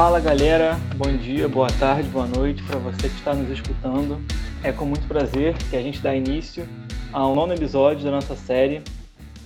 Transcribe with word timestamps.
Fala 0.00 0.18
galera, 0.18 0.76
bom 0.96 1.14
dia, 1.14 1.46
boa 1.46 1.68
tarde, 1.78 2.08
boa 2.08 2.26
noite 2.26 2.62
para 2.62 2.78
você 2.78 3.06
que 3.06 3.16
está 3.16 3.34
nos 3.34 3.50
escutando. 3.50 4.16
É 4.64 4.72
com 4.72 4.86
muito 4.86 5.06
prazer 5.06 5.54
que 5.68 5.76
a 5.76 5.82
gente 5.82 6.00
dá 6.00 6.16
início 6.16 6.66
ao 7.12 7.34
nono 7.34 7.52
episódio 7.52 8.02
da 8.02 8.10
nossa 8.10 8.34
série. 8.34 8.82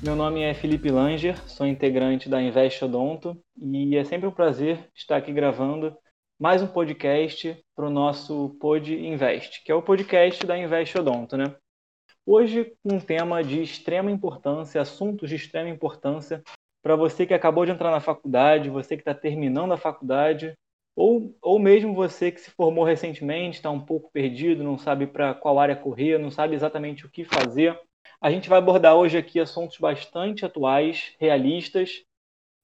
Meu 0.00 0.14
nome 0.14 0.42
é 0.42 0.54
Felipe 0.54 0.92
Langer, 0.92 1.36
sou 1.48 1.66
integrante 1.66 2.28
da 2.28 2.40
Invest 2.40 2.84
Odonto 2.84 3.36
e 3.60 3.96
é 3.96 4.04
sempre 4.04 4.28
um 4.28 4.30
prazer 4.30 4.88
estar 4.94 5.16
aqui 5.16 5.32
gravando 5.32 5.92
mais 6.38 6.62
um 6.62 6.68
podcast 6.68 7.60
para 7.74 7.88
o 7.88 7.90
nosso 7.90 8.56
Pod 8.60 8.94
Invest, 8.94 9.60
que 9.64 9.72
é 9.72 9.74
o 9.74 9.82
podcast 9.82 10.46
da 10.46 10.56
Invest 10.56 10.96
Odonto, 10.96 11.36
né? 11.36 11.52
Hoje, 12.24 12.72
um 12.84 13.00
tema 13.00 13.42
de 13.42 13.60
extrema 13.60 14.08
importância, 14.08 14.80
assuntos 14.80 15.28
de 15.28 15.34
extrema 15.34 15.68
importância 15.68 16.44
para 16.84 16.96
você 16.96 17.24
que 17.24 17.32
acabou 17.32 17.64
de 17.64 17.72
entrar 17.72 17.90
na 17.90 17.98
faculdade, 17.98 18.68
você 18.68 18.94
que 18.94 19.00
está 19.00 19.14
terminando 19.14 19.72
a 19.72 19.78
faculdade, 19.78 20.52
ou, 20.94 21.34
ou 21.40 21.58
mesmo 21.58 21.94
você 21.94 22.30
que 22.30 22.38
se 22.38 22.50
formou 22.50 22.84
recentemente, 22.84 23.56
está 23.56 23.70
um 23.70 23.80
pouco 23.80 24.12
perdido, 24.12 24.62
não 24.62 24.76
sabe 24.76 25.06
para 25.06 25.32
qual 25.32 25.58
área 25.58 25.74
correr, 25.74 26.18
não 26.18 26.30
sabe 26.30 26.54
exatamente 26.54 27.06
o 27.06 27.10
que 27.10 27.24
fazer. 27.24 27.80
A 28.20 28.30
gente 28.30 28.50
vai 28.50 28.58
abordar 28.58 28.94
hoje 28.94 29.16
aqui 29.16 29.40
assuntos 29.40 29.78
bastante 29.78 30.44
atuais, 30.44 31.14
realistas, 31.18 32.04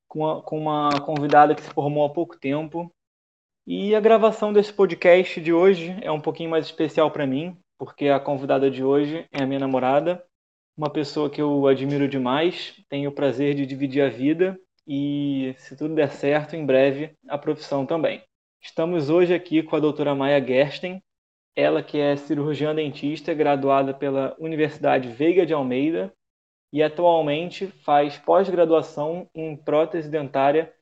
com, 0.07 0.29
a, 0.29 0.43
com 0.43 0.59
uma 0.59 1.01
convidada 1.01 1.55
que 1.55 1.63
se 1.63 1.71
formou 1.71 2.05
há 2.05 2.11
pouco 2.11 2.39
tempo. 2.39 2.93
E 3.67 3.95
a 3.95 4.01
gravação 4.01 4.53
desse 4.53 4.73
podcast 4.73 5.41
de 5.41 5.53
hoje 5.53 5.97
é 6.03 6.13
um 6.13 6.21
pouquinho 6.21 6.51
mais 6.51 6.67
especial 6.67 7.11
para 7.11 7.27
mim, 7.27 7.57
porque 7.79 8.09
a 8.09 8.21
convidada 8.21 8.71
de 8.71 8.85
hoje 8.85 9.27
é 9.33 9.43
a 9.43 9.47
minha 9.47 9.61
namorada, 9.61 10.23
uma 10.81 10.89
pessoa 10.89 11.29
que 11.29 11.43
eu 11.43 11.67
admiro 11.67 12.09
demais, 12.09 12.83
tenho 12.89 13.11
o 13.11 13.13
prazer 13.13 13.55
de 13.55 13.67
dividir 13.67 14.01
a 14.03 14.09
vida 14.09 14.59
e, 14.89 15.55
se 15.59 15.77
tudo 15.77 15.95
der 15.95 16.11
certo, 16.11 16.57
em 16.57 16.65
breve 16.65 17.15
a 17.29 17.37
profissão 17.37 17.85
também. 17.85 18.25
Estamos 18.63 19.11
hoje 19.11 19.35
aqui 19.35 19.63
com 19.63 19.77
a 19.77 19.79
doutora 19.79 20.15
Maia 20.15 20.43
Gersten, 20.43 21.03
ela 21.55 21.83
que 21.83 21.99
é 21.99 22.17
cirurgiã 22.17 22.75
dentista, 22.75 23.35
graduada 23.35 23.93
pela 23.93 24.35
Universidade 24.39 25.11
Veiga 25.11 25.45
de 25.45 25.53
Almeida 25.53 26.11
e 26.73 26.83
atualmente 26.83 27.67
faz 27.85 28.17
pós-graduação 28.17 29.29
em 29.35 29.55
prótese 29.55 30.09
dentária 30.09 30.73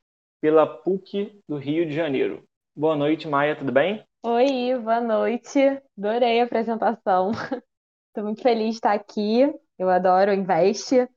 pela 0.41 0.65
PUC 0.65 1.41
do 1.48 1.56
Rio 1.56 1.84
de 1.84 1.92
Janeiro. 1.92 2.44
Boa 2.77 2.94
noite, 2.94 3.27
Maia, 3.27 3.56
tudo 3.56 3.72
bem? 3.72 4.05
Oi, 4.22 4.78
boa 4.78 5.00
noite. 5.00 5.59
Adorei 5.98 6.41
a 6.41 6.44
apresentação. 6.44 7.33
Estou 8.15 8.22
muito 8.22 8.42
feliz 8.42 8.69
de 8.69 8.75
estar 8.75 8.92
aqui 8.92 9.53
eu 9.79 9.89
adoro 9.89 10.33
Invest. 10.33 11.09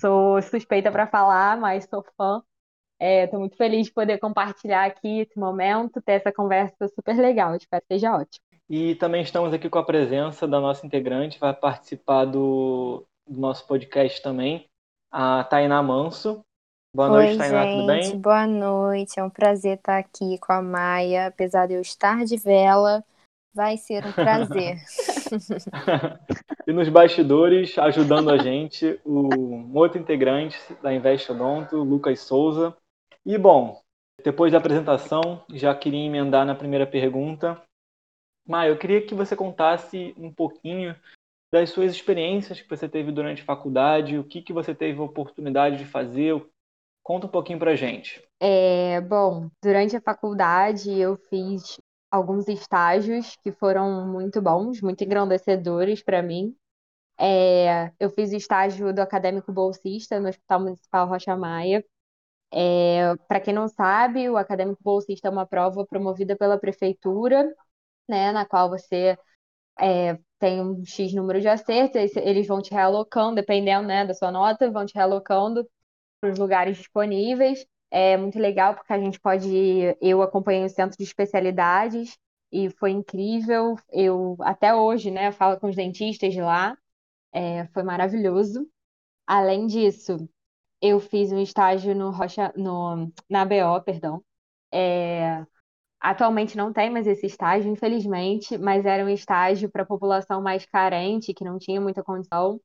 Sou 0.00 0.40
suspeita 0.42 0.90
para 0.90 1.06
falar, 1.06 1.56
mas 1.58 1.84
sou 1.84 2.04
fã. 2.16 2.42
Estou 2.98 3.38
é, 3.38 3.40
muito 3.40 3.56
feliz 3.56 3.86
de 3.86 3.92
poder 3.92 4.18
compartilhar 4.18 4.86
aqui 4.86 5.20
esse 5.20 5.38
momento, 5.38 6.00
ter 6.00 6.12
essa 6.12 6.32
conversa 6.32 6.88
super 6.88 7.16
legal. 7.16 7.54
Espero 7.54 7.82
que 7.82 7.94
seja 7.94 8.14
ótimo. 8.14 8.44
E 8.68 8.94
também 8.96 9.22
estamos 9.22 9.52
aqui 9.52 9.68
com 9.68 9.78
a 9.78 9.84
presença 9.84 10.48
da 10.48 10.60
nossa 10.60 10.84
integrante, 10.86 11.38
vai 11.38 11.54
participar 11.54 12.24
do, 12.24 13.06
do 13.28 13.40
nosso 13.40 13.66
podcast 13.66 14.20
também, 14.22 14.66
a 15.10 15.44
Tainá 15.44 15.82
Manso. 15.82 16.42
Boa 16.92 17.08
noite, 17.08 17.32
Oi, 17.32 17.38
Tainá, 17.38 17.62
gente, 17.62 17.76
tudo 17.76 17.86
bem? 17.86 18.18
Boa 18.18 18.46
noite, 18.46 19.20
é 19.20 19.22
um 19.22 19.30
prazer 19.30 19.76
estar 19.76 19.98
aqui 19.98 20.38
com 20.38 20.52
a 20.52 20.62
Maia, 20.62 21.26
apesar 21.26 21.66
de 21.68 21.74
eu 21.74 21.80
estar 21.80 22.24
de 22.24 22.36
vela, 22.38 23.04
vai 23.56 23.78
ser 23.78 24.04
um 24.04 24.12
prazer. 24.12 24.76
e 26.68 26.72
nos 26.72 26.88
bastidores, 26.90 27.76
ajudando 27.78 28.30
a 28.30 28.36
gente, 28.36 29.00
o 29.02 29.34
um 29.34 29.74
outro 29.74 29.98
integrante 29.98 30.58
da 30.82 30.94
Invest 30.94 31.32
Odonto, 31.32 31.82
Lucas 31.82 32.20
Souza. 32.20 32.76
E, 33.24 33.38
bom, 33.38 33.80
depois 34.22 34.52
da 34.52 34.58
apresentação, 34.58 35.42
já 35.52 35.74
queria 35.74 36.04
emendar 36.04 36.44
na 36.44 36.54
primeira 36.54 36.86
pergunta. 36.86 37.60
Maia, 38.46 38.68
eu 38.68 38.78
queria 38.78 39.04
que 39.04 39.14
você 39.14 39.34
contasse 39.34 40.14
um 40.18 40.30
pouquinho 40.30 40.94
das 41.50 41.70
suas 41.70 41.92
experiências 41.92 42.60
que 42.60 42.68
você 42.68 42.86
teve 42.88 43.10
durante 43.10 43.40
a 43.40 43.46
faculdade, 43.46 44.18
o 44.18 44.24
que, 44.24 44.42
que 44.42 44.52
você 44.52 44.74
teve 44.74 45.00
a 45.00 45.04
oportunidade 45.04 45.78
de 45.78 45.86
fazer. 45.86 46.44
Conta 47.02 47.26
um 47.26 47.30
pouquinho 47.30 47.58
pra 47.58 47.74
gente. 47.74 48.22
É, 48.38 49.00
bom, 49.00 49.48
durante 49.62 49.96
a 49.96 50.00
faculdade 50.00 50.90
eu 50.92 51.16
fiz 51.30 51.80
alguns 52.16 52.48
estágios 52.48 53.36
que 53.42 53.52
foram 53.52 54.06
muito 54.08 54.40
bons, 54.42 54.80
muito 54.82 55.04
engrandecedores 55.04 56.02
para 56.02 56.22
mim. 56.22 56.56
É, 57.18 57.92
eu 58.00 58.10
fiz 58.10 58.32
o 58.32 58.36
estágio 58.36 58.92
do 58.94 59.00
acadêmico 59.00 59.52
bolsista 59.52 60.20
no 60.20 60.28
Hospital 60.28 60.60
Municipal 60.60 61.08
Rocha 61.08 61.36
Maia. 61.36 61.84
É, 62.52 63.14
para 63.28 63.40
quem 63.40 63.54
não 63.54 63.68
sabe, 63.68 64.28
o 64.30 64.36
acadêmico 64.36 64.82
bolsista 64.82 65.28
é 65.28 65.30
uma 65.30 65.46
prova 65.46 65.84
promovida 65.86 66.36
pela 66.36 66.58
prefeitura, 66.58 67.44
né, 68.08 68.32
na 68.32 68.46
qual 68.46 68.70
você 68.70 69.18
é, 69.80 70.18
tem 70.38 70.60
um 70.62 70.84
X 70.84 71.14
número 71.14 71.40
de 71.40 71.48
acertos, 71.48 72.16
eles 72.16 72.46
vão 72.46 72.62
te 72.62 72.72
realocando, 72.72 73.36
dependendo, 73.36 73.86
né, 73.88 74.06
da 74.06 74.14
sua 74.14 74.30
nota, 74.32 74.70
vão 74.70 74.86
te 74.86 74.94
realocando 74.94 75.68
para 76.20 76.32
os 76.32 76.38
lugares 76.38 76.78
disponíveis. 76.78 77.66
É 77.98 78.14
muito 78.16 78.38
legal 78.38 78.74
porque 78.74 78.92
a 78.92 78.98
gente 78.98 79.18
pode. 79.18 79.48
Eu 80.02 80.20
acompanhei 80.22 80.64
o 80.64 80.68
centro 80.68 80.96
de 80.98 81.04
especialidades 81.04 82.18
e 82.52 82.68
foi 82.70 82.90
incrível. 82.90 83.74
Eu 83.90 84.36
até 84.40 84.74
hoje, 84.74 85.10
né, 85.10 85.32
falo 85.32 85.58
com 85.58 85.68
os 85.68 85.76
dentistas 85.76 86.32
de 86.34 86.42
lá, 86.42 86.76
é, 87.32 87.66
foi 87.68 87.82
maravilhoso. 87.84 88.68
Além 89.26 89.66
disso, 89.66 90.18
eu 90.82 91.00
fiz 91.00 91.32
um 91.32 91.40
estágio 91.40 91.94
no 91.94 92.10
Rocha, 92.10 92.52
no, 92.56 93.12
na 93.30 93.44
BO, 93.46 93.82
perdão. 93.84 94.24
É, 94.72 95.44
atualmente 96.00 96.56
não 96.56 96.72
tem 96.72 96.90
mais 96.90 97.06
esse 97.06 97.26
estágio, 97.26 97.70
infelizmente, 97.72 98.58
mas 98.58 98.86
era 98.86 99.04
um 99.04 99.08
estágio 99.10 99.70
para 99.70 99.82
a 99.84 99.86
população 99.86 100.42
mais 100.42 100.66
carente, 100.66 101.34
que 101.34 101.44
não 101.44 101.58
tinha 101.58 101.80
muita 101.80 102.02
condição 102.04 102.60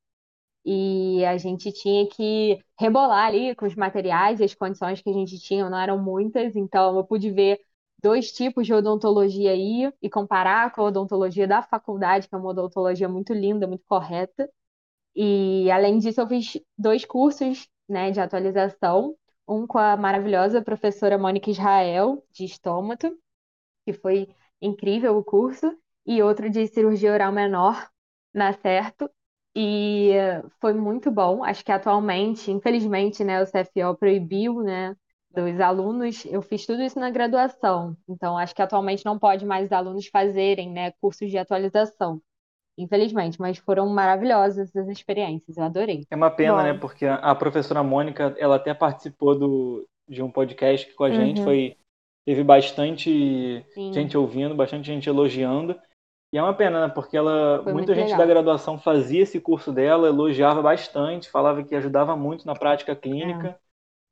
e 0.66 1.24
a 1.26 1.38
gente 1.38 1.72
tinha 1.72 2.08
que 2.08 2.60
rebolar 2.80 3.28
ali 3.28 3.56
com 3.56 3.66
os 3.66 3.76
materiais 3.76 4.40
e 4.40 4.44
as 4.44 4.54
condições 4.54 5.02
que 5.02 5.10
a 5.10 5.14
gente 5.14 5.40
tinha 5.40 5.70
não 5.70 5.78
eram 5.80 5.98
muitas, 6.02 6.56
então 6.56 6.96
eu 6.98 7.04
pude 7.04 7.32
ver 7.32 7.60
dois 8.02 8.32
tipos 8.32 8.66
de 8.66 8.74
odontologia 8.74 9.52
aí 9.52 9.92
e 10.02 10.10
comparar 10.10 10.72
com 10.74 10.82
a 10.82 10.86
odontologia 10.86 11.48
da 11.48 11.62
faculdade, 11.62 12.28
que 12.28 12.36
é 12.36 12.38
uma 12.38 12.50
odontologia 12.50 13.08
muito 13.08 13.34
linda, 13.34 13.68
muito 13.68 13.86
correta. 13.86 14.50
E 15.16 15.70
além 15.72 16.00
disso, 16.00 16.22
eu 16.22 16.28
fiz 16.28 16.60
dois 16.78 17.06
cursos, 17.06 17.68
né, 17.88 18.12
de 18.12 18.20
atualização, 18.20 19.16
um 19.48 19.68
com 19.68 19.78
a 19.78 19.98
maravilhosa 19.98 20.62
professora 20.62 21.18
Mônica 21.18 21.50
Israel, 21.52 22.26
de 22.32 22.46
estômato, 22.46 23.16
que 23.86 23.94
foi 23.94 24.30
incrível 24.62 25.18
o 25.18 25.24
curso, 25.24 25.76
e 26.06 26.22
outro 26.22 26.50
de 26.50 26.68
cirurgia 26.68 27.14
oral 27.14 27.32
menor, 27.32 27.90
na 28.34 28.54
Certo, 28.54 29.10
e 29.56 30.12
foi 30.60 30.74
muito 30.74 31.12
bom. 31.12 31.44
Acho 31.44 31.64
que 31.64 31.72
atualmente, 31.72 32.52
infelizmente, 32.52 33.24
né, 33.24 33.42
o 33.42 33.46
CFO 33.46 33.98
proibiu, 33.98 34.62
né, 34.62 34.96
dos 35.30 35.60
alunos. 35.60 36.26
Eu 36.26 36.42
fiz 36.42 36.66
tudo 36.66 36.82
isso 36.82 37.00
na 37.00 37.10
graduação, 37.10 37.96
então 38.08 38.38
acho 38.38 38.56
que 38.56 38.62
atualmente 38.62 39.06
não 39.06 39.18
pode 39.18 39.46
mais 39.46 39.66
os 39.66 39.72
alunos 39.72 40.08
fazerem, 40.08 40.72
né, 40.72 40.92
cursos 41.02 41.30
de 41.30 41.38
atualização. 41.38 42.22
Infelizmente, 42.78 43.40
mas 43.40 43.58
foram 43.58 43.88
maravilhosas 43.90 44.76
as 44.76 44.88
experiências, 44.88 45.58
eu 45.58 45.64
adorei. 45.64 46.06
É 46.10 46.16
uma 46.16 46.32
pena, 46.32 46.64
né, 46.64 46.70
bom. 46.70 46.74
né? 46.74 46.80
Porque 46.80 47.06
a 47.06 47.36
professora 47.36 47.84
Mônica, 47.84 48.34
ela 48.40 48.56
até 48.56 48.74
participou 48.74 49.38
do, 49.38 49.88
de 50.08 50.24
um 50.24 50.32
podcast 50.32 50.92
com 50.96 51.04
a 51.04 51.12
gente, 51.12 51.40
uhum. 51.40 51.46
foi 51.46 51.78
teve 52.26 52.44
bastante 52.44 53.66
Sim. 53.74 53.92
gente 53.94 54.18
ouvindo, 54.18 54.56
bastante 54.56 54.86
gente 54.86 55.10
elogiando. 55.10 55.76
E 56.34 56.38
é 56.38 56.42
uma 56.42 56.54
pena, 56.54 56.88
né? 56.88 56.94
Porque 56.94 57.18
ela, 57.18 57.62
Foi 57.64 57.74
muita 57.74 57.94
gente 57.94 58.06
legal. 58.06 58.20
da 58.20 58.26
graduação 58.26 58.80
fazia 58.80 59.22
esse 59.22 59.40
curso 59.40 59.72
dela, 59.72 60.08
elogiava 60.08 60.62
bastante, 60.62 61.30
falava 61.30 61.62
que 61.64 61.76
ajudava 61.76 62.16
muito 62.16 62.46
na 62.46 62.56
prática 62.56 62.96
clínica. 62.96 63.60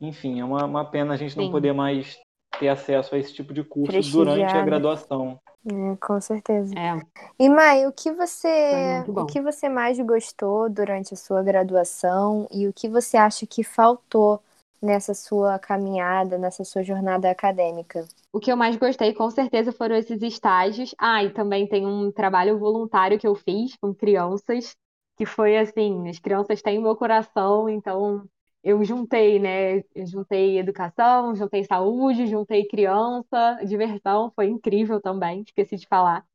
É. 0.01 0.05
Enfim, 0.05 0.39
é 0.39 0.45
uma, 0.45 0.65
uma 0.65 0.85
pena 0.85 1.13
a 1.13 1.17
gente 1.17 1.33
Sim. 1.33 1.43
não 1.45 1.51
poder 1.51 1.73
mais 1.73 2.19
ter 2.59 2.67
acesso 2.67 3.15
a 3.15 3.17
esse 3.17 3.33
tipo 3.33 3.53
de 3.53 3.63
curso 3.63 4.11
durante 4.11 4.53
a 4.53 4.63
graduação. 4.63 5.39
É, 5.65 5.95
com 5.97 6.19
certeza. 6.19 6.73
É. 6.77 6.99
E 7.37 7.49
Mai, 7.49 7.85
o 7.85 7.91
que 7.91 8.11
você 8.11 9.03
o 9.07 9.25
que 9.25 9.41
você 9.41 9.67
mais 9.67 9.99
gostou 9.99 10.69
durante 10.69 11.13
a 11.13 11.17
sua 11.17 11.43
graduação 11.43 12.47
e 12.51 12.67
o 12.67 12.73
que 12.73 12.87
você 12.87 13.17
acha 13.17 13.45
que 13.45 13.63
faltou 13.63 14.41
nessa 14.81 15.13
sua 15.13 15.59
caminhada, 15.59 16.37
nessa 16.37 16.63
sua 16.63 16.83
jornada 16.83 17.29
acadêmica? 17.29 18.05
O 18.31 18.39
que 18.39 18.51
eu 18.51 18.57
mais 18.57 18.75
gostei, 18.77 19.13
com 19.13 19.29
certeza, 19.29 19.71
foram 19.71 19.95
esses 19.95 20.21
estágios. 20.21 20.93
Ah, 20.97 21.23
e 21.23 21.31
também 21.31 21.67
tem 21.67 21.85
um 21.85 22.11
trabalho 22.11 22.57
voluntário 22.57 23.19
que 23.19 23.27
eu 23.27 23.35
fiz 23.35 23.75
com 23.77 23.93
crianças, 23.93 24.75
que 25.17 25.25
foi 25.25 25.57
assim, 25.57 26.07
as 26.09 26.19
crianças 26.19 26.61
têm 26.61 26.81
meu 26.81 26.95
coração, 26.95 27.67
então 27.67 28.23
eu 28.63 28.83
juntei, 28.83 29.39
né? 29.39 29.79
Eu 29.95 30.05
juntei 30.05 30.59
educação, 30.59 31.35
juntei 31.35 31.63
saúde, 31.63 32.27
juntei 32.27 32.67
criança, 32.67 33.59
diversão, 33.65 34.31
foi 34.35 34.47
incrível 34.47 35.01
também, 35.01 35.41
esqueci 35.41 35.77
de 35.77 35.87
falar. 35.87 36.25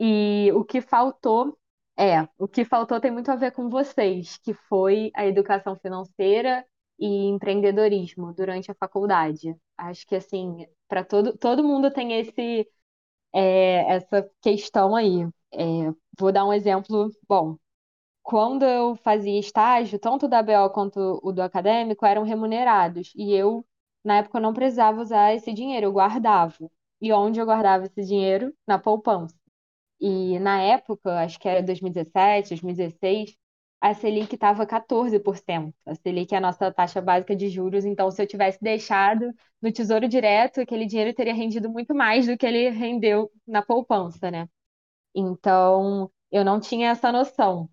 E 0.00 0.50
o 0.54 0.64
que 0.64 0.80
faltou 0.80 1.56
é, 1.96 2.28
o 2.38 2.48
que 2.48 2.64
faltou 2.64 3.00
tem 3.00 3.10
muito 3.10 3.30
a 3.30 3.36
ver 3.36 3.52
com 3.52 3.68
vocês, 3.68 4.36
que 4.38 4.52
foi 4.52 5.10
a 5.14 5.26
educação 5.26 5.76
financeira 5.76 6.66
e 6.98 7.26
empreendedorismo 7.28 8.32
durante 8.34 8.70
a 8.70 8.74
faculdade. 8.74 9.56
Acho 9.76 10.06
que 10.06 10.14
assim, 10.16 10.66
para 10.88 11.04
todo, 11.04 11.36
todo 11.38 11.64
mundo 11.64 11.90
tem 11.92 12.12
esse, 12.20 12.68
é, 13.34 13.94
essa 13.96 14.30
questão 14.42 14.96
aí. 14.96 15.24
É, 15.52 15.92
vou 16.18 16.32
dar 16.32 16.44
um 16.46 16.52
exemplo, 16.52 17.10
bom, 17.28 17.58
quando 18.22 18.64
eu 18.64 18.96
fazia 18.96 19.38
estágio, 19.38 19.98
tanto 19.98 20.28
da 20.28 20.42
BO 20.42 20.70
quanto 20.70 21.20
o 21.22 21.32
do 21.32 21.42
acadêmico 21.42 22.06
eram 22.06 22.22
remunerados, 22.24 23.12
e 23.16 23.32
eu, 23.34 23.64
na 24.04 24.18
época, 24.18 24.40
não 24.40 24.52
precisava 24.54 25.00
usar 25.00 25.34
esse 25.34 25.52
dinheiro, 25.52 25.86
eu 25.86 25.92
guardava. 25.92 26.56
E 27.00 27.12
onde 27.12 27.40
eu 27.40 27.46
guardava 27.46 27.84
esse 27.86 28.02
dinheiro? 28.04 28.52
Na 28.66 28.78
poupança. 28.78 29.34
E 30.00 30.38
na 30.40 30.60
época, 30.62 31.20
acho 31.20 31.38
que 31.38 31.48
era 31.48 31.62
2017, 31.62 32.50
2016, 32.50 33.36
a 33.84 33.92
Selic 33.92 34.34
estava 34.34 34.66
14%. 34.66 35.74
A 35.84 35.94
Selic 35.94 36.34
é 36.34 36.38
a 36.38 36.40
nossa 36.40 36.72
taxa 36.72 37.02
básica 37.02 37.36
de 37.36 37.50
juros, 37.50 37.84
então 37.84 38.10
se 38.10 38.22
eu 38.22 38.26
tivesse 38.26 38.58
deixado 38.62 39.30
no 39.60 39.70
Tesouro 39.70 40.08
Direto, 40.08 40.62
aquele 40.62 40.86
dinheiro 40.86 41.12
teria 41.12 41.34
rendido 41.34 41.68
muito 41.68 41.94
mais 41.94 42.26
do 42.26 42.34
que 42.38 42.46
ele 42.46 42.70
rendeu 42.70 43.30
na 43.46 43.60
poupança, 43.60 44.30
né? 44.30 44.48
Então, 45.14 46.10
eu 46.32 46.42
não 46.44 46.60
tinha 46.60 46.90
essa 46.90 47.12
noção. 47.12 47.68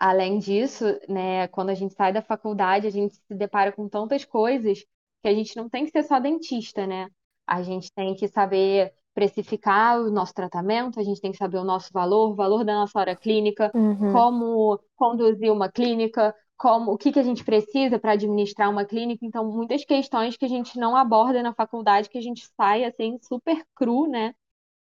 Além 0.00 0.38
disso, 0.38 0.86
né, 1.08 1.48
quando 1.48 1.70
a 1.70 1.74
gente 1.74 1.94
sai 1.94 2.14
da 2.14 2.22
faculdade, 2.22 2.86
a 2.86 2.90
gente 2.90 3.16
se 3.16 3.34
depara 3.34 3.72
com 3.72 3.88
tantas 3.90 4.24
coisas 4.24 4.80
que 5.22 5.28
a 5.28 5.34
gente 5.34 5.54
não 5.56 5.68
tem 5.68 5.84
que 5.84 5.90
ser 5.90 6.04
só 6.04 6.18
dentista, 6.18 6.86
né? 6.86 7.10
A 7.46 7.62
gente 7.62 7.92
tem 7.92 8.14
que 8.14 8.26
saber 8.28 8.94
precificar 9.16 10.00
o 10.00 10.10
nosso 10.12 10.34
tratamento, 10.34 11.00
a 11.00 11.04
gente 11.04 11.20
tem 11.22 11.32
que 11.32 11.38
saber 11.38 11.58
o 11.58 11.64
nosso 11.64 11.90
valor, 11.92 12.32
o 12.32 12.36
valor 12.36 12.64
da 12.64 12.74
nossa 12.74 12.98
hora 13.00 13.16
clínica, 13.16 13.72
Uhum. 13.74 14.12
como 14.12 14.80
conduzir 14.96 15.52
uma 15.52 15.70
clínica, 15.72 16.34
como 16.56 16.92
o 16.92 16.98
que 16.98 17.12
que 17.12 17.18
a 17.18 17.22
gente 17.24 17.44
precisa 17.44 17.98
para 17.98 18.12
administrar 18.12 18.70
uma 18.70 18.84
clínica. 18.84 19.24
Então, 19.26 19.44
muitas 19.50 19.84
questões 19.84 20.36
que 20.36 20.44
a 20.44 20.48
gente 20.48 20.78
não 20.78 20.96
aborda 20.96 21.42
na 21.42 21.54
faculdade, 21.54 22.10
que 22.10 22.18
a 22.18 22.22
gente 22.22 22.46
sai 22.56 22.84
assim 22.84 23.18
super 23.22 23.64
cru, 23.74 24.06
né, 24.08 24.34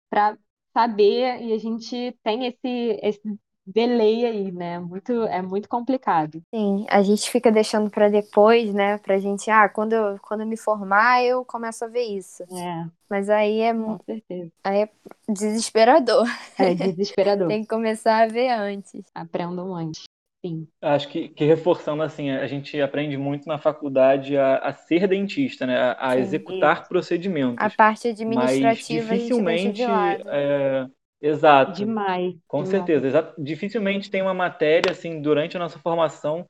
para 0.10 0.38
saber 0.74 1.42
e 1.44 1.54
a 1.54 1.58
gente 1.60 2.18
tem 2.24 2.48
esse, 2.48 3.00
esse 3.04 3.40
delay 3.66 4.26
aí, 4.26 4.52
né? 4.52 4.80
Muito, 4.80 5.12
é 5.24 5.42
muito 5.42 5.68
complicado. 5.70 6.44
Sim, 6.54 6.86
a 6.90 7.02
gente 7.02 7.30
fica 7.32 7.52
deixando 7.52 7.90
para 7.90 8.10
depois, 8.10 8.74
né? 8.74 8.98
Pra 9.00 9.18
gente, 9.20 9.50
ah, 9.50 9.68
quando 9.68 9.94
eu, 9.94 10.20
quando 10.20 10.42
eu 10.42 10.48
me 10.48 10.56
formar, 10.56 11.24
eu 11.24 11.44
começo 11.44 11.84
a 11.84 11.88
ver 11.88 12.04
isso. 12.04 12.44
É, 12.52 12.90
Mas 13.10 13.30
aí 13.30 13.62
é, 13.62 13.74
com 13.84 13.98
certeza. 14.06 14.52
aí 14.64 14.84
é 14.84 14.90
desesperador. 15.30 16.26
É 16.58 16.74
desesperador. 16.74 17.54
Tem 17.54 17.62
que 17.64 17.68
começar 17.68 18.24
a 18.24 18.28
ver 18.28 18.50
antes. 18.50 19.04
Aprendam 19.14 19.76
antes. 19.76 20.04
Sim. 20.46 20.68
Acho 20.82 21.08
que, 21.10 21.30
que 21.30 21.46
reforçando 21.46 22.04
assim, 22.04 22.30
a 22.32 22.46
gente 22.46 22.80
aprende 22.82 23.16
muito 23.18 23.48
na 23.48 23.58
faculdade 23.58 24.38
a, 24.38 24.58
a 24.58 24.74
ser 24.74 25.08
dentista, 25.08 25.66
né? 25.66 25.78
A, 25.78 26.10
a 26.12 26.18
Sim, 26.18 26.20
executar 26.20 26.82
isso. 26.82 26.88
procedimentos. 26.90 27.58
A 27.58 27.70
parte 27.70 28.08
Mas 28.26 28.68
administrativa 28.68 29.14
a 29.14 29.18
gente 29.18 29.44
deixa 29.44 29.72
de 29.74 29.86
dificilmente, 29.86 29.86
lado. 29.86 30.24
é, 30.28 30.88
exato, 31.24 31.74
Demais. 31.78 32.36
com 32.48 32.64
demais. 32.64 32.72
certeza, 32.72 33.08
exa- 33.08 33.36
dificilmente 33.38 34.12
tem 34.12 34.22
uma 34.22 34.34
matéria 34.34 34.92
assim 34.92 35.22
durante 35.22 35.58
a 35.58 35.60
nossa 35.60 35.80
formação 35.80 36.48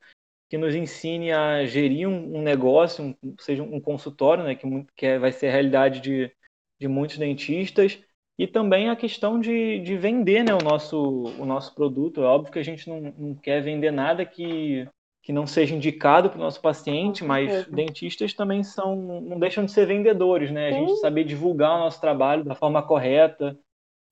que 0.50 0.58
nos 0.58 0.76
ensine 0.76 1.32
a 1.32 1.66
gerir 1.66 2.08
um, 2.08 2.38
um 2.38 2.42
negócio, 2.44 3.04
um, 3.24 3.36
seja 3.40 3.64
um 3.64 3.82
consultório, 3.82 4.44
né? 4.46 4.56
Que, 4.56 4.68
que 4.96 5.06
é- 5.08 5.20
vai 5.20 5.32
ser 5.32 5.48
a 5.50 5.52
realidade 5.52 6.02
de, 6.02 6.32
de 6.80 6.88
muitos 6.88 7.18
dentistas. 7.18 8.00
E 8.38 8.48
também 8.48 8.90
a 8.90 8.96
questão 8.96 9.40
de, 9.40 9.80
de 9.82 9.98
vender 9.98 10.44
né, 10.44 10.54
o, 10.54 10.64
nosso, 10.64 10.98
o 11.40 11.46
nosso 11.46 11.76
produto. 11.76 12.22
É 12.22 12.26
óbvio 12.26 12.54
que 12.54 12.60
a 12.60 12.64
gente 12.64 12.90
não, 12.90 13.02
não 13.02 13.36
quer 13.36 13.62
vender 13.62 13.92
nada 13.92 14.26
que, 14.26 14.88
que 15.24 15.34
não 15.34 15.48
seja 15.48 15.76
indicado 15.76 16.30
para 16.30 16.40
o 16.40 16.42
nosso 16.44 16.62
paciente, 16.62 17.24
mas 17.24 17.66
dentistas 17.68 18.34
também 18.34 18.64
são, 18.64 18.96
não 19.22 19.40
deixam 19.40 19.66
de 19.66 19.72
ser 19.72 19.86
vendedores, 19.88 20.52
né? 20.52 20.70
A 20.70 20.72
gente 20.74 20.96
saber 21.00 21.24
divulgar 21.26 21.76
o 21.76 21.80
nosso 21.80 22.02
trabalho 22.02 22.44
da 22.44 22.56
forma 22.56 22.82
correta 22.84 23.58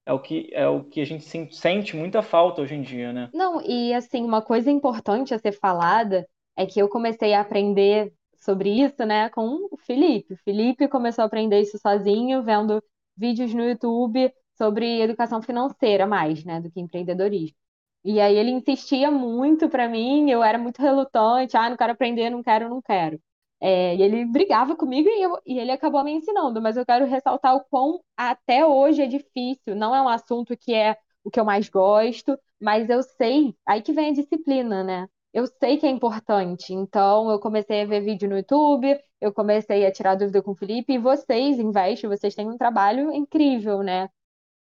é 0.05 0.13
o 0.13 0.19
que, 0.21 0.49
é 0.53 0.67
o 0.67 0.83
que 0.83 1.01
a 1.01 1.05
gente 1.05 1.23
sen- 1.25 1.51
sente 1.51 1.95
muita 1.95 2.21
falta 2.21 2.61
hoje 2.61 2.75
em 2.75 2.81
dia, 2.81 3.13
né? 3.13 3.33
Não, 3.33 3.61
e 3.61 3.93
assim, 3.93 4.23
uma 4.23 4.41
coisa 4.41 4.69
importante 4.71 5.33
a 5.33 5.39
ser 5.39 5.53
falada 5.53 6.27
é 6.55 6.65
que 6.65 6.79
eu 6.81 6.89
comecei 6.89 7.33
a 7.33 7.41
aprender 7.41 8.13
sobre 8.37 8.69
isso, 8.83 9.05
né, 9.05 9.29
com 9.29 9.67
o 9.71 9.77
Felipe. 9.77 10.33
O 10.33 10.37
Felipe 10.37 10.87
começou 10.87 11.23
a 11.23 11.27
aprender 11.27 11.61
isso 11.61 11.77
sozinho, 11.79 12.43
vendo 12.43 12.83
vídeos 13.15 13.53
no 13.53 13.63
YouTube 13.63 14.33
sobre 14.57 15.01
educação 15.01 15.41
financeira 15.41 16.05
mais, 16.07 16.43
né, 16.43 16.59
do 16.59 16.69
que 16.71 16.79
empreendedorismo. 16.79 17.55
E 18.03 18.19
aí 18.19 18.35
ele 18.35 18.51
insistia 18.51 19.11
muito 19.11 19.69
para 19.69 19.87
mim, 19.87 20.29
eu 20.29 20.43
era 20.43 20.57
muito 20.57 20.81
relutante, 20.81 21.55
ah, 21.55 21.69
não 21.69 21.77
quero 21.77 21.93
aprender, 21.93 22.29
não 22.29 22.41
quero, 22.43 22.67
não 22.69 22.81
quero. 22.81 23.19
É, 23.61 23.95
e 23.95 24.01
ele 24.01 24.25
brigava 24.25 24.75
comigo 24.75 25.07
e, 25.09 25.21
eu- 25.23 25.39
e 25.45 25.59
ele 25.59 25.71
acabou 25.71 26.03
me 26.03 26.11
ensinando, 26.11 26.61
mas 26.61 26.77
eu 26.77 26.85
quero 26.85 27.05
ressaltar 27.05 27.55
o 27.55 27.63
quão 27.65 28.01
até 28.17 28.65
hoje 28.65 29.01
é 29.03 29.07
difícil, 29.07 29.75
não 29.75 29.93
é 29.95 30.01
um 30.01 30.07
assunto 30.09 30.57
que 30.57 30.73
é 30.73 30.97
o 31.23 31.29
que 31.29 31.39
eu 31.39 31.45
mais 31.45 31.69
gosto, 31.69 32.37
mas 32.59 32.89
eu 32.89 33.03
sei, 33.03 33.55
aí 33.67 33.81
que 33.81 33.93
vem 33.93 34.09
a 34.09 34.13
disciplina, 34.13 34.83
né? 34.83 35.07
Eu 35.33 35.45
sei 35.47 35.77
que 35.77 35.85
é 35.85 35.89
importante, 35.89 36.73
então 36.73 37.29
eu 37.31 37.39
comecei 37.39 37.83
a 37.83 37.85
ver 37.85 38.01
vídeo 38.01 38.27
no 38.29 38.37
YouTube, 38.37 38.99
eu 39.21 39.31
comecei 39.33 39.85
a 39.85 39.91
tirar 39.91 40.15
dúvida 40.15 40.41
com 40.41 40.51
o 40.51 40.55
Felipe, 40.55 40.93
e 40.93 40.97
vocês, 40.97 41.59
Invest, 41.59 42.07
vocês 42.07 42.35
têm 42.35 42.49
um 42.49 42.57
trabalho 42.57 43.11
incrível, 43.13 43.81
né? 43.83 44.09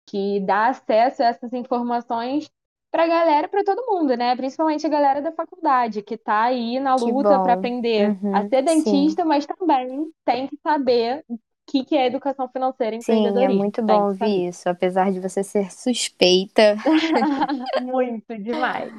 Que 0.06 0.40
dá 0.40 0.68
acesso 0.68 1.22
a 1.22 1.26
essas 1.26 1.52
informações 1.52 2.50
para 2.90 3.04
a 3.04 3.06
galera, 3.06 3.48
para 3.48 3.64
todo 3.64 3.86
mundo, 3.86 4.16
né? 4.16 4.34
Principalmente 4.36 4.86
a 4.86 4.90
galera 4.90 5.22
da 5.22 5.32
faculdade, 5.32 6.02
que 6.02 6.14
está 6.14 6.44
aí 6.44 6.80
na 6.80 6.94
luta 6.96 7.38
para 7.40 7.54
aprender 7.54 8.16
Uhum, 8.20 8.32
a 8.32 8.44
ser 8.48 8.62
sim. 8.66 9.22
dentista, 9.22 9.24
mas 9.24 9.46
também 9.46 10.12
tem 10.24 10.48
que 10.48 10.56
saber 10.62 11.24
o 11.28 11.38
que 11.66 11.84
que 11.84 11.96
é 11.96 12.06
educação 12.06 12.48
financeira 12.48 12.96
e 12.96 13.00
Sim, 13.00 13.42
é 13.42 13.48
muito 13.48 13.82
bom 13.82 14.06
ouvir 14.08 14.48
saber. 14.48 14.48
isso, 14.48 14.68
apesar 14.68 15.12
de 15.12 15.20
você 15.20 15.42
ser 15.42 15.70
suspeita. 15.72 16.76
Muito 17.78 18.36
demais. 18.42 18.92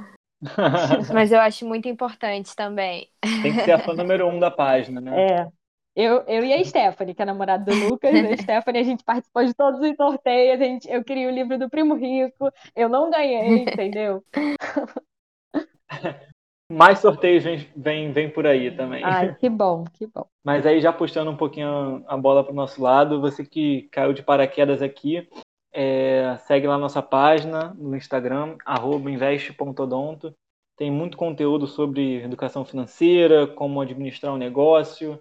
Mas 1.11 1.31
eu 1.31 1.39
acho 1.39 1.65
muito 1.67 1.87
importante 1.87 2.55
também. 2.55 3.11
Tem 3.41 3.53
que 3.53 3.61
ser 3.61 3.71
a 3.73 3.79
fã 3.79 3.93
número 3.93 4.27
um 4.27 4.39
da 4.39 4.49
página, 4.51 4.99
né? 5.01 5.25
É. 5.27 5.51
Eu, 5.99 6.23
eu 6.27 6.45
e 6.45 6.53
a 6.53 6.63
Stephanie, 6.63 7.13
que 7.13 7.21
é 7.21 7.23
a 7.23 7.25
namorada 7.25 7.65
do 7.65 7.89
Lucas, 7.89 8.15
a 8.15 8.17
Stephanie, 8.41 8.79
a 8.79 8.85
gente 8.85 9.03
participou 9.03 9.43
de 9.43 9.53
todos 9.53 9.81
os 9.81 9.97
sorteios, 9.97 10.61
a 10.61 10.63
gente, 10.63 10.89
eu 10.89 11.03
queria 11.03 11.27
o 11.27 11.31
livro 11.31 11.59
do 11.59 11.69
Primo 11.69 11.93
Rico, 11.93 12.49
eu 12.73 12.87
não 12.87 13.11
ganhei, 13.11 13.65
entendeu? 13.67 14.23
Mais 16.71 16.99
sorteios 16.99 17.43
vem, 17.43 17.67
vem, 17.75 18.13
vem 18.13 18.29
por 18.29 18.47
aí 18.47 18.71
também. 18.71 19.03
Ai, 19.03 19.35
que 19.35 19.49
bom, 19.49 19.83
que 19.91 20.07
bom. 20.07 20.25
Mas 20.41 20.65
aí 20.65 20.79
já 20.79 20.93
puxando 20.93 21.31
um 21.31 21.35
pouquinho 21.35 22.01
a 22.07 22.15
bola 22.15 22.45
para 22.45 22.53
o 22.53 22.55
nosso 22.55 22.81
lado, 22.81 23.19
você 23.19 23.43
que 23.43 23.89
caiu 23.91 24.13
de 24.13 24.23
paraquedas 24.23 24.81
aqui, 24.81 25.27
é, 25.73 26.37
segue 26.45 26.65
lá 26.65 26.77
nossa 26.77 27.01
página 27.01 27.75
no 27.77 27.97
Instagram, 27.97 28.55
arroba 28.65 29.11
investe.odonto. 29.11 30.33
Tem 30.77 30.89
muito 30.89 31.17
conteúdo 31.17 31.67
sobre 31.67 32.23
educação 32.23 32.63
financeira, 32.63 33.47
como 33.47 33.81
administrar 33.81 34.33
um 34.33 34.37
negócio. 34.37 35.19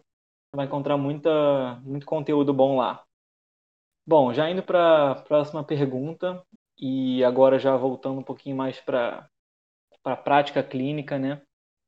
Vai 0.54 0.66
encontrar 0.66 0.96
muita, 0.96 1.80
muito 1.84 2.06
conteúdo 2.06 2.54
bom 2.54 2.76
lá. 2.76 3.04
Bom, 4.06 4.32
já 4.32 4.48
indo 4.48 4.62
para 4.62 5.10
a 5.10 5.14
próxima 5.14 5.62
pergunta, 5.62 6.42
e 6.78 7.22
agora 7.24 7.58
já 7.58 7.76
voltando 7.76 8.20
um 8.20 8.24
pouquinho 8.24 8.56
mais 8.56 8.80
para 8.80 9.28
a 10.04 10.16
prática 10.16 10.62
clínica, 10.62 11.18
né? 11.18 11.42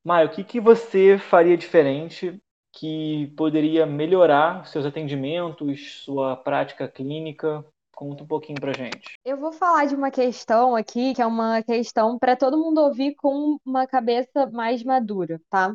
Maio, 0.04 0.28
o 0.28 0.30
que, 0.30 0.42
que 0.42 0.60
você 0.60 1.16
faria 1.16 1.56
diferente 1.56 2.40
que 2.72 3.32
poderia 3.36 3.86
melhorar 3.86 4.66
seus 4.66 4.84
atendimentos, 4.84 6.02
sua 6.04 6.36
prática 6.36 6.88
clínica? 6.88 7.64
Conta 7.94 8.24
um 8.24 8.26
pouquinho 8.26 8.60
pra 8.60 8.72
gente. 8.72 9.18
Eu 9.24 9.36
vou 9.36 9.52
falar 9.52 9.86
de 9.86 9.94
uma 9.94 10.10
questão 10.10 10.74
aqui, 10.74 11.14
que 11.14 11.20
é 11.20 11.26
uma 11.26 11.62
questão 11.62 12.18
para 12.18 12.34
todo 12.34 12.58
mundo 12.58 12.80
ouvir 12.80 13.14
com 13.14 13.58
uma 13.64 13.86
cabeça 13.86 14.46
mais 14.50 14.82
madura, 14.82 15.40
tá? 15.50 15.74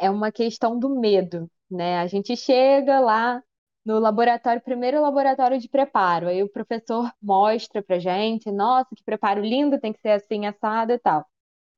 É 0.00 0.10
uma 0.10 0.32
questão 0.32 0.78
do 0.78 0.88
medo, 1.00 1.50
né? 1.70 1.98
A 2.00 2.06
gente 2.08 2.36
chega 2.36 3.00
lá 3.00 3.42
no 3.84 3.98
laboratório, 4.00 4.62
primeiro 4.62 5.00
laboratório 5.00 5.58
de 5.58 5.68
preparo, 5.68 6.28
aí 6.28 6.42
o 6.42 6.50
professor 6.50 7.10
mostra 7.22 7.82
pra 7.82 7.98
gente, 7.98 8.50
nossa, 8.50 8.88
que 8.96 9.04
preparo 9.04 9.42
lindo, 9.42 9.80
tem 9.80 9.92
que 9.92 10.00
ser 10.00 10.10
assim, 10.12 10.46
assado 10.46 10.92
e 10.92 10.98
tal. 10.98 11.26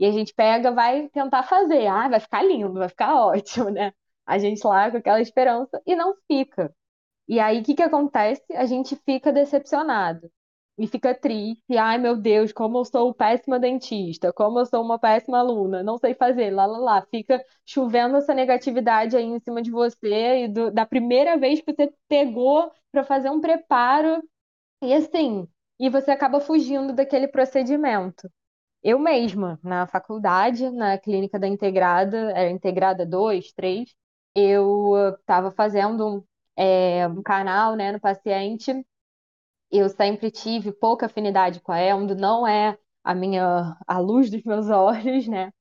E 0.01 0.07
a 0.07 0.13
gente 0.13 0.35
pega, 0.35 0.73
vai 0.73 1.09
tentar 1.11 1.43
fazer, 1.45 1.87
ah, 1.89 2.09
vai 2.09 2.21
ficar 2.21 2.43
lindo, 2.43 2.75
vai 2.75 2.89
ficar 2.89 3.15
ótimo, 3.27 3.71
né? 3.71 3.93
A 4.27 4.39
gente 4.39 4.67
lá 4.67 4.91
com 4.91 4.99
aquela 4.99 5.21
esperança 5.21 5.81
e 5.87 5.97
não 5.97 6.15
fica. 6.29 6.75
E 7.29 7.41
aí, 7.41 7.61
o 7.61 7.65
que 7.65 7.75
que 7.77 7.83
acontece? 7.83 8.45
A 8.55 8.67
gente 8.67 8.97
fica 9.07 9.33
decepcionado 9.33 10.31
e 10.79 10.87
fica 10.87 11.15
triste. 11.15 11.77
Ai, 11.77 11.99
meu 11.99 12.17
Deus, 12.17 12.53
como 12.53 12.79
eu 12.79 12.85
sou 12.85 13.15
péssima 13.15 13.59
dentista, 13.61 14.33
como 14.33 14.59
eu 14.61 14.67
sou 14.67 14.83
uma 14.85 14.99
péssima 14.99 15.39
aluna, 15.39 15.83
não 15.83 15.99
sei 15.99 16.15
fazer, 16.15 16.51
lá, 16.51 16.67
lá, 16.67 16.79
lá. 16.79 17.07
Fica 17.11 17.43
chovendo 17.67 18.17
essa 18.17 18.35
negatividade 18.35 19.17
aí 19.17 19.25
em 19.25 19.39
cima 19.41 19.63
de 19.63 19.71
você 19.71 20.45
e 20.45 20.49
do- 20.49 20.71
da 20.71 20.87
primeira 20.87 21.37
vez 21.39 21.61
que 21.61 21.73
você 21.75 21.93
pegou 22.09 22.71
para 22.91 23.05
fazer 23.05 23.31
um 23.31 23.41
preparo 23.41 24.23
e 24.83 24.93
assim, 24.95 25.49
e 25.79 25.89
você 25.91 26.11
acaba 26.11 26.41
fugindo 26.41 26.93
daquele 26.95 27.29
procedimento. 27.29 28.31
Eu 28.83 28.99
mesma, 28.99 29.59
na 29.63 29.87
faculdade, 29.87 30.71
na 30.71 30.99
clínica 30.99 31.39
da 31.39 31.49
Integrada, 31.49 32.33
era 32.33 32.51
Integrada 32.51 33.07
2, 33.07 33.53
3, 33.53 33.95
eu 34.35 34.95
estava 35.21 35.51
fazendo 35.53 36.09
um 36.19 36.25
é, 36.57 37.09
um 37.09 37.23
canal, 37.23 37.77
né, 37.77 37.93
no 37.93 38.01
paciente. 38.01 38.73
Eu 39.73 39.89
sempre 39.89 40.31
tive 40.31 40.73
pouca 40.73 41.07
afinidade 41.07 41.61
com 41.61 41.73
a 41.73 41.83
endo, 41.83 42.15
não 42.15 42.47
é 42.47 42.79
a 43.05 43.15
minha 43.15 43.77
a 43.87 43.99
luz 43.99 44.31
dos 44.31 44.43
meus 44.45 44.69
olhos, 44.71 45.27
né? 45.29 45.53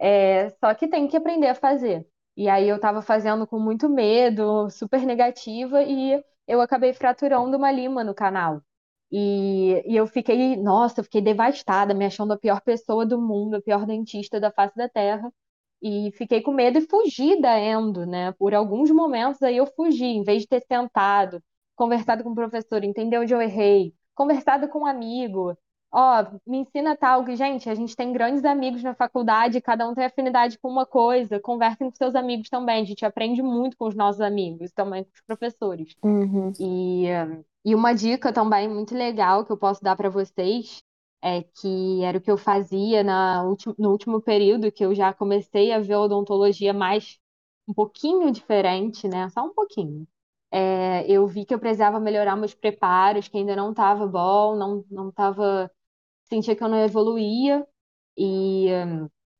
É, 0.00 0.50
só 0.60 0.74
que 0.74 0.88
tem 0.88 1.08
que 1.08 1.16
aprender 1.16 1.48
a 1.48 1.54
fazer. 1.54 2.06
E 2.36 2.48
aí 2.48 2.68
eu 2.68 2.76
estava 2.76 3.02
fazendo 3.02 3.46
com 3.46 3.58
muito 3.60 3.88
medo, 3.88 4.70
super 4.70 5.02
negativa, 5.06 5.82
e 5.82 6.22
eu 6.48 6.60
acabei 6.60 6.92
fraturando 6.94 7.56
uma 7.56 7.70
lima 7.72 8.04
no 8.04 8.14
canal. 8.14 8.62
E, 9.10 9.82
e 9.86 9.96
eu 9.96 10.06
fiquei, 10.06 10.56
nossa, 10.56 11.00
eu 11.00 11.04
fiquei 11.04 11.20
devastada, 11.22 11.94
me 11.94 12.04
achando 12.06 12.32
a 12.32 12.38
pior 12.38 12.60
pessoa 12.62 13.06
do 13.06 13.20
mundo, 13.20 13.56
a 13.56 13.62
pior 13.62 13.86
dentista 13.86 14.38
da 14.40 14.50
face 14.52 14.76
da 14.76 14.88
Terra. 14.88 15.32
E 15.82 16.10
fiquei 16.12 16.42
com 16.42 16.52
medo 16.52 16.78
e 16.78 16.82
fugi 16.88 17.40
da 17.40 17.58
endo, 17.58 18.04
né? 18.06 18.32
Por 18.32 18.54
alguns 18.54 18.90
momentos 18.90 19.42
aí 19.42 19.56
eu 19.56 19.66
fugi, 19.66 20.04
em 20.04 20.24
vez 20.24 20.42
de 20.42 20.48
ter 20.48 20.60
sentado, 20.66 21.42
conversado 21.78 22.24
com 22.24 22.30
o 22.30 22.34
professor, 22.34 22.82
entender 22.82 23.18
onde 23.18 23.32
eu 23.32 23.40
errei, 23.40 23.94
conversado 24.14 24.68
com 24.68 24.80
um 24.80 24.86
amigo, 24.86 25.56
ó, 25.92 26.26
me 26.44 26.58
ensina 26.58 26.96
tal, 26.96 27.24
que, 27.24 27.36
gente, 27.36 27.70
a 27.70 27.74
gente 27.74 27.94
tem 27.94 28.12
grandes 28.12 28.44
amigos 28.44 28.82
na 28.82 28.94
faculdade, 28.94 29.60
cada 29.60 29.88
um 29.88 29.94
tem 29.94 30.04
afinidade 30.04 30.58
com 30.58 30.68
uma 30.68 30.84
coisa, 30.84 31.40
conversem 31.40 31.88
com 31.88 31.96
seus 31.96 32.16
amigos 32.16 32.50
também, 32.50 32.82
a 32.82 32.84
gente 32.84 33.06
aprende 33.06 33.40
muito 33.40 33.76
com 33.76 33.86
os 33.86 33.94
nossos 33.94 34.20
amigos, 34.20 34.72
também 34.72 35.04
com 35.04 35.10
os 35.14 35.20
professores. 35.20 35.94
Uhum. 36.02 36.52
E, 36.58 37.06
e 37.64 37.74
uma 37.76 37.94
dica 37.94 38.32
também 38.32 38.68
muito 38.68 38.94
legal 38.94 39.46
que 39.46 39.52
eu 39.52 39.56
posso 39.56 39.82
dar 39.82 39.96
para 39.96 40.10
vocês 40.10 40.82
é 41.22 41.42
que 41.42 42.02
era 42.02 42.18
o 42.18 42.20
que 42.20 42.30
eu 42.30 42.36
fazia 42.36 43.02
na 43.02 43.44
ulti 43.44 43.72
no 43.78 43.90
último 43.90 44.20
período, 44.20 44.70
que 44.70 44.84
eu 44.84 44.94
já 44.94 45.12
comecei 45.12 45.72
a 45.72 45.80
ver 45.80 45.96
odontologia 45.96 46.72
mais 46.72 47.18
um 47.66 47.74
pouquinho 47.74 48.30
diferente, 48.30 49.08
né? 49.08 49.28
Só 49.30 49.44
um 49.44 49.52
pouquinho. 49.52 50.06
É, 50.50 51.04
eu 51.10 51.26
vi 51.26 51.44
que 51.44 51.54
eu 51.54 51.58
precisava 51.60 52.00
melhorar 52.00 52.36
meus 52.36 52.54
preparos, 52.54 53.28
que 53.28 53.36
ainda 53.38 53.54
não 53.56 53.70
estava 53.70 54.06
bom, 54.06 54.56
não 54.56 54.84
não 54.90 55.08
estava 55.10 55.70
sentia 56.24 56.56
que 56.56 56.64
eu 56.64 56.68
não 56.68 56.78
evoluía 56.84 57.66
e 58.18 58.68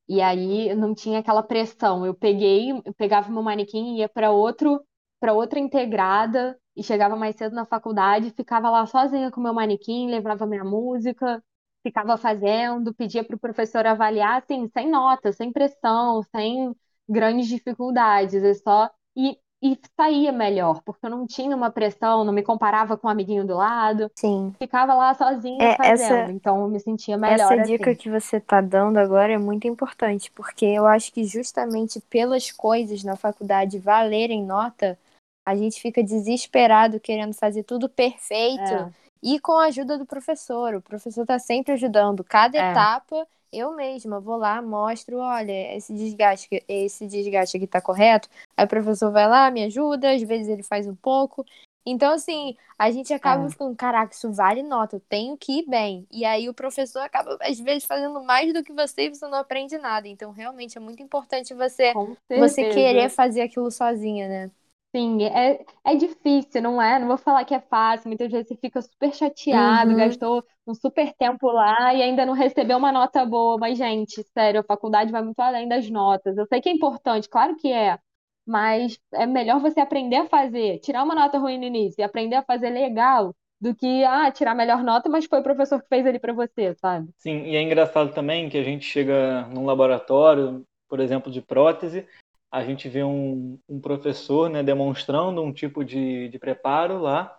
e 0.09 0.21
aí 0.23 0.75
não 0.75 0.95
tinha 0.95 1.19
aquela 1.21 1.43
pressão. 1.43 2.05
Eu 2.07 2.15
peguei, 2.15 2.71
eu 2.73 2.95
pegava 2.95 3.31
meu 3.31 3.43
manequim 3.43 3.97
e 3.97 3.99
ia 4.01 4.09
para 4.09 4.31
outro 4.31 4.83
para 5.21 5.33
outra 5.33 5.59
integrada 5.59 6.59
e 6.77 6.83
chegava 6.83 7.17
mais 7.17 7.35
cedo 7.37 7.55
na 7.55 7.67
faculdade, 7.67 8.31
ficava 8.31 8.71
lá 8.71 8.87
sozinha 8.87 9.31
com 9.33 9.41
meu 9.41 9.53
manequim, 9.55 10.09
levava 10.11 10.47
minha 10.47 10.65
música, 10.65 11.43
ficava 11.83 12.17
fazendo, 12.17 12.95
pedia 12.95 13.25
para 13.25 13.35
o 13.37 13.39
professor 13.39 13.85
avaliar, 13.87 14.39
assim, 14.43 14.69
sem 14.69 14.89
nota, 14.91 15.33
sem 15.33 15.53
pressão, 15.53 16.23
sem 16.35 16.73
grandes 17.09 17.49
dificuldades, 17.49 18.43
é 18.45 18.55
só 18.55 18.89
e, 19.17 19.37
e 19.63 19.77
saía 19.97 20.31
melhor, 20.31 20.81
porque 20.85 21.05
eu 21.07 21.11
não 21.11 21.27
tinha 21.27 21.55
uma 21.55 21.71
pressão, 21.71 22.25
não 22.25 22.33
me 22.33 22.43
comparava 22.43 22.97
com 22.97 23.07
o 23.07 23.11
um 23.11 23.13
amiguinho 23.13 23.45
do 23.45 23.57
lado, 23.57 24.11
Sim. 24.15 24.55
ficava 24.59 24.95
lá 24.95 25.13
sozinha 25.15 25.59
é, 25.61 25.77
fazendo, 25.77 26.15
essa, 26.15 26.33
então 26.33 26.63
eu 26.63 26.69
me 26.69 26.79
sentia 26.79 27.19
melhor. 27.19 27.53
Essa 27.53 27.63
dica 27.63 27.91
assim. 27.91 27.99
que 27.99 28.11
você 28.11 28.37
está 28.37 28.61
dando 28.61 28.99
agora 28.99 29.33
é 29.33 29.39
muito 29.39 29.67
importante, 29.67 30.31
porque 30.31 30.65
eu 30.65 30.87
acho 30.87 31.13
que 31.13 31.25
justamente 31.25 32.01
pelas 32.01 32.53
coisas 32.53 33.03
na 33.03 33.17
faculdade 33.17 33.79
valerem 33.79 34.45
nota, 34.45 34.97
a 35.45 35.57
gente 35.57 35.81
fica 35.81 36.03
desesperado 36.05 37.01
querendo 37.01 37.35
fazer 37.35 37.65
tudo 37.65 37.89
perfeito. 37.89 38.63
É. 38.63 39.08
E 39.23 39.39
com 39.41 39.53
a 39.53 39.67
ajuda 39.67 39.99
do 39.99 40.07
professor. 40.07 40.75
O 40.75 40.83
professor 40.83 41.23
está 41.23 41.39
sempre 41.39 41.73
ajudando. 41.73 42.25
Cada 42.25 42.59
é. 42.59 42.71
etapa, 42.71 43.27
eu 43.53 43.75
mesma 43.75 44.21
vou 44.21 44.37
lá, 44.37 44.61
mostro, 44.61 45.19
olha, 45.19 45.77
esse 45.77 45.95
desgaste, 45.95 46.49
esse 46.69 47.07
desgaste 47.07 47.57
aqui 47.57 47.65
está 47.65 47.81
correto. 47.81 48.29
Aí 48.57 48.65
o 48.65 48.69
professor 48.69 49.11
vai 49.11 49.29
lá, 49.29 49.51
me 49.51 49.65
ajuda, 49.65 50.13
às 50.13 50.23
vezes 50.23 50.49
ele 50.49 50.63
faz 50.63 50.87
um 50.87 50.95
pouco. 50.95 51.45
Então, 51.87 52.13
assim, 52.13 52.55
a 52.79 52.91
gente 52.91 53.15
acaba 53.15 53.47
é. 53.47 53.51
ficando, 53.51 53.75
caraca, 53.75 54.13
isso 54.13 54.31
vale 54.31 54.63
nota, 54.63 54.97
eu 54.97 55.01
tenho 55.09 55.39
que 55.39 55.61
ir 55.61 55.67
bem. 55.67 56.07
E 56.11 56.23
aí 56.23 56.47
o 56.47 56.53
professor 56.53 57.01
acaba, 57.01 57.39
às 57.41 57.59
vezes, 57.59 57.85
fazendo 57.85 58.23
mais 58.23 58.53
do 58.53 58.63
que 58.63 58.75
você 58.75 59.07
e 59.07 59.15
você 59.15 59.27
não 59.27 59.39
aprende 59.39 59.79
nada. 59.79 60.07
Então, 60.07 60.31
realmente, 60.31 60.77
é 60.77 60.81
muito 60.81 61.03
importante 61.03 61.55
você, 61.55 61.95
você 62.29 62.69
querer 62.75 63.09
fazer 63.09 63.41
aquilo 63.41 63.71
sozinha, 63.71 64.29
né? 64.29 64.51
Sim, 64.95 65.23
é, 65.25 65.65
é 65.85 65.95
difícil, 65.97 66.63
não 66.63 66.81
é? 66.81 66.99
Não 66.99 67.09
vou 67.09 67.19
falar 67.19 67.45
que 67.45 67.55
é 67.55 67.61
fácil. 67.61 68.09
Muitas 68.09 68.31
vezes 68.33 68.49
você 68.49 68.57
fica 68.57 68.81
super 68.81 69.13
chateado, 69.15 69.91
Uhum. 69.93 69.97
gastou 69.99 70.43
um 70.67 70.75
super 70.75 71.13
tempo 71.15 71.47
lá 71.51 71.93
e 71.95 72.03
ainda 72.03 72.25
não 72.25 72.33
recebeu 72.33 72.79
uma 72.79 72.91
nota 72.91 73.25
boa. 73.27 73.59
Mas, 73.59 73.77
gente, 73.77 74.23
sério, 74.33 74.61
a 74.61 74.65
faculdade 74.65 75.13
vai 75.13 75.23
muito 75.23 75.39
além 75.41 75.69
das 75.69 75.89
notas. 75.91 76.37
Eu 76.39 76.47
sei 76.47 76.61
que 76.63 76.69
é 76.71 76.73
importante, 76.73 77.29
claro 77.29 77.55
que 77.57 77.71
é, 77.71 77.99
mas 78.47 78.99
é 79.13 79.27
melhor 79.27 79.61
você 79.61 79.79
aprender 79.81 80.17
a 80.17 80.27
fazer, 80.29 80.79
tirar 80.81 81.05
uma 81.05 81.15
nota 81.15 81.39
ruim 81.39 81.59
no 81.59 81.65
início 81.65 82.01
e 82.01 82.05
aprender 82.05 82.37
a 82.37 82.43
fazer 82.43 82.71
legal 82.71 83.35
do 83.61 83.75
que, 83.75 84.05
ah, 84.05 84.31
tirar 84.33 84.53
a 84.53 84.55
melhor 84.55 84.83
nota, 84.83 85.09
mas 85.11 85.27
foi 85.27 85.41
o 85.41 85.43
professor 85.43 85.83
que 85.83 85.89
fez 85.89 86.07
ali 86.07 86.19
para 86.19 86.33
você, 86.33 86.75
sabe? 86.77 87.11
Sim, 87.19 87.43
e 87.47 87.57
é 87.57 87.63
engraçado 87.63 88.15
também 88.15 88.49
que 88.49 88.57
a 88.57 88.63
gente 88.63 88.85
chega 88.85 89.43
num 89.49 89.67
laboratório, 89.67 90.65
por 90.89 91.01
exemplo, 91.01 91.31
de 91.33 91.43
prótese, 91.43 92.07
a 92.51 92.65
gente 92.65 92.89
vê 92.89 93.05
um, 93.05 93.59
um 93.69 93.81
professor 93.81 94.49
né, 94.49 94.63
demonstrando 94.63 95.43
um 95.43 95.53
tipo 95.53 95.85
de, 95.85 96.29
de 96.29 96.39
preparo 96.39 96.99
lá. 96.99 97.37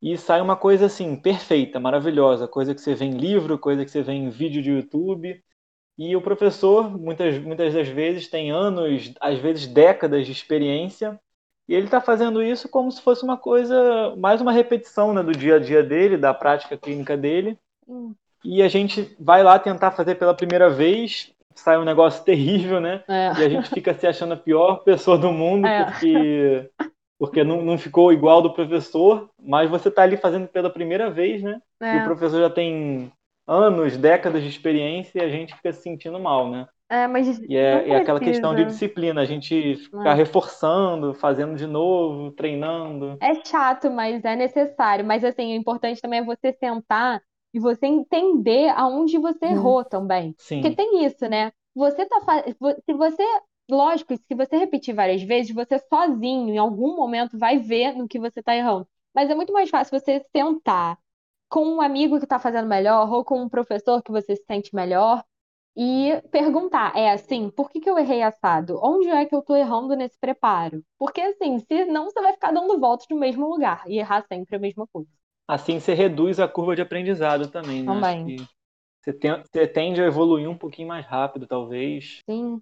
E 0.00 0.16
sai 0.16 0.40
uma 0.40 0.56
coisa 0.56 0.86
assim, 0.86 1.16
perfeita, 1.16 1.80
maravilhosa, 1.80 2.46
coisa 2.46 2.74
que 2.74 2.80
você 2.80 2.94
vê 2.94 3.06
em 3.06 3.16
livro, 3.16 3.58
coisa 3.58 3.84
que 3.84 3.90
você 3.90 4.02
vê 4.02 4.12
em 4.12 4.30
vídeo 4.30 4.62
de 4.62 4.70
YouTube. 4.70 5.42
E 5.96 6.14
o 6.14 6.22
professor, 6.22 6.88
muitas, 6.88 7.38
muitas 7.38 7.74
das 7.74 7.88
vezes, 7.88 8.28
tem 8.28 8.52
anos, 8.52 9.12
às 9.20 9.38
vezes 9.40 9.66
décadas 9.66 10.24
de 10.24 10.30
experiência, 10.30 11.18
e 11.68 11.74
ele 11.74 11.86
está 11.86 12.00
fazendo 12.00 12.42
isso 12.42 12.68
como 12.68 12.90
se 12.90 13.02
fosse 13.02 13.24
uma 13.24 13.36
coisa, 13.36 14.14
mais 14.16 14.40
uma 14.40 14.52
repetição 14.52 15.12
né, 15.12 15.22
do 15.22 15.32
dia 15.32 15.56
a 15.56 15.58
dia 15.58 15.82
dele, 15.82 16.16
da 16.16 16.32
prática 16.32 16.78
clínica 16.78 17.16
dele. 17.16 17.58
E 18.44 18.62
a 18.62 18.68
gente 18.68 19.14
vai 19.18 19.42
lá 19.42 19.58
tentar 19.58 19.90
fazer 19.90 20.14
pela 20.14 20.34
primeira 20.34 20.70
vez, 20.70 21.34
sai 21.58 21.78
um 21.78 21.84
negócio 21.84 22.22
terrível, 22.24 22.80
né? 22.80 23.02
É. 23.08 23.32
E 23.40 23.44
a 23.44 23.48
gente 23.48 23.68
fica 23.70 23.94
se 23.94 24.06
achando 24.06 24.34
a 24.34 24.36
pior 24.36 24.76
pessoa 24.84 25.18
do 25.18 25.32
mundo 25.32 25.66
é. 25.66 25.84
porque, 25.84 26.70
porque 27.18 27.44
não, 27.44 27.62
não 27.62 27.78
ficou 27.78 28.12
igual 28.12 28.42
do 28.42 28.52
professor, 28.52 29.28
mas 29.42 29.70
você 29.70 29.88
está 29.88 30.02
ali 30.02 30.16
fazendo 30.16 30.48
pela 30.48 30.70
primeira 30.70 31.10
vez, 31.10 31.42
né? 31.42 31.60
É. 31.80 31.96
E 31.96 32.00
o 32.00 32.04
professor 32.04 32.40
já 32.40 32.50
tem 32.50 33.12
anos, 33.46 33.96
décadas 33.96 34.42
de 34.42 34.48
experiência 34.48 35.18
e 35.18 35.24
a 35.24 35.28
gente 35.28 35.54
fica 35.54 35.72
se 35.72 35.82
sentindo 35.82 36.20
mal, 36.20 36.50
né? 36.50 36.66
É, 36.90 37.06
mas 37.06 37.38
e 37.38 37.54
é, 37.54 37.90
é 37.90 37.96
aquela 37.96 38.18
questão 38.18 38.54
de 38.54 38.64
disciplina, 38.64 39.20
a 39.20 39.24
gente 39.26 39.76
ficar 39.76 40.12
é. 40.12 40.14
reforçando, 40.14 41.12
fazendo 41.12 41.54
de 41.54 41.66
novo, 41.66 42.30
treinando. 42.30 43.18
É 43.20 43.34
chato, 43.44 43.90
mas 43.90 44.24
é 44.24 44.34
necessário. 44.34 45.04
Mas 45.04 45.22
assim, 45.22 45.52
o 45.52 45.56
importante 45.56 46.00
também 46.00 46.20
é 46.20 46.24
você 46.24 46.50
sentar 46.54 47.20
e 47.58 47.60
você 47.60 47.86
entender 47.86 48.68
aonde 48.70 49.18
você 49.18 49.46
hum. 49.46 49.50
errou 49.50 49.84
também. 49.84 50.34
Sim. 50.38 50.62
Porque 50.62 50.76
tem 50.76 51.04
isso, 51.04 51.28
né? 51.28 51.52
Você 51.74 52.06
tá 52.06 52.20
se 52.84 52.94
você, 52.94 53.22
lógico, 53.70 54.16
se 54.16 54.34
você 54.34 54.56
repetir 54.56 54.94
várias 54.94 55.22
vezes, 55.22 55.54
você 55.54 55.78
sozinho 55.78 56.54
em 56.54 56.58
algum 56.58 56.96
momento 56.96 57.38
vai 57.38 57.58
ver 57.58 57.94
no 57.94 58.08
que 58.08 58.18
você 58.18 58.42
tá 58.42 58.56
errando. 58.56 58.88
Mas 59.14 59.28
é 59.28 59.34
muito 59.34 59.52
mais 59.52 59.68
fácil 59.68 59.98
você 59.98 60.22
sentar 60.34 60.98
com 61.48 61.64
um 61.66 61.80
amigo 61.80 62.18
que 62.18 62.24
está 62.24 62.38
fazendo 62.38 62.68
melhor 62.68 63.10
ou 63.12 63.24
com 63.24 63.40
um 63.40 63.48
professor 63.48 64.02
que 64.02 64.12
você 64.12 64.36
se 64.36 64.44
sente 64.44 64.74
melhor 64.74 65.24
e 65.76 66.20
perguntar, 66.30 66.96
é 66.96 67.10
assim, 67.12 67.50
por 67.50 67.70
que 67.70 67.80
que 67.80 67.88
eu 67.88 67.98
errei 67.98 68.22
assado? 68.22 68.78
Onde 68.82 69.08
é 69.08 69.24
que 69.24 69.34
eu 69.34 69.40
estou 69.40 69.56
errando 69.56 69.94
nesse 69.96 70.18
preparo? 70.18 70.82
Porque 70.98 71.20
assim, 71.20 71.58
se 71.60 71.84
não 71.86 72.06
você 72.06 72.20
vai 72.20 72.32
ficar 72.32 72.52
dando 72.52 72.78
voltas 72.78 73.06
no 73.08 73.16
mesmo 73.16 73.48
lugar 73.48 73.84
e 73.86 73.98
errar 73.98 74.24
sempre 74.28 74.56
a 74.56 74.58
mesma 74.58 74.86
coisa. 74.88 75.10
Assim 75.48 75.80
você 75.80 75.94
reduz 75.94 76.38
a 76.38 76.46
curva 76.46 76.76
de 76.76 76.82
aprendizado 76.82 77.48
também, 77.48 77.82
né? 77.82 77.94
Também. 77.94 78.36
Você, 79.00 79.12
tem, 79.14 79.42
você 79.42 79.66
tende 79.66 80.02
a 80.02 80.06
evoluir 80.06 80.48
um 80.48 80.56
pouquinho 80.56 80.88
mais 80.88 81.06
rápido, 81.06 81.46
talvez. 81.46 82.20
Sim, 82.28 82.60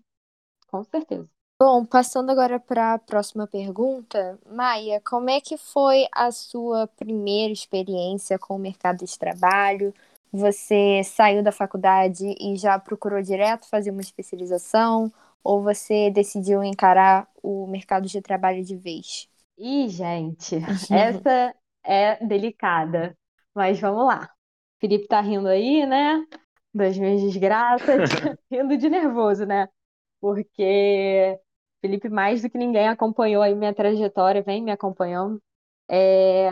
com 0.68 0.84
certeza. 0.84 1.28
Bom, 1.58 1.84
passando 1.86 2.30
agora 2.30 2.60
para 2.60 2.94
a 2.94 2.98
próxima 2.98 3.46
pergunta, 3.46 4.38
Maia, 4.46 5.00
como 5.00 5.30
é 5.30 5.40
que 5.40 5.56
foi 5.56 6.06
a 6.12 6.30
sua 6.30 6.86
primeira 6.86 7.52
experiência 7.52 8.38
com 8.38 8.56
o 8.56 8.58
mercado 8.58 9.04
de 9.04 9.18
trabalho? 9.18 9.92
Você 10.30 11.02
saiu 11.02 11.42
da 11.42 11.50
faculdade 11.50 12.36
e 12.38 12.56
já 12.56 12.78
procurou 12.78 13.22
direto 13.22 13.68
fazer 13.68 13.90
uma 13.90 14.02
especialização? 14.02 15.10
Ou 15.42 15.62
você 15.62 16.10
decidiu 16.10 16.62
encarar 16.62 17.26
o 17.42 17.66
mercado 17.66 18.06
de 18.06 18.20
trabalho 18.20 18.62
de 18.62 18.76
vez? 18.76 19.28
Ih, 19.56 19.88
gente, 19.88 20.56
essa 20.90 21.54
é 21.86 22.24
delicada. 22.26 23.16
Mas 23.54 23.80
vamos 23.80 24.06
lá. 24.06 24.30
Felipe 24.80 25.06
tá 25.08 25.20
rindo 25.20 25.48
aí, 25.48 25.86
né? 25.86 26.24
Das 26.74 26.98
minhas 26.98 27.22
desgraças, 27.22 28.10
rindo 28.50 28.76
de 28.76 28.88
nervoso, 28.90 29.46
né? 29.46 29.68
Porque 30.20 31.38
Felipe, 31.80 32.08
mais 32.08 32.42
do 32.42 32.50
que 32.50 32.58
ninguém, 32.58 32.88
acompanhou 32.88 33.42
aí 33.42 33.54
minha 33.54 33.74
trajetória, 33.74 34.42
vem 34.42 34.62
me 34.62 34.70
acompanhando. 34.72 35.40
É... 35.90 36.50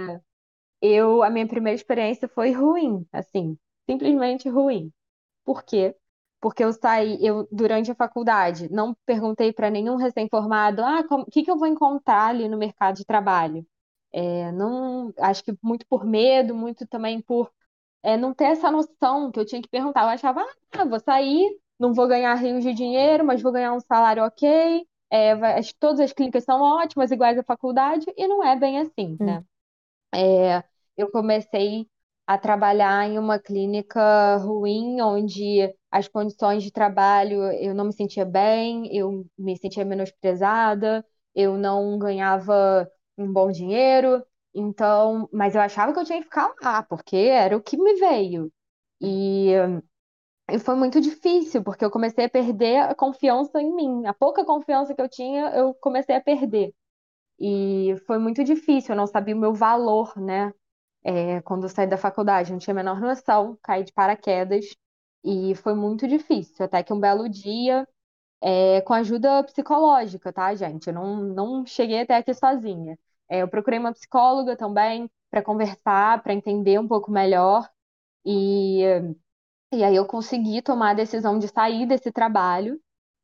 Eu, 0.80 1.22
a 1.22 1.30
minha 1.30 1.46
primeira 1.48 1.74
experiência 1.76 2.28
foi 2.28 2.52
ruim, 2.52 3.06
assim, 3.12 3.58
simplesmente 3.88 4.48
ruim. 4.48 4.92
Por 5.44 5.64
quê? 5.64 5.96
porque 6.44 6.62
eu 6.62 6.74
saí, 6.74 7.16
eu 7.24 7.48
durante 7.50 7.90
a 7.90 7.94
faculdade 7.94 8.70
não 8.70 8.94
perguntei 9.06 9.50
para 9.50 9.70
nenhum 9.70 9.96
recém-formado, 9.96 10.82
ah, 10.82 11.02
o 11.10 11.24
que 11.24 11.42
que 11.42 11.50
eu 11.50 11.56
vou 11.56 11.66
encontrar 11.66 12.26
ali 12.26 12.50
no 12.50 12.58
mercado 12.58 12.96
de 12.96 13.04
trabalho? 13.06 13.66
É, 14.16 14.52
não, 14.52 15.12
acho 15.18 15.42
que 15.42 15.52
muito 15.62 15.84
por 15.88 16.04
medo, 16.04 16.54
muito 16.54 16.86
também 16.86 17.20
por 17.20 17.50
é, 18.02 18.16
não 18.16 18.34
ter 18.34 18.44
essa 18.46 18.70
noção 18.70 19.32
que 19.32 19.40
eu 19.40 19.46
tinha 19.46 19.62
que 19.62 19.68
perguntar. 19.68 20.02
Eu 20.04 20.08
achava, 20.10 20.44
ah, 20.72 20.84
vou 20.84 21.00
sair, 21.00 21.48
não 21.78 21.94
vou 21.94 22.08
ganhar 22.08 22.34
rios 22.36 22.62
de 22.64 22.74
dinheiro, 22.74 23.24
mas 23.24 23.42
vou 23.42 23.52
ganhar 23.52 23.72
um 23.74 23.80
salário 23.80 24.24
ok. 24.24 24.86
É, 25.10 25.34
vai, 25.36 25.60
todas 25.80 26.00
as 26.00 26.12
clínicas 26.12 26.44
são 26.44 26.60
ótimas, 26.62 27.10
iguais 27.10 27.38
à 27.38 27.42
faculdade, 27.44 28.06
e 28.16 28.28
não 28.28 28.44
é 28.44 28.56
bem 28.56 28.80
assim, 28.80 29.18
hum. 29.20 29.26
né? 29.26 29.44
É, 30.14 30.64
eu 30.96 31.10
comecei 31.10 31.88
a 32.26 32.38
trabalhar 32.38 33.06
em 33.08 33.18
uma 33.18 33.38
clínica 33.38 34.36
ruim, 34.38 35.00
onde 35.02 35.74
as 35.90 36.08
condições 36.08 36.62
de 36.62 36.70
trabalho 36.72 37.42
eu 37.52 37.74
não 37.74 37.86
me 37.86 37.92
sentia 37.92 38.24
bem, 38.24 38.88
eu 38.96 39.26
me 39.38 39.56
sentia 39.58 39.84
menosprezada, 39.84 41.04
eu 41.34 41.58
não 41.58 41.98
ganhava 41.98 42.90
um 43.18 43.32
bom 43.32 43.50
dinheiro, 43.50 44.24
então, 44.54 45.28
mas 45.32 45.54
eu 45.54 45.60
achava 45.60 45.92
que 45.92 45.98
eu 46.00 46.04
tinha 46.04 46.18
que 46.18 46.24
ficar 46.24 46.54
lá, 46.62 46.82
porque 46.82 47.16
era 47.16 47.56
o 47.56 47.62
que 47.62 47.76
me 47.76 47.94
veio. 47.96 48.52
E, 49.00 49.50
e 50.50 50.58
foi 50.58 50.74
muito 50.76 51.00
difícil, 51.00 51.62
porque 51.64 51.84
eu 51.84 51.90
comecei 51.90 52.24
a 52.26 52.28
perder 52.30 52.78
a 52.80 52.94
confiança 52.94 53.60
em 53.60 53.74
mim. 53.74 54.06
A 54.06 54.14
pouca 54.14 54.44
confiança 54.44 54.94
que 54.94 55.00
eu 55.00 55.08
tinha, 55.08 55.48
eu 55.54 55.74
comecei 55.74 56.14
a 56.16 56.20
perder. 56.20 56.74
E 57.40 57.96
foi 58.06 58.18
muito 58.18 58.44
difícil, 58.44 58.92
eu 58.94 58.96
não 58.96 59.06
sabia 59.06 59.34
o 59.36 59.38
meu 59.38 59.54
valor, 59.54 60.16
né? 60.20 60.52
É, 61.04 61.40
quando 61.42 61.64
eu 61.64 61.68
saí 61.70 61.86
da 61.88 61.98
faculdade, 61.98 62.52
não 62.52 62.58
tinha 62.58 62.74
a 62.74 62.76
menor 62.76 63.00
noção, 63.00 63.58
caí 63.62 63.84
de 63.84 63.92
paraquedas 63.92 64.66
e 65.24 65.54
foi 65.56 65.74
muito 65.74 66.08
difícil. 66.08 66.64
Até 66.66 66.82
que 66.82 66.92
um 66.92 67.00
belo 67.00 67.28
dia, 67.28 67.88
é, 68.42 68.80
com 68.82 68.94
ajuda 68.94 69.44
psicológica, 69.44 70.32
tá, 70.32 70.54
gente? 70.54 70.88
Eu 70.88 70.94
não, 70.94 71.16
não 71.24 71.66
cheguei 71.66 72.00
até 72.02 72.16
aqui 72.16 72.34
sozinha. 72.34 72.98
É, 73.28 73.42
eu 73.42 73.48
procurei 73.48 73.78
uma 73.78 73.92
psicóloga 73.92 74.56
também 74.56 75.10
para 75.30 75.42
conversar, 75.42 76.22
para 76.22 76.34
entender 76.34 76.78
um 76.78 76.88
pouco 76.88 77.10
melhor. 77.10 77.68
E, 78.24 78.82
e 79.72 79.82
aí 79.84 79.96
eu 79.96 80.06
consegui 80.06 80.62
tomar 80.62 80.90
a 80.90 80.94
decisão 80.94 81.38
de 81.38 81.48
sair 81.48 81.86
desse 81.86 82.12
trabalho 82.12 82.80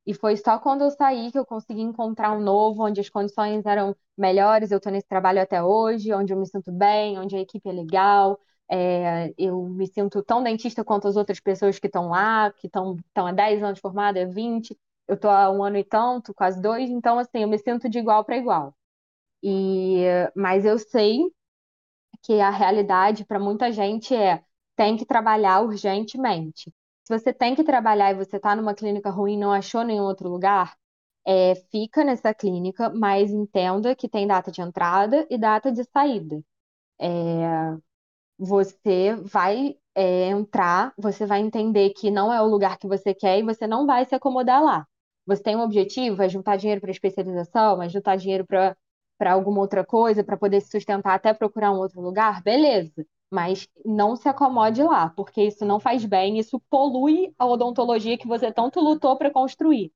e 0.06 0.14
foi 0.14 0.36
só 0.36 0.58
quando 0.58 0.82
eu 0.82 0.90
saí 0.90 1.30
que 1.32 1.38
eu 1.38 1.46
consegui 1.46 1.82
encontrar 1.82 2.32
um 2.32 2.40
novo, 2.40 2.84
onde 2.86 3.00
as 3.00 3.08
condições 3.10 3.64
eram 3.66 3.94
melhores. 4.18 4.70
Eu 4.70 4.78
estou 4.78 4.92
nesse 4.92 5.06
trabalho 5.08 5.40
até 5.42 5.62
hoje, 5.62 6.12
onde 6.14 6.32
eu 6.32 6.38
me 6.38 6.46
sinto 6.46 6.72
bem, 6.72 7.18
onde 7.18 7.36
a 7.36 7.40
equipe 7.40 7.68
é 7.68 7.72
legal. 7.72 8.40
É, 8.70 9.32
eu 9.38 9.62
me 9.68 9.86
sinto 9.88 10.22
tão 10.24 10.42
dentista 10.42 10.84
quanto 10.84 11.08
as 11.08 11.16
outras 11.16 11.40
pessoas 11.40 11.78
que 11.78 11.86
estão 11.88 12.08
lá, 12.08 12.52
que 12.52 12.66
estão 12.66 12.96
há 13.16 13.32
10 13.32 13.62
anos 13.62 13.80
formada, 13.80 14.26
20. 14.26 14.76
Eu 15.08 15.14
estou 15.16 15.30
há 15.30 15.50
um 15.50 15.62
ano 15.64 15.76
e 15.78 15.84
tanto, 15.84 16.34
quase 16.34 16.60
dois. 16.60 16.90
Então, 16.90 17.18
assim, 17.18 17.42
eu 17.42 17.48
me 17.48 17.58
sinto 17.58 17.88
de 17.88 17.98
igual 17.98 18.24
para 18.24 18.36
igual. 18.36 18.74
E, 19.42 20.04
mas 20.36 20.64
eu 20.64 20.78
sei 20.78 21.20
que 22.22 22.40
a 22.40 22.50
realidade 22.50 23.24
para 23.24 23.38
muita 23.38 23.72
gente 23.72 24.14
é 24.14 24.42
tem 24.76 24.96
que 24.96 25.04
trabalhar 25.06 25.60
urgentemente. 25.62 26.72
Se 27.04 27.18
você 27.18 27.32
tem 27.32 27.54
que 27.54 27.64
trabalhar 27.64 28.10
e 28.12 28.14
você 28.14 28.36
está 28.36 28.54
numa 28.56 28.74
clínica 28.74 29.10
ruim 29.10 29.38
não 29.38 29.52
achou 29.52 29.82
nenhum 29.84 30.04
outro 30.04 30.28
lugar, 30.28 30.76
é, 31.26 31.54
fica 31.70 32.02
nessa 32.04 32.32
clínica, 32.34 32.90
mas 32.90 33.30
entenda 33.30 33.94
que 33.94 34.08
tem 34.08 34.26
data 34.26 34.50
de 34.50 34.62
entrada 34.62 35.26
e 35.30 35.36
data 35.38 35.70
de 35.72 35.84
saída. 35.84 36.42
É, 37.00 37.76
você 38.38 39.14
vai 39.16 39.76
é, 39.94 40.28
entrar, 40.28 40.92
você 40.96 41.26
vai 41.26 41.40
entender 41.40 41.90
que 41.90 42.10
não 42.10 42.32
é 42.32 42.40
o 42.42 42.46
lugar 42.46 42.78
que 42.78 42.86
você 42.86 43.14
quer 43.14 43.38
e 43.38 43.42
você 43.42 43.66
não 43.66 43.86
vai 43.86 44.04
se 44.06 44.14
acomodar 44.14 44.62
lá. 44.62 44.86
Você 45.26 45.42
tem 45.42 45.56
um 45.56 45.60
objetivo, 45.62 46.22
é 46.22 46.28
juntar 46.28 46.56
dinheiro 46.56 46.80
para 46.80 46.90
especialização, 46.90 47.82
é 47.82 47.88
juntar 47.88 48.16
dinheiro 48.16 48.46
para 48.46 48.76
para 49.20 49.34
alguma 49.34 49.60
outra 49.60 49.86
coisa, 49.86 50.24
para 50.24 50.38
poder 50.38 50.62
se 50.62 50.70
sustentar 50.72 51.14
até 51.14 51.34
procurar 51.34 51.72
um 51.72 51.78
outro 51.78 52.00
lugar, 52.02 52.42
beleza 52.42 53.06
mas 53.32 53.68
não 53.84 54.16
se 54.16 54.28
acomode 54.28 54.82
lá, 54.82 55.10
porque 55.10 55.42
isso 55.44 55.64
não 55.64 55.78
faz 55.78 56.04
bem, 56.04 56.38
isso 56.38 56.60
polui 56.68 57.32
a 57.38 57.46
odontologia 57.46 58.18
que 58.18 58.26
você 58.26 58.52
tanto 58.52 58.80
lutou 58.80 59.16
para 59.16 59.30
construir. 59.30 59.92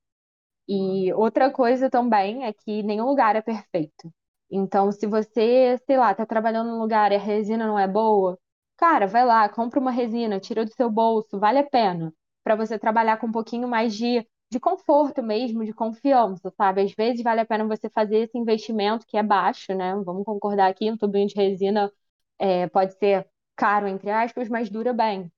E 0.67 1.13
outra 1.13 1.51
coisa 1.51 1.89
também 1.89 2.45
é 2.45 2.53
que 2.53 2.83
nenhum 2.83 3.05
lugar 3.05 3.35
é 3.35 3.41
perfeito. 3.41 4.11
Então, 4.49 4.91
se 4.91 5.07
você, 5.07 5.77
sei 5.85 5.97
lá, 5.97 6.11
está 6.11 6.25
trabalhando 6.25 6.71
num 6.71 6.79
lugar 6.79 7.11
e 7.11 7.15
a 7.15 7.19
resina 7.19 7.67
não 7.67 7.77
é 7.79 7.87
boa, 7.87 8.39
cara, 8.77 9.07
vai 9.07 9.25
lá, 9.25 9.47
compra 9.49 9.79
uma 9.79 9.91
resina, 9.91 10.39
tira 10.39 10.65
do 10.65 10.73
seu 10.73 10.89
bolso, 10.89 11.39
vale 11.39 11.59
a 11.59 11.69
pena, 11.69 12.13
para 12.43 12.55
você 12.55 12.79
trabalhar 12.79 13.17
com 13.17 13.27
um 13.27 13.31
pouquinho 13.31 13.67
mais 13.67 13.95
de, 13.95 14.25
de 14.55 14.59
conforto 14.59 15.21
mesmo, 15.23 15.65
de 15.65 15.73
confiança, 15.73 16.51
sabe? 16.57 16.81
Às 16.81 16.93
vezes 16.93 17.21
vale 17.23 17.41
a 17.41 17.45
pena 17.45 17.65
você 17.67 17.89
fazer 17.89 18.19
esse 18.19 18.37
investimento 18.37 19.05
que 19.07 19.17
é 19.17 19.23
baixo, 19.23 19.73
né? 19.75 19.95
Vamos 20.05 20.23
concordar 20.25 20.69
aqui, 20.69 20.89
um 20.91 20.97
tubinho 20.97 21.27
de 21.27 21.35
resina 21.35 21.91
é, 22.39 22.67
pode 22.67 22.93
ser 22.97 23.27
caro, 23.55 23.87
entre 23.87 24.09
aspas, 24.11 24.49
mas 24.49 24.69
dura 24.69 24.93
bem. 24.93 25.31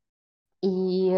E, 0.63 1.11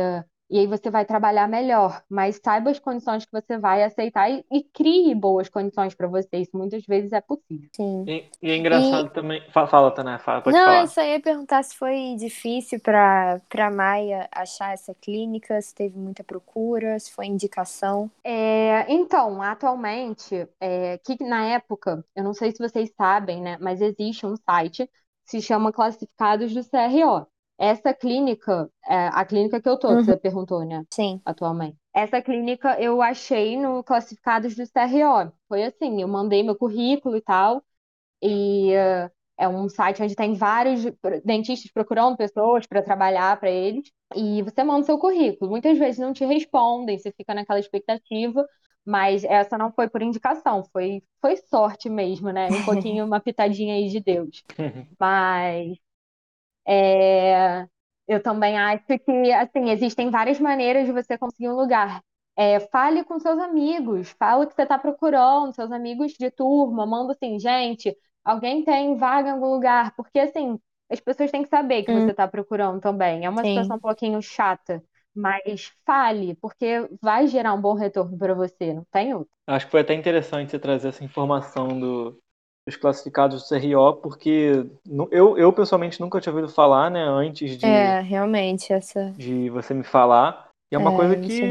e 0.49 0.59
aí 0.59 0.67
você 0.67 0.89
vai 0.89 1.05
trabalhar 1.05 1.47
melhor, 1.47 2.01
mas 2.09 2.39
saiba 2.43 2.71
as 2.71 2.79
condições 2.79 3.25
que 3.25 3.31
você 3.31 3.57
vai 3.57 3.83
aceitar 3.83 4.29
e, 4.29 4.43
e 4.51 4.63
crie 4.63 5.13
boas 5.13 5.47
condições 5.49 5.93
para 5.93 6.07
você. 6.07 6.37
Isso 6.37 6.57
muitas 6.57 6.85
vezes 6.85 7.11
é 7.11 7.21
possível. 7.21 7.69
Sim. 7.75 8.03
E, 8.07 8.25
e 8.41 8.51
é 8.51 8.57
engraçado 8.57 9.07
e... 9.07 9.09
também. 9.11 9.43
Fala, 9.51 9.67
fala 9.67 9.91
Tana, 9.91 10.19
fala, 10.19 10.41
pode 10.41 10.57
Não, 10.57 10.65
falar. 10.65 10.81
eu 10.81 10.87
só 10.87 11.03
ia 11.03 11.19
perguntar 11.19 11.63
se 11.63 11.75
foi 11.75 12.15
difícil 12.17 12.79
para 12.79 13.41
para 13.49 13.69
Maia 13.69 14.27
achar 14.31 14.73
essa 14.73 14.93
clínica, 14.95 15.61
se 15.61 15.73
teve 15.73 15.97
muita 15.97 16.23
procura, 16.23 16.99
se 16.99 17.11
foi 17.11 17.25
indicação. 17.27 18.09
É, 18.23 18.91
então, 18.91 19.41
atualmente, 19.41 20.47
é, 20.59 20.97
que 20.99 21.23
na 21.23 21.45
época, 21.45 22.03
eu 22.15 22.23
não 22.23 22.33
sei 22.33 22.51
se 22.51 22.57
vocês 22.57 22.91
sabem, 22.97 23.41
né, 23.41 23.57
mas 23.59 23.81
existe 23.81 24.25
um 24.25 24.35
site 24.35 24.89
se 25.29 25.41
chama 25.41 25.71
Classificados 25.71 26.51
do 26.53 26.63
CRO. 26.63 27.27
Essa 27.59 27.93
clínica, 27.93 28.71
é 28.87 29.09
a 29.09 29.25
clínica 29.25 29.61
que 29.61 29.67
eu 29.67 29.77
tô, 29.77 29.89
uhum. 29.89 29.97
que 29.97 30.05
você 30.05 30.15
perguntou, 30.15 30.63
né? 30.65 30.85
Sim. 30.89 31.21
Atualmente. 31.25 31.75
Essa 31.93 32.21
clínica 32.21 32.79
eu 32.79 33.01
achei 33.01 33.59
no 33.59 33.83
Classificados 33.83 34.55
do 34.55 34.63
CRO. 34.65 35.33
Foi 35.49 35.63
assim, 35.63 36.01
eu 36.01 36.07
mandei 36.07 36.41
meu 36.41 36.55
currículo 36.55 37.17
e 37.17 37.21
tal, 37.21 37.61
e 38.23 38.71
uh, 38.71 39.11
é 39.37 39.47
um 39.47 39.67
site 39.67 40.01
onde 40.01 40.15
tem 40.15 40.35
vários 40.35 40.85
dentistas 41.25 41.69
procurando 41.69 42.15
pessoas 42.15 42.65
para 42.65 42.81
trabalhar 42.81 43.37
para 43.37 43.51
eles, 43.51 43.91
e 44.15 44.41
você 44.41 44.63
manda 44.63 44.85
seu 44.85 44.97
currículo. 44.97 45.51
Muitas 45.51 45.77
vezes 45.77 45.99
não 45.99 46.13
te 46.13 46.23
respondem, 46.23 46.97
você 46.97 47.11
fica 47.11 47.33
naquela 47.33 47.59
expectativa, 47.59 48.47
mas 48.85 49.25
essa 49.25 49.57
não 49.57 49.69
foi 49.71 49.89
por 49.89 50.01
indicação, 50.01 50.63
foi, 50.71 51.03
foi 51.21 51.35
sorte 51.35 51.89
mesmo, 51.89 52.31
né? 52.31 52.47
Um 52.47 52.63
pouquinho, 52.63 53.05
uma 53.05 53.19
pitadinha 53.19 53.75
aí 53.75 53.89
de 53.89 53.99
Deus. 53.99 54.43
Mas 54.97 55.77
é, 56.69 57.67
eu 58.07 58.21
também 58.21 58.57
acho 58.57 58.85
que, 58.85 59.31
assim, 59.33 59.69
existem 59.71 60.09
várias 60.11 60.39
maneiras 60.39 60.85
de 60.85 60.91
você 60.93 61.17
conseguir 61.17 61.49
um 61.49 61.55
lugar. 61.55 62.01
É, 62.37 62.59
fale 62.59 63.03
com 63.03 63.19
seus 63.19 63.37
amigos, 63.39 64.09
fala 64.17 64.45
o 64.45 64.47
que 64.47 64.55
você 64.55 64.63
está 64.63 64.77
procurando, 64.79 65.53
seus 65.53 65.71
amigos 65.71 66.13
de 66.13 66.31
turma, 66.31 66.85
manda 66.85 67.13
assim, 67.13 67.37
gente, 67.39 67.95
alguém 68.23 68.63
tem 68.63 68.95
vaga 68.95 69.29
em 69.29 69.31
algum 69.33 69.47
lugar, 69.53 69.93
porque 69.95 70.19
assim, 70.19 70.57
as 70.89 70.99
pessoas 71.01 71.31
têm 71.31 71.43
que 71.43 71.49
saber 71.49 71.83
que 71.83 71.91
hum. 71.91 71.99
você 72.01 72.11
está 72.11 72.27
procurando 72.27 72.79
também. 72.79 73.25
É 73.25 73.29
uma 73.29 73.43
Sim. 73.43 73.45
situação 73.45 73.77
um 73.77 73.79
pouquinho 73.79 74.21
chata 74.21 74.81
mas 75.13 75.71
fale, 75.85 76.35
porque 76.35 76.87
vai 77.01 77.27
gerar 77.27 77.53
um 77.53 77.61
bom 77.61 77.73
retorno 77.73 78.17
para 78.17 78.33
você, 78.33 78.73
não 78.73 78.85
tem 78.91 79.13
outro. 79.13 79.29
Acho 79.47 79.65
que 79.65 79.71
foi 79.71 79.81
até 79.81 79.93
interessante 79.93 80.51
você 80.51 80.59
trazer 80.59 80.89
essa 80.89 81.03
informação 81.03 81.67
do, 81.79 82.21
dos 82.67 82.75
classificados 82.75 83.41
do 83.41 83.47
CRO, 83.47 83.95
porque 84.01 84.65
eu, 85.11 85.37
eu 85.37 85.53
pessoalmente 85.53 85.99
nunca 85.99 86.19
tinha 86.19 86.33
ouvido 86.33 86.51
falar, 86.51 86.89
né, 86.91 87.03
antes 87.03 87.57
de, 87.57 87.65
é, 87.65 87.99
realmente, 87.99 88.71
essa... 88.71 89.11
de 89.17 89.49
você 89.49 89.73
me 89.73 89.83
falar. 89.83 90.49
E 90.71 90.75
é 90.75 90.77
uma 90.77 90.93
é, 90.93 90.95
coisa 90.95 91.15
que, 91.15 91.41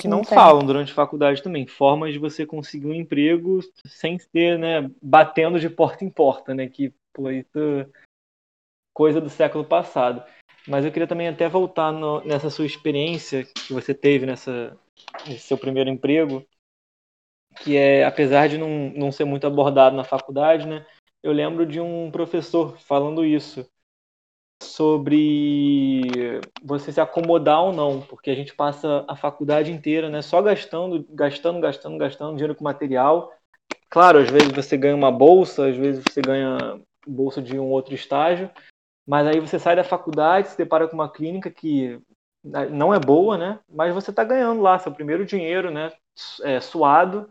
que 0.00 0.06
não, 0.06 0.18
não 0.18 0.24
falam 0.24 0.64
durante 0.64 0.92
a 0.92 0.94
faculdade 0.94 1.42
também. 1.42 1.66
Formas 1.66 2.12
de 2.12 2.18
você 2.18 2.46
conseguir 2.46 2.86
um 2.86 2.94
emprego 2.94 3.58
sem 3.84 4.18
ser, 4.20 4.56
né, 4.56 4.88
batendo 5.02 5.58
de 5.58 5.68
porta 5.68 6.04
em 6.04 6.10
porta, 6.10 6.54
né? 6.54 6.68
Que, 6.68 6.94
pô, 7.12 7.28
isso 7.28 7.58
coisa 8.94 9.20
do 9.20 9.28
século 9.28 9.64
passado. 9.64 10.22
Mas 10.66 10.84
eu 10.84 10.92
queria 10.92 11.08
também 11.08 11.28
até 11.28 11.48
voltar 11.48 11.92
no, 11.92 12.20
nessa 12.24 12.50
sua 12.50 12.66
experiência 12.66 13.44
que 13.44 13.72
você 13.72 13.94
teve 13.94 14.26
nessa, 14.26 14.76
nesse 15.26 15.46
seu 15.46 15.56
primeiro 15.56 15.88
emprego, 15.90 16.44
que 17.60 17.76
é, 17.76 18.04
apesar 18.04 18.48
de 18.48 18.58
não, 18.58 18.92
não 18.94 19.12
ser 19.12 19.24
muito 19.24 19.46
abordado 19.46 19.96
na 19.96 20.04
faculdade, 20.04 20.66
né, 20.66 20.84
eu 21.22 21.32
lembro 21.32 21.66
de 21.66 21.80
um 21.80 22.10
professor 22.10 22.78
falando 22.78 23.24
isso, 23.24 23.68
sobre 24.62 26.40
você 26.62 26.92
se 26.92 27.00
acomodar 27.00 27.62
ou 27.62 27.72
não, 27.72 28.00
porque 28.00 28.30
a 28.30 28.34
gente 28.34 28.54
passa 28.54 29.04
a 29.08 29.14
faculdade 29.14 29.72
inteira 29.72 30.08
né, 30.08 30.22
só 30.22 30.42
gastando, 30.42 31.06
gastando, 31.10 31.60
gastando, 31.60 31.98
gastando 31.98 32.32
dinheiro 32.32 32.54
com 32.54 32.64
material. 32.64 33.32
Claro, 33.88 34.18
às 34.18 34.30
vezes 34.30 34.52
você 34.52 34.76
ganha 34.76 34.94
uma 34.94 35.12
bolsa, 35.12 35.68
às 35.68 35.76
vezes 35.76 36.02
você 36.08 36.20
ganha 36.20 36.80
bolsa 37.06 37.40
de 37.40 37.58
um 37.58 37.70
outro 37.70 37.94
estágio, 37.94 38.50
mas 39.06 39.26
aí 39.26 39.40
você 39.40 39.58
sai 39.58 39.76
da 39.76 39.84
faculdade, 39.84 40.48
se 40.48 40.58
depara 40.58 40.88
com 40.88 40.94
uma 40.94 41.10
clínica 41.10 41.50
que 41.50 41.98
não 42.70 42.94
é 42.94 42.98
boa, 42.98 43.36
né? 43.36 43.60
Mas 43.68 43.94
você 43.94 44.10
está 44.10 44.24
ganhando 44.24 44.60
lá 44.60 44.78
seu 44.78 44.92
primeiro 44.92 45.24
dinheiro, 45.24 45.70
né? 45.70 45.92
É, 46.42 46.60
suado 46.60 47.30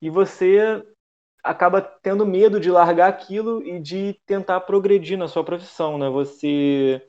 e 0.00 0.10
você 0.10 0.84
acaba 1.42 1.80
tendo 1.80 2.26
medo 2.26 2.60
de 2.60 2.70
largar 2.70 3.08
aquilo 3.08 3.62
e 3.66 3.80
de 3.80 4.20
tentar 4.26 4.60
progredir 4.60 5.18
na 5.18 5.28
sua 5.28 5.44
profissão, 5.44 5.98
né? 5.98 6.08
Você 6.10 7.02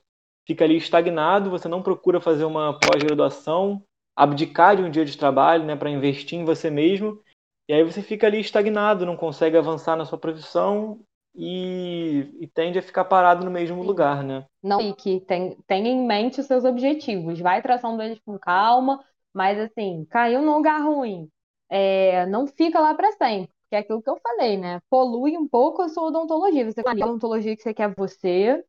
fica 0.47 0.63
ali 0.65 0.77
estagnado, 0.77 1.49
você 1.49 1.67
não 1.67 1.81
procura 1.83 2.19
fazer 2.19 2.45
uma 2.45 2.79
pós-graduação, 2.79 3.83
abdicar 4.15 4.75
de 4.75 4.83
um 4.83 4.89
dia 4.89 5.05
de 5.05 5.17
trabalho, 5.17 5.65
né, 5.65 5.75
para 5.75 5.89
investir 5.89 6.37
em 6.39 6.45
você 6.45 6.69
mesmo, 6.69 7.21
e 7.67 7.73
aí 7.73 7.83
você 7.83 8.01
fica 8.01 8.27
ali 8.27 8.39
estagnado, 8.39 9.05
não 9.05 9.15
consegue 9.15 9.57
avançar 9.57 9.95
na 9.95 10.05
sua 10.05 10.17
profissão 10.17 10.99
e, 11.33 12.29
e 12.39 12.47
tende 12.47 12.79
a 12.79 12.81
ficar 12.81 13.05
parado 13.05 13.45
no 13.45 13.51
mesmo 13.51 13.81
lugar, 13.81 14.23
né? 14.23 14.45
Não 14.61 14.79
fique, 14.79 15.21
tem, 15.21 15.57
tenha 15.67 15.89
em 15.89 16.05
mente 16.05 16.41
os 16.41 16.47
seus 16.47 16.65
objetivos, 16.65 17.39
vai 17.39 17.61
traçando 17.61 18.01
eles 18.01 18.19
com 18.25 18.37
calma, 18.37 19.03
mas 19.33 19.57
assim, 19.57 20.05
caiu 20.09 20.41
num 20.41 20.57
lugar 20.57 20.81
ruim, 20.81 21.29
é, 21.71 22.25
não 22.27 22.45
fica 22.45 22.79
lá 22.79 22.93
para 22.93 23.11
sempre 23.13 23.49
que 23.71 23.75
é 23.75 23.79
aquilo 23.79 24.03
que 24.03 24.09
eu 24.09 24.19
falei, 24.21 24.57
né? 24.57 24.81
Polui 24.89 25.37
um 25.37 25.47
pouco 25.47 25.81
a 25.81 25.87
sua 25.87 26.03
odontologia. 26.07 26.69
Você 26.69 26.83
tem 26.83 27.01
a 27.01 27.05
odontologia 27.05 27.55
que 27.55 27.63
você 27.63 27.73
quer 27.73 27.95
você 27.95 28.65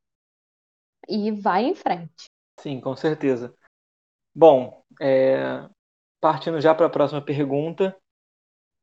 e 1.08 1.32
vai 1.32 1.64
em 1.64 1.74
frente. 1.74 2.26
Sim, 2.60 2.80
com 2.80 2.94
certeza. 2.94 3.52
Bom, 4.32 4.80
é... 5.00 5.68
partindo 6.20 6.60
já 6.60 6.72
para 6.72 6.86
a 6.86 6.90
próxima 6.90 7.20
pergunta, 7.20 7.96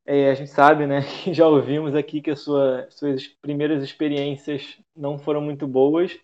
é, 0.04 0.30
a 0.30 0.34
gente 0.34 0.50
sabe, 0.50 0.86
né, 0.86 1.00
que 1.24 1.32
já 1.32 1.48
ouvimos 1.48 1.94
aqui 1.94 2.20
que 2.20 2.36
sua, 2.36 2.86
suas 2.90 3.26
primeiras 3.26 3.82
experiências 3.82 4.78
não 4.94 5.18
foram 5.18 5.40
muito 5.40 5.66
boas, 5.66 6.20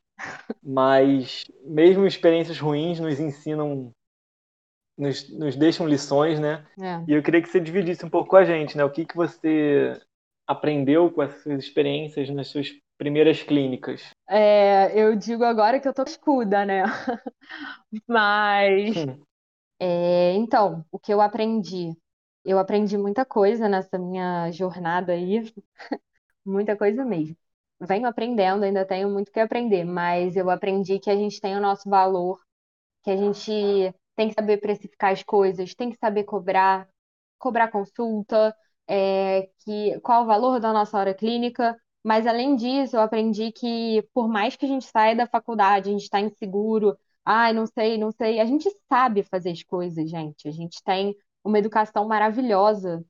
mas 0.63 1.45
mesmo 1.65 2.07
experiências 2.07 2.59
ruins 2.59 3.01
nos 3.01 3.19
ensinam 3.19 3.91
nos, 4.97 5.29
nos 5.31 5.57
deixam 5.57 5.87
lições, 5.87 6.41
né? 6.41 6.67
É. 6.81 7.05
E 7.07 7.13
eu 7.13 7.23
queria 7.23 7.43
que 7.43 7.49
você 7.49 7.61
dividisse 7.61 8.05
um 8.05 8.11
pouco 8.11 8.31
com 8.31 8.37
a 8.37 8.45
gente, 8.45 8.77
né? 8.77 8.85
O 8.85 8.91
que, 8.91 9.05
que 9.05 9.17
você 9.17 10.01
aprendeu 10.47 11.11
com 11.11 11.23
essas 11.23 11.59
experiências 11.59 12.31
nas 12.31 12.49
suas 12.49 12.71
primeiras 12.97 13.43
clínicas? 13.43 14.11
É, 14.29 14.99
eu 14.99 15.15
digo 15.17 15.45
agora 15.45 15.79
que 15.79 15.87
eu 15.87 15.95
tô 15.95 16.03
escuda, 16.05 16.65
né? 16.65 16.85
Mas, 18.09 18.97
hum. 18.97 19.23
é, 19.79 20.33
então, 20.35 20.85
o 20.91 20.99
que 20.99 21.13
eu 21.13 21.21
aprendi? 21.21 21.93
Eu 22.45 22.59
aprendi 22.59 22.97
muita 22.97 23.25
coisa 23.25 23.69
nessa 23.69 23.99
minha 23.99 24.51
jornada 24.53 25.13
aí, 25.13 25.53
muita 26.45 26.77
coisa 26.77 27.05
mesmo. 27.05 27.37
Venho 27.81 28.09
aprendendo, 28.09 28.65
ainda 28.65 28.87
tenho 28.87 29.11
muito 29.11 29.31
que 29.31 29.39
aprender, 29.39 29.85
mas 29.85 30.35
eu 30.35 30.49
aprendi 30.49 30.99
que 30.99 31.11
a 31.11 31.17
gente 31.17 31.39
tem 31.41 31.55
o 31.57 31.61
nosso 31.61 31.91
valor, 31.91 32.41
que 33.03 33.11
a 33.11 33.17
gente 33.17 33.93
tem 34.17 34.29
que 34.29 34.35
saber 34.35 34.59
precificar 34.59 35.13
as 35.13 35.23
coisas, 35.23 35.75
tem 35.75 35.91
que 35.91 35.99
saber 35.99 36.25
cobrar, 36.25 36.89
cobrar 37.39 37.69
consulta, 37.69 38.55
é, 38.89 39.49
que, 39.65 39.99
qual 40.01 40.25
o 40.25 40.27
valor 40.27 40.61
da 40.61 40.73
nossa 40.73 40.99
hora 40.99 41.15
clínica. 41.15 41.77
Mas 42.03 42.27
além 42.27 42.57
disso, 42.57 42.97
eu 42.97 43.01
aprendi 43.01 43.53
que 43.53 44.03
por 44.15 44.29
mais 44.29 44.57
que 44.57 44.65
a 44.65 44.69
gente 44.69 44.87
saia 44.87 45.15
da 45.17 45.27
faculdade, 45.27 45.89
a 45.89 45.93
gente 45.93 46.03
está 46.05 46.21
inseguro, 46.21 46.97
ai, 47.25 47.53
não 47.53 47.67
sei, 47.67 47.99
não 47.99 48.13
sei, 48.13 48.41
a 48.41 48.45
gente 48.45 48.69
sabe 48.89 49.23
fazer 49.25 49.51
as 49.51 49.63
coisas, 49.63 50.09
gente. 50.09 50.49
A 50.49 50.53
gente 50.53 50.83
tem 50.85 51.15
uma 51.45 51.59
educação 51.59 52.07
maravilhosa. 52.07 53.05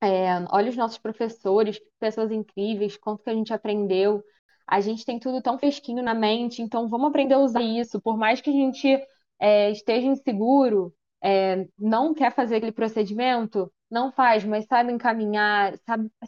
É, 0.00 0.28
olha 0.50 0.70
os 0.70 0.76
nossos 0.76 0.98
professores, 0.98 1.80
pessoas 1.98 2.30
incríveis, 2.30 2.96
quanto 2.96 3.24
que 3.24 3.30
a 3.30 3.34
gente 3.34 3.52
aprendeu. 3.52 4.22
A 4.66 4.80
gente 4.80 5.04
tem 5.04 5.18
tudo 5.18 5.42
tão 5.42 5.58
fresquinho 5.58 6.02
na 6.02 6.14
mente, 6.14 6.62
então 6.62 6.88
vamos 6.88 7.08
aprender 7.08 7.34
a 7.34 7.38
usar 7.38 7.62
isso. 7.62 8.00
Por 8.00 8.16
mais 8.16 8.40
que 8.40 8.50
a 8.50 8.52
gente 8.52 8.98
é, 9.40 9.70
esteja 9.70 10.06
inseguro, 10.06 10.94
é, 11.22 11.66
não 11.78 12.14
quer 12.14 12.32
fazer 12.34 12.56
aquele 12.56 12.72
procedimento, 12.72 13.72
não 13.90 14.12
faz, 14.12 14.44
mas 14.44 14.66
sabe 14.66 14.92
encaminhar, 14.92 15.74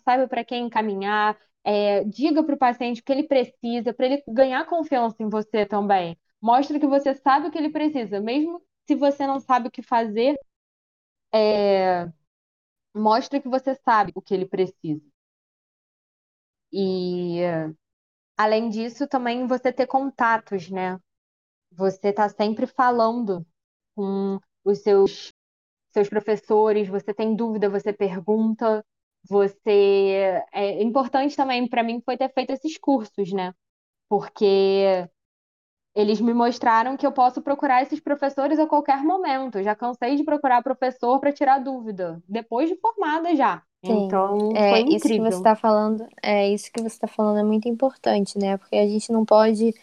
sabe, 0.04 0.26
para 0.28 0.44
quem 0.44 0.66
encaminhar, 0.66 1.36
é, 1.64 2.04
diga 2.04 2.42
para 2.42 2.54
o 2.54 2.58
paciente 2.58 3.00
o 3.00 3.04
que 3.04 3.12
ele 3.12 3.24
precisa, 3.24 3.92
para 3.92 4.06
ele 4.06 4.22
ganhar 4.28 4.64
confiança 4.66 5.16
em 5.22 5.28
você 5.28 5.66
também. 5.66 6.18
Mostre 6.40 6.80
que 6.80 6.86
você 6.86 7.14
sabe 7.14 7.48
o 7.48 7.50
que 7.50 7.58
ele 7.58 7.70
precisa, 7.70 8.20
mesmo 8.20 8.62
se 8.86 8.94
você 8.94 9.26
não 9.26 9.38
sabe 9.40 9.68
o 9.68 9.70
que 9.70 9.82
fazer, 9.82 10.36
é, 11.32 12.08
mostre 12.94 13.40
que 13.40 13.48
você 13.48 13.74
sabe 13.76 14.12
o 14.14 14.22
que 14.22 14.34
ele 14.34 14.46
precisa. 14.46 15.02
E 16.72 17.40
além 18.36 18.68
disso, 18.70 19.06
também 19.08 19.46
você 19.46 19.72
ter 19.72 19.86
contatos, 19.86 20.68
né? 20.70 20.98
Você 21.70 22.08
está 22.08 22.28
sempre 22.28 22.66
falando 22.66 23.44
com 23.94 24.38
os 24.64 24.78
seus, 24.80 25.32
seus 25.92 26.08
professores, 26.08 26.88
você 26.88 27.14
tem 27.14 27.34
dúvida, 27.34 27.68
você 27.68 27.92
pergunta, 27.92 28.84
você. 29.28 30.42
É 30.52 30.82
importante 30.82 31.36
também 31.36 31.68
para 31.68 31.82
mim 31.82 32.00
foi 32.04 32.16
ter 32.16 32.32
feito 32.32 32.50
esses 32.52 32.76
cursos, 32.78 33.32
né? 33.32 33.52
Porque 34.08 35.08
eles 35.94 36.20
me 36.20 36.32
mostraram 36.32 36.96
que 36.96 37.06
eu 37.06 37.12
posso 37.12 37.42
procurar 37.42 37.82
esses 37.82 38.00
professores 38.00 38.58
a 38.58 38.66
qualquer 38.66 39.02
momento. 39.02 39.58
Eu 39.58 39.64
já 39.64 39.74
cansei 39.74 40.16
de 40.16 40.24
procurar 40.24 40.62
professor 40.62 41.18
para 41.20 41.32
tirar 41.32 41.58
dúvida, 41.58 42.22
depois 42.28 42.68
de 42.68 42.76
formada 42.76 43.34
já. 43.34 43.62
Sim, 43.84 44.04
então, 44.04 44.52
é, 44.54 44.70
foi 44.70 44.80
incrível. 44.80 44.96
Isso 44.96 45.08
que 45.08 45.20
você 45.20 45.36
está 45.36 45.56
falando, 45.56 46.06
é 46.22 46.48
isso 46.48 46.70
que 46.72 46.80
você 46.80 46.94
está 46.94 47.06
falando 47.06 47.38
é 47.38 47.42
muito 47.42 47.68
importante, 47.68 48.38
né? 48.38 48.56
Porque 48.56 48.76
a 48.76 48.86
gente 48.86 49.10
não 49.10 49.24
pode 49.24 49.74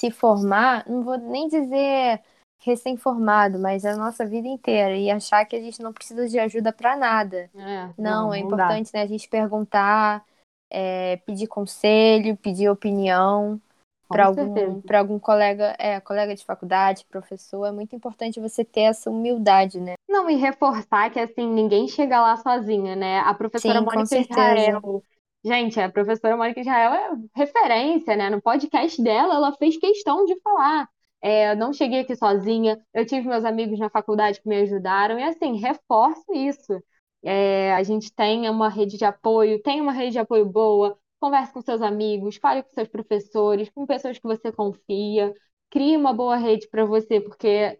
se 0.00 0.10
formar, 0.10 0.84
não 0.88 1.02
vou 1.02 1.18
nem 1.18 1.48
dizer 1.48 2.20
recém-formado, 2.58 3.58
mas 3.58 3.84
a 3.84 3.96
nossa 3.96 4.26
vida 4.26 4.48
inteira 4.48 4.96
e 4.96 5.10
achar 5.10 5.44
que 5.44 5.54
a 5.54 5.60
gente 5.60 5.80
não 5.82 5.92
precisa 5.92 6.28
de 6.28 6.38
ajuda 6.38 6.72
para 6.72 6.96
nada. 6.96 7.50
É, 7.54 7.86
não, 7.96 8.26
não, 8.26 8.34
é 8.34 8.38
importante 8.38 8.90
né, 8.92 9.02
a 9.02 9.06
gente 9.06 9.28
perguntar, 9.28 10.24
é, 10.70 11.16
pedir 11.18 11.46
conselho, 11.46 12.36
pedir 12.36 12.68
opinião 12.68 13.60
para 14.08 14.26
algum, 14.26 14.80
para 14.82 14.98
algum 15.00 15.18
colega, 15.18 15.74
é, 15.78 16.00
colega 16.00 16.34
de 16.34 16.44
faculdade, 16.44 17.04
professor, 17.10 17.66
é 17.66 17.72
muito 17.72 17.94
importante 17.94 18.40
você 18.40 18.64
ter 18.64 18.82
essa 18.82 19.10
humildade, 19.10 19.80
né? 19.80 19.94
Não, 20.08 20.30
e 20.30 20.36
reforçar 20.36 21.10
que 21.10 21.18
assim, 21.18 21.46
ninguém 21.48 21.88
chega 21.88 22.20
lá 22.20 22.36
sozinha, 22.36 22.94
né? 22.94 23.18
A 23.20 23.34
professora 23.34 23.80
Sim, 23.80 23.84
Mônica 23.84 24.18
Israel 24.18 25.02
Gente, 25.46 25.80
a 25.80 25.88
professora 25.88 26.36
Mônica 26.36 26.58
Israel 26.60 26.92
é 26.92 27.10
referência, 27.36 28.16
né? 28.16 28.28
No 28.28 28.42
podcast 28.42 29.00
dela, 29.00 29.36
ela 29.36 29.52
fez 29.52 29.76
questão 29.76 30.24
de 30.24 30.34
falar. 30.40 30.88
É, 31.22 31.54
não 31.54 31.72
cheguei 31.72 32.00
aqui 32.00 32.16
sozinha, 32.16 32.84
eu 32.92 33.06
tive 33.06 33.28
meus 33.28 33.44
amigos 33.44 33.78
na 33.78 33.88
faculdade 33.88 34.40
que 34.40 34.48
me 34.48 34.56
ajudaram, 34.56 35.16
e 35.20 35.22
assim, 35.22 35.56
reforço 35.56 36.24
isso. 36.34 36.82
É, 37.22 37.72
a 37.74 37.82
gente 37.84 38.12
tem 38.12 38.50
uma 38.50 38.68
rede 38.68 38.98
de 38.98 39.04
apoio, 39.04 39.62
tem 39.62 39.80
uma 39.80 39.92
rede 39.92 40.12
de 40.12 40.18
apoio 40.18 40.44
boa, 40.46 40.98
converse 41.20 41.52
com 41.52 41.60
seus 41.62 41.80
amigos, 41.80 42.36
fale 42.38 42.64
com 42.64 42.70
seus 42.70 42.88
professores, 42.88 43.70
com 43.70 43.86
pessoas 43.86 44.18
que 44.18 44.26
você 44.26 44.50
confia, 44.50 45.32
crie 45.70 45.96
uma 45.96 46.12
boa 46.12 46.36
rede 46.36 46.68
para 46.68 46.84
você, 46.84 47.20
porque, 47.20 47.78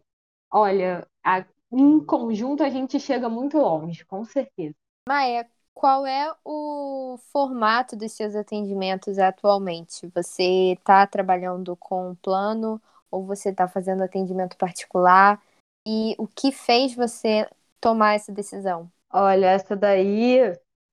olha, 0.53 1.05
a, 1.25 1.45
em 1.73 1.99
conjunto 2.05 2.63
a 2.63 2.69
gente 2.69 3.01
chega 3.01 3.29
muito 3.29 3.59
longe, 3.59 4.05
com 4.07 4.25
certeza. 4.25 4.77
Maia, 5.09 5.49
qual 5.77 6.07
é 6.07 6.35
o 6.43 7.19
formato 7.31 7.95
dos 7.95 8.13
seus 8.13 8.35
atendimentos 8.35 9.19
atualmente? 9.19 10.07
Você 10.15 10.73
está 10.73 11.07
trabalhando 11.07 11.77
com 11.77 12.15
plano 12.15 12.81
ou 13.11 13.27
você 13.27 13.51
está 13.51 13.69
fazendo 13.69 14.03
atendimento 14.03 14.57
particular? 14.57 15.39
E 15.87 16.17
o 16.19 16.27
que 16.27 16.51
fez 16.51 16.95
você 16.95 17.47
tomar 17.79 18.15
essa 18.15 18.33
decisão? 18.33 18.91
Olha, 19.13 19.49
essa 19.49 19.77
daí 19.77 20.41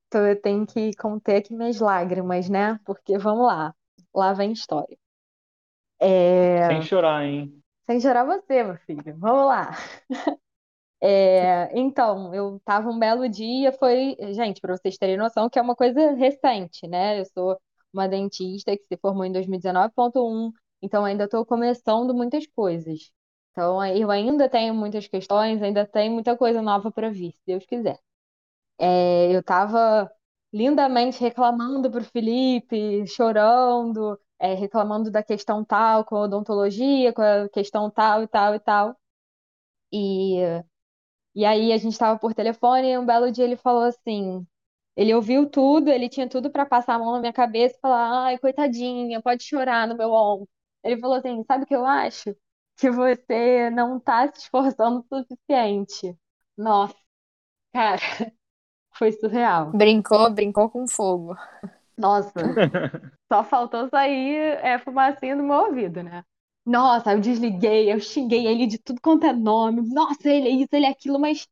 então 0.10 0.28
eu 0.28 0.40
tenho 0.40 0.68
que 0.68 0.94
conter 0.96 1.38
aqui 1.38 1.56
minhas 1.56 1.80
lágrimas, 1.80 2.50
né? 2.50 2.78
Porque 2.86 3.18
vamos 3.18 3.48
lá, 3.48 3.74
lá 4.14 4.34
vem 4.34 4.52
história. 4.52 4.98
É... 5.98 6.68
Sem 6.68 6.82
chorar, 6.82 7.24
hein? 7.24 7.58
Sem 7.86 8.02
chorar 8.02 8.26
você, 8.26 8.64
meu 8.66 8.76
filho. 8.80 9.16
Vamos 9.18 9.48
lá. 9.48 9.72
É, 11.06 11.70
então, 11.78 12.34
eu 12.34 12.62
tava 12.64 12.90
um 12.90 12.98
belo 12.98 13.28
dia, 13.28 13.74
foi, 13.74 14.16
gente, 14.34 14.62
para 14.62 14.78
vocês 14.78 14.98
terem 14.98 15.18
noção 15.18 15.50
que 15.50 15.60
é 15.60 15.62
uma 15.62 15.76
coisa 15.76 16.12
recente, 16.14 16.88
né? 16.88 17.20
Eu 17.20 17.26
sou 17.26 17.60
uma 17.94 18.08
dentista 18.08 18.76
que 18.78 18.86
se 18.86 18.98
formou 19.02 19.26
em 19.26 19.32
2019.1, 19.32 20.52
então 20.82 21.04
ainda 21.04 21.26
estou 21.26 21.46
começando 21.46 22.14
muitas 22.14 22.48
coisas. 22.48 23.12
Então, 23.52 23.86
eu 23.86 24.10
ainda 24.10 24.48
tenho 24.50 24.74
muitas 24.74 25.06
questões, 25.08 25.62
ainda 25.62 25.86
tem 25.86 26.10
muita 26.10 26.38
coisa 26.38 26.62
nova 26.62 26.90
para 26.92 27.10
vir, 27.10 27.34
se 27.34 27.42
Deus 27.46 27.66
quiser. 27.66 28.00
É, 28.80 29.34
eu 29.36 29.42
estava 29.42 30.12
lindamente 30.54 31.20
reclamando 31.22 31.92
para 31.92 32.02
o 32.02 32.06
Felipe, 32.06 33.06
chorando, 33.08 34.20
é, 34.40 34.54
reclamando 34.56 35.12
da 35.12 35.24
questão 35.24 35.66
tal, 35.66 36.06
com 36.06 36.16
a 36.18 36.22
odontologia, 36.24 37.14
com 37.14 37.22
a 37.22 37.50
questão 37.50 37.90
tal 37.92 38.24
e 38.24 38.28
tal 38.28 38.56
e 38.56 38.60
tal. 38.60 38.98
E 39.92 40.64
e 41.36 41.46
aí 41.46 41.72
a 41.74 41.78
gente 41.78 41.94
estava 41.94 42.20
por 42.20 42.34
telefone 42.34 42.90
e 42.92 42.98
um 42.98 43.06
belo 43.06 43.32
dia 43.32 43.46
ele 43.46 43.56
falou 43.58 43.84
assim, 43.84 44.46
ele 44.96 45.14
ouviu 45.14 45.50
tudo, 45.50 45.90
ele 45.90 46.10
tinha 46.10 46.28
tudo 46.30 46.52
para 46.52 46.66
passar 46.66 46.96
a 46.96 47.00
mão 47.00 47.14
na 47.14 47.20
minha 47.22 47.34
cabeça 47.34 47.76
e 47.78 47.80
falar, 47.82 48.26
ai, 48.26 48.38
coitadinha, 48.40 49.22
pode 49.22 49.44
chorar 49.44 49.88
no 49.88 49.98
meu 49.98 50.12
ombro. 50.12 50.48
Ele 50.84 51.00
falou 51.00 51.18
assim, 51.18 51.44
sabe 51.46 51.64
o 51.64 51.68
que 51.68 51.76
eu 51.76 51.86
acho? 51.86 52.36
que 52.78 52.90
você 52.90 53.70
não 53.70 54.00
tá 54.00 54.28
se 54.32 54.40
esforçando 54.40 55.06
o 55.10 55.24
suficiente. 55.24 56.18
Nossa, 56.58 56.96
cara, 57.74 58.02
foi 58.96 59.12
surreal. 59.14 59.72
Brincou, 59.72 60.30
brincou 60.32 60.70
com 60.70 60.88
fogo. 60.88 61.36
Nossa, 61.98 62.34
só 63.32 63.44
faltou 63.44 63.90
sair 63.90 64.58
é, 64.64 64.78
fumacinha 64.80 65.36
do 65.36 65.44
meu 65.44 65.56
ouvido, 65.68 66.04
né? 66.04 66.24
Nossa, 66.66 67.12
eu 67.14 67.20
desliguei, 67.20 67.92
eu 67.92 68.00
xinguei 68.00 68.48
ele 68.48 68.66
de 68.68 68.78
tudo 68.78 69.02
quanto 69.02 69.26
é 69.26 69.34
nome. 69.34 69.82
Nossa, 69.94 70.30
ele 70.30 70.48
é 70.48 70.52
isso, 70.52 70.70
ele 70.74 70.86
é 70.86 70.90
aquilo, 70.90 71.20
mas. 71.20 71.48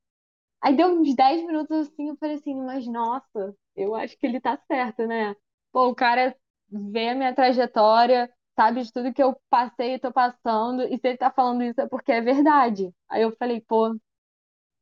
Aí 0.62 0.76
deu 0.76 0.88
uns 0.89 1.15
10 1.15 1.45
minutos 1.45 1.71
assim, 1.88 2.10
eu 2.10 2.17
falei 2.17 2.36
assim, 2.38 2.56
mas 2.56 2.88
nossa, 2.88 3.56
eu 3.76 3.95
acho 3.95 4.17
que 4.17 4.28
ele 4.28 4.39
tá 4.41 4.60
certo, 4.67 5.08
né? 5.08 5.36
Pô, 5.71 5.88
o 5.89 5.95
cara 5.95 6.36
vê 6.69 7.10
a 7.10 7.15
minha 7.15 7.34
trajetória, 7.36 8.32
sabe 8.56 8.84
de 8.84 8.93
tudo 8.93 9.13
que 9.13 9.24
eu 9.24 9.36
passei 9.50 9.95
e 9.95 10.00
tô 10.00 10.12
passando, 10.12 10.84
e 10.84 10.97
se 11.00 11.08
ele 11.08 11.17
tá 11.17 11.32
falando 11.32 11.63
isso 11.63 11.82
é 11.82 11.88
porque 11.88 12.12
é 12.12 12.21
verdade. 12.21 12.91
Aí 13.10 13.24
eu 13.24 13.32
falei, 13.38 13.62
pô, 13.62 13.95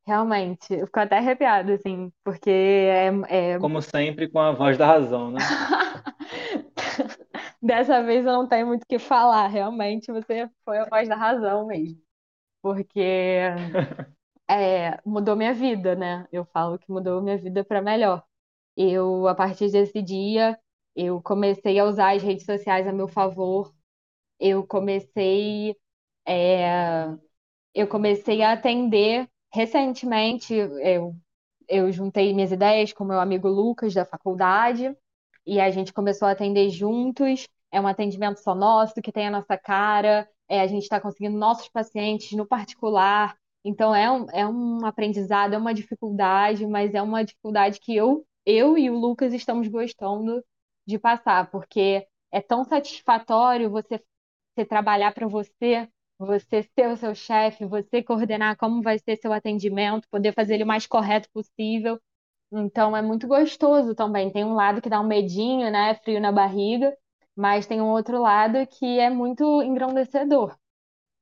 realmente, 0.06 0.72
eu 0.74 0.86
fico 0.86 1.00
até 1.00 1.18
arrepiada, 1.18 1.74
assim, 1.74 2.12
porque 2.24 2.50
é, 2.50 3.10
é... 3.28 3.58
Como 3.58 3.80
sempre, 3.80 4.28
com 4.28 4.38
a 4.40 4.52
voz 4.52 4.76
da 4.76 4.86
razão, 4.86 5.30
né? 5.30 5.40
Dessa 7.62 8.02
vez 8.02 8.24
eu 8.24 8.32
não 8.32 8.48
tenho 8.48 8.66
muito 8.66 8.82
o 8.84 8.86
que 8.86 8.98
falar, 8.98 9.46
realmente 9.48 10.10
você 10.12 10.48
foi 10.64 10.78
a 10.78 10.86
voz 10.88 11.08
da 11.08 11.16
razão 11.16 11.66
mesmo. 11.66 12.00
Porque 12.62 13.00
é, 14.48 15.00
mudou 15.04 15.36
minha 15.36 15.54
vida, 15.54 15.94
né? 15.94 16.26
Eu 16.32 16.44
falo 16.46 16.78
que 16.78 16.90
mudou 16.90 17.22
minha 17.22 17.38
vida 17.38 17.64
para 17.64 17.82
melhor. 17.82 18.24
Eu, 18.76 19.28
a 19.28 19.34
partir 19.34 19.70
desse 19.70 20.02
dia, 20.02 20.58
eu 20.96 21.22
comecei 21.22 21.78
a 21.78 21.84
usar 21.86 22.16
as 22.16 22.22
redes 22.22 22.46
sociais 22.46 22.86
a 22.86 22.92
meu 22.92 23.08
favor. 23.08 23.74
Eu 24.40 24.66
comecei, 24.66 25.76
é, 26.26 27.06
eu 27.74 27.88
comecei 27.88 28.42
a 28.42 28.52
atender 28.52 29.28
recentemente. 29.52 30.54
Eu, 30.54 31.16
eu 31.68 31.92
juntei 31.92 32.34
minhas 32.34 32.52
ideias 32.52 32.92
com 32.92 33.04
meu 33.04 33.20
amigo 33.20 33.48
Lucas 33.48 33.94
da 33.94 34.04
faculdade 34.06 34.96
e 35.46 35.60
a 35.60 35.70
gente 35.70 35.92
começou 35.92 36.28
a 36.28 36.32
atender 36.32 36.70
juntos. 36.70 37.46
É 37.72 37.80
um 37.80 37.86
atendimento 37.86 38.38
só 38.40 38.54
nosso, 38.54 38.94
que 39.02 39.12
tem 39.12 39.28
a 39.28 39.30
nossa 39.30 39.56
cara. 39.56 40.28
É, 40.48 40.60
a 40.60 40.66
gente 40.66 40.82
está 40.82 41.00
conseguindo 41.00 41.38
nossos 41.38 41.68
pacientes 41.68 42.32
no 42.32 42.46
particular. 42.46 43.36
Então 43.64 43.94
é 43.94 44.10
um, 44.10 44.26
é 44.32 44.46
um 44.46 44.84
aprendizado, 44.86 45.54
é 45.54 45.58
uma 45.58 45.74
dificuldade, 45.74 46.66
mas 46.66 46.94
é 46.94 47.02
uma 47.02 47.24
dificuldade 47.24 47.78
que 47.80 47.94
eu, 47.94 48.24
eu 48.46 48.76
e 48.78 48.90
o 48.90 48.98
Lucas 48.98 49.32
estamos 49.34 49.68
gostando 49.68 50.42
de 50.86 50.98
passar, 50.98 51.50
porque 51.50 52.06
é 52.32 52.40
tão 52.40 52.64
satisfatório 52.64 53.70
você, 53.70 54.02
você 54.54 54.64
trabalhar 54.64 55.12
para 55.12 55.26
você, 55.28 55.88
você 56.18 56.62
ser 56.62 56.88
o 56.88 56.96
seu 56.96 57.14
chefe, 57.14 57.64
você 57.66 58.02
coordenar 58.02 58.56
como 58.56 58.82
vai 58.82 58.98
ser 58.98 59.16
seu 59.16 59.32
atendimento, 59.32 60.08
poder 60.10 60.32
fazer 60.34 60.54
ele 60.54 60.64
o 60.64 60.66
mais 60.66 60.86
correto 60.86 61.28
possível. 61.32 62.00
Então 62.52 62.96
é 62.96 63.02
muito 63.02 63.26
gostoso 63.28 63.94
também. 63.94 64.30
Tem 64.32 64.44
um 64.44 64.54
lado 64.54 64.80
que 64.82 64.88
dá 64.88 65.00
um 65.00 65.06
medinho, 65.06 65.70
né, 65.70 65.94
frio 65.96 66.20
na 66.20 66.32
barriga, 66.32 66.96
mas 67.36 67.66
tem 67.66 67.80
um 67.80 67.88
outro 67.90 68.20
lado 68.20 68.66
que 68.66 68.98
é 68.98 69.08
muito 69.10 69.62
engrandecedor. 69.62 70.56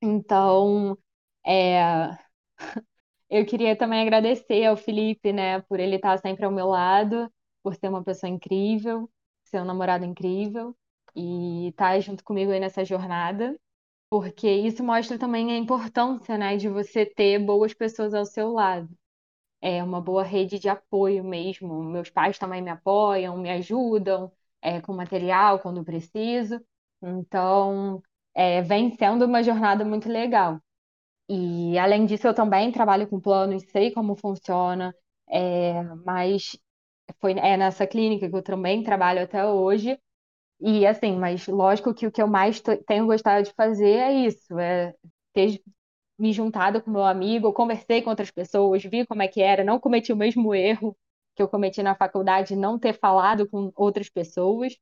Então, 0.02 0.98
é... 1.46 2.10
eu 3.30 3.46
queria 3.46 3.76
também 3.76 4.02
agradecer 4.02 4.64
ao 4.66 4.76
Felipe, 4.76 5.32
né, 5.32 5.60
por 5.62 5.80
ele 5.80 5.96
estar 5.96 6.18
sempre 6.18 6.44
ao 6.44 6.52
meu 6.52 6.68
lado, 6.68 7.32
por 7.62 7.74
ser 7.74 7.88
uma 7.88 8.04
pessoa 8.04 8.30
incrível, 8.30 9.10
ser 9.44 9.60
um 9.62 9.64
namorado 9.64 10.04
incrível 10.04 10.76
e 11.16 11.68
estar 11.68 11.98
junto 12.00 12.24
comigo 12.24 12.52
aí 12.52 12.60
nessa 12.60 12.84
jornada, 12.84 13.58
porque 14.10 14.48
isso 14.50 14.84
mostra 14.84 15.18
também 15.18 15.52
a 15.52 15.58
importância, 15.58 16.38
né, 16.38 16.56
de 16.58 16.68
você 16.70 17.06
ter 17.06 17.38
boas 17.40 17.74
pessoas 17.74 18.14
ao 18.14 18.26
seu 18.26 18.52
lado. 18.52 18.88
É 19.60 19.82
uma 19.82 20.00
boa 20.00 20.22
rede 20.24 20.58
de 20.58 20.68
apoio 20.68 21.24
mesmo. 21.24 21.82
Meus 21.84 22.10
pais 22.10 22.38
também 22.38 22.62
me 22.62 22.70
apoiam, 22.70 23.36
me 23.36 23.50
ajudam 23.50 24.30
é, 24.62 24.80
com 24.80 24.92
material 24.94 25.58
quando 25.60 25.84
preciso. 25.84 26.60
Então, 27.02 28.02
é, 28.34 28.62
vem 28.62 28.96
sendo 28.96 29.24
uma 29.26 29.42
jornada 29.42 29.84
muito 29.84 30.08
legal. 30.08 30.60
E 31.28 31.78
além 31.78 32.06
disso, 32.06 32.26
eu 32.26 32.34
também 32.34 32.72
trabalho 32.72 33.06
com 33.08 33.20
planos, 33.20 33.62
sei 33.70 33.90
como 33.92 34.16
funciona, 34.16 34.94
é, 35.28 35.82
mas 36.04 36.56
foi 37.20 37.32
é 37.32 37.56
nessa 37.56 37.86
clínica 37.86 38.28
que 38.30 38.36
eu 38.36 38.42
também 38.42 38.82
trabalho 38.82 39.22
até 39.22 39.44
hoje. 39.46 39.98
E 40.60 40.86
assim, 40.86 41.16
mas 41.18 41.46
lógico 41.48 41.94
que 41.94 42.06
o 42.06 42.12
que 42.12 42.22
eu 42.22 42.28
mais 42.28 42.60
tenho 42.86 43.06
gostado 43.06 43.44
de 43.44 43.52
fazer 43.54 43.90
é 43.98 44.12
isso, 44.26 44.58
é 44.58 44.94
ter 45.32 45.62
me 46.18 46.32
juntado 46.32 46.82
com 46.82 46.90
meu 46.90 47.04
amigo, 47.04 47.52
conversei 47.52 48.02
com 48.02 48.10
outras 48.10 48.30
pessoas, 48.30 48.82
vi 48.84 49.06
como 49.06 49.22
é 49.22 49.28
que 49.28 49.40
era, 49.42 49.64
não 49.64 49.78
cometi 49.80 50.12
o 50.12 50.16
mesmo 50.16 50.54
erro 50.54 50.96
que 51.34 51.42
eu 51.42 51.48
cometi 51.48 51.82
na 51.82 51.94
faculdade, 51.94 52.56
não 52.56 52.78
ter 52.78 52.92
falado 52.98 53.48
com 53.48 53.72
outras 53.76 54.08
pessoas. 54.08 54.76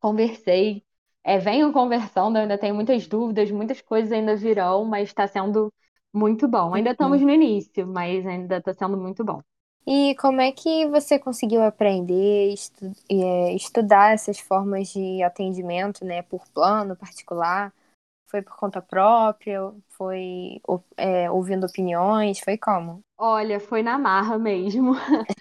Conversei, 0.00 0.84
é, 1.24 1.38
venho 1.38 1.72
conversando, 1.72 2.36
ainda 2.38 2.58
tenho 2.58 2.74
muitas 2.74 3.06
dúvidas, 3.06 3.50
muitas 3.50 3.80
coisas 3.82 4.12
ainda 4.12 4.36
virão, 4.36 4.84
mas 4.84 5.08
está 5.08 5.26
sendo 5.28 5.72
muito 6.12 6.48
bom. 6.48 6.74
Ainda 6.74 6.90
estamos 6.92 7.20
no 7.20 7.30
início, 7.30 7.86
mas 7.86 8.26
ainda 8.26 8.58
está 8.58 8.74
sendo 8.74 8.96
muito 8.96 9.24
bom. 9.24 9.42
E 9.86 10.14
como 10.16 10.40
é 10.40 10.52
que 10.52 10.86
você 10.88 11.18
conseguiu 11.18 11.62
aprender, 11.62 12.52
estu 12.52 12.92
é, 13.10 13.54
estudar 13.54 14.12
essas 14.14 14.38
formas 14.38 14.88
de 14.88 15.22
atendimento, 15.22 16.04
né, 16.04 16.22
por 16.22 16.46
plano 16.52 16.96
particular? 16.96 17.72
Foi 18.30 18.42
por 18.42 18.56
conta 18.56 18.80
própria? 18.80 19.60
Foi 19.88 20.60
é, 20.96 21.30
ouvindo 21.30 21.66
opiniões? 21.66 22.38
Foi 22.38 22.56
como? 22.56 23.02
Olha, 23.18 23.58
foi 23.58 23.82
na 23.82 23.98
marra 23.98 24.38
mesmo. 24.38 24.94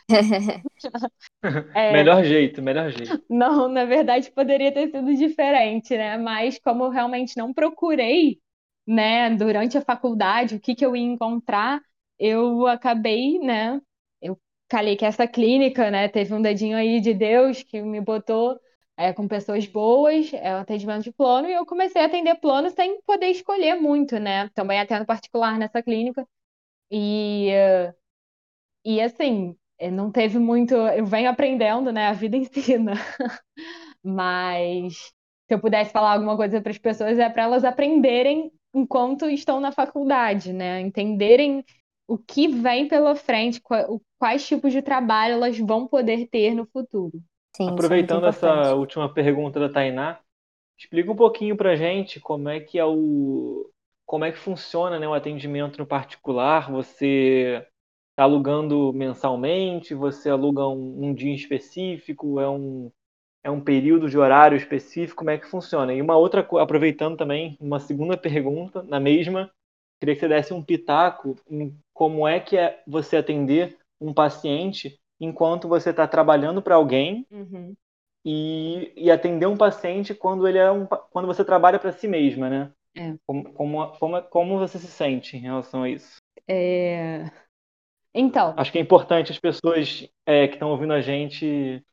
é... 1.75 1.93
Melhor 1.93 2.23
jeito, 2.23 2.61
melhor 2.61 2.89
jeito. 2.89 3.23
Não, 3.29 3.67
na 3.69 3.85
verdade 3.85 4.31
poderia 4.31 4.73
ter 4.73 4.89
sido 4.89 5.15
diferente, 5.15 5.95
né? 5.95 6.17
Mas 6.17 6.59
como 6.59 6.85
eu 6.85 6.89
realmente 6.89 7.37
não 7.37 7.53
procurei, 7.53 8.39
né, 8.87 9.29
durante 9.35 9.77
a 9.77 9.81
faculdade, 9.81 10.55
o 10.55 10.59
que 10.59 10.73
que 10.73 10.83
eu 10.83 10.95
ia 10.95 11.03
encontrar, 11.03 11.79
eu 12.17 12.65
acabei, 12.65 13.37
né, 13.37 13.79
calhei 14.67 14.95
que 14.95 15.05
essa 15.05 15.27
clínica, 15.27 15.89
né, 15.89 16.07
teve 16.07 16.33
um 16.33 16.41
dedinho 16.41 16.77
aí 16.77 17.01
de 17.01 17.13
Deus 17.13 17.63
que 17.63 17.81
me 17.81 17.99
botou 17.99 18.59
é, 18.99 19.13
com 19.13 19.27
pessoas 19.29 19.65
boas, 19.65 20.33
é 20.33 20.49
atendimento 20.51 21.03
de 21.05 21.13
plano, 21.13 21.47
e 21.49 21.53
eu 21.53 21.65
comecei 21.65 22.01
a 22.01 22.05
atender 22.05 22.35
plano 22.35 22.69
sem 22.71 23.01
poder 23.03 23.27
escolher 23.27 23.75
muito, 23.75 24.19
né? 24.19 24.49
Também 24.49 24.79
atendo 24.79 25.05
particular 25.05 25.57
nessa 25.57 25.81
clínica. 25.81 26.27
E, 26.91 27.49
e 28.85 29.01
assim, 29.01 29.55
é, 29.77 29.89
não 29.91 30.11
teve 30.11 30.39
muito. 30.39 30.73
Eu 30.75 31.05
venho 31.05 31.29
aprendendo, 31.29 31.91
né? 31.91 32.07
A 32.07 32.13
vida 32.13 32.35
ensina. 32.37 32.93
Mas 34.03 34.93
se 35.47 35.53
eu 35.55 35.59
pudesse 35.59 35.91
falar 35.91 36.13
alguma 36.13 36.35
coisa 36.35 36.61
para 36.61 36.71
as 36.71 36.77
pessoas, 36.77 37.17
é 37.19 37.29
para 37.29 37.43
elas 37.43 37.63
aprenderem 37.63 38.51
enquanto 38.73 39.29
estão 39.29 39.59
na 39.59 39.71
faculdade, 39.71 40.53
né? 40.53 40.79
Entenderem 40.81 41.63
o 42.07 42.17
que 42.17 42.47
vem 42.47 42.87
pela 42.87 43.15
frente, 43.15 43.61
quais 44.17 44.47
tipos 44.47 44.71
de 44.73 44.81
trabalho 44.81 45.33
elas 45.35 45.57
vão 45.59 45.87
poder 45.87 46.27
ter 46.27 46.53
no 46.55 46.65
futuro. 46.67 47.21
Sim, 47.55 47.67
é 47.67 47.71
Aproveitando 47.71 48.25
é 48.25 48.29
essa 48.29 48.73
última 48.75 49.11
pergunta 49.13 49.59
da 49.59 49.69
Tainá, 49.69 50.19
explica 50.77 51.11
um 51.11 51.15
pouquinho 51.15 51.57
pra 51.57 51.75
gente 51.75 52.19
como 52.19 52.49
é 52.49 52.59
que 52.59 52.79
é 52.79 52.85
o 52.85 53.69
como 54.05 54.25
é 54.25 54.31
que 54.31 54.39
funciona 54.39 54.97
né, 54.97 55.07
o 55.07 55.13
atendimento 55.13 55.77
no 55.77 55.85
particular. 55.85 56.71
Você 56.71 57.63
está 58.09 58.23
alugando 58.23 58.91
mensalmente? 58.91 59.93
Você 59.93 60.31
aluga 60.31 60.67
um, 60.67 61.05
um, 61.05 61.13
dia 61.13 61.35
específico? 61.35 62.39
É 62.39 62.49
um, 62.49 62.91
é 63.43 63.51
um 63.51 63.61
período 63.61 64.09
de 64.09 64.17
horário 64.17 64.57
específico? 64.57 65.19
Como 65.19 65.29
é 65.29 65.37
que 65.37 65.45
funciona? 65.45 65.93
E 65.93 66.01
uma 66.01 66.17
outra, 66.17 66.41
aproveitando 66.59 67.17
também, 67.17 67.55
uma 67.61 67.79
segunda 67.79 68.17
pergunta, 68.17 68.81
na 68.81 68.99
mesma, 68.99 69.51
queria 69.99 70.15
que 70.15 70.21
você 70.21 70.27
desse 70.27 70.53
um 70.55 70.63
pitaco 70.63 71.35
em 71.47 71.77
como 71.93 72.27
é 72.27 72.39
que 72.39 72.57
é 72.57 72.81
você 72.87 73.17
atender 73.17 73.77
um 74.01 74.11
paciente 74.11 74.99
enquanto 75.19 75.67
você 75.67 75.89
está 75.89 76.07
trabalhando 76.07 76.61
para 76.61 76.75
alguém 76.75 77.25
uhum. 77.29 77.75
e, 78.23 78.93
e, 78.95 79.11
atender 79.11 79.45
um 79.45 79.57
paciente 79.57 80.13
quando 80.13 80.47
ele 80.47 80.57
é 80.57 80.71
um, 80.71 80.85
quando 80.85 81.25
você 81.25 81.43
trabalha 81.43 81.79
para 81.79 81.91
si 81.91 82.07
mesma, 82.07 82.49
né? 82.49 82.71
É. 82.95 83.15
Como, 83.25 83.53
como, 83.53 83.87
como, 83.99 84.21
como 84.23 84.59
você 84.59 84.79
se 84.79 84.87
sente 84.87 85.37
em 85.37 85.41
relação 85.41 85.83
a 85.83 85.89
isso? 85.89 86.17
É... 86.47 87.29
Então. 88.13 88.53
Acho 88.57 88.71
que 88.71 88.79
é 88.79 88.81
importante 88.81 89.31
as 89.31 89.39
pessoas 89.39 90.07
é, 90.25 90.47
que 90.47 90.55
estão 90.55 90.71
ouvindo 90.71 90.93
a 90.93 91.01
gente 91.01 91.83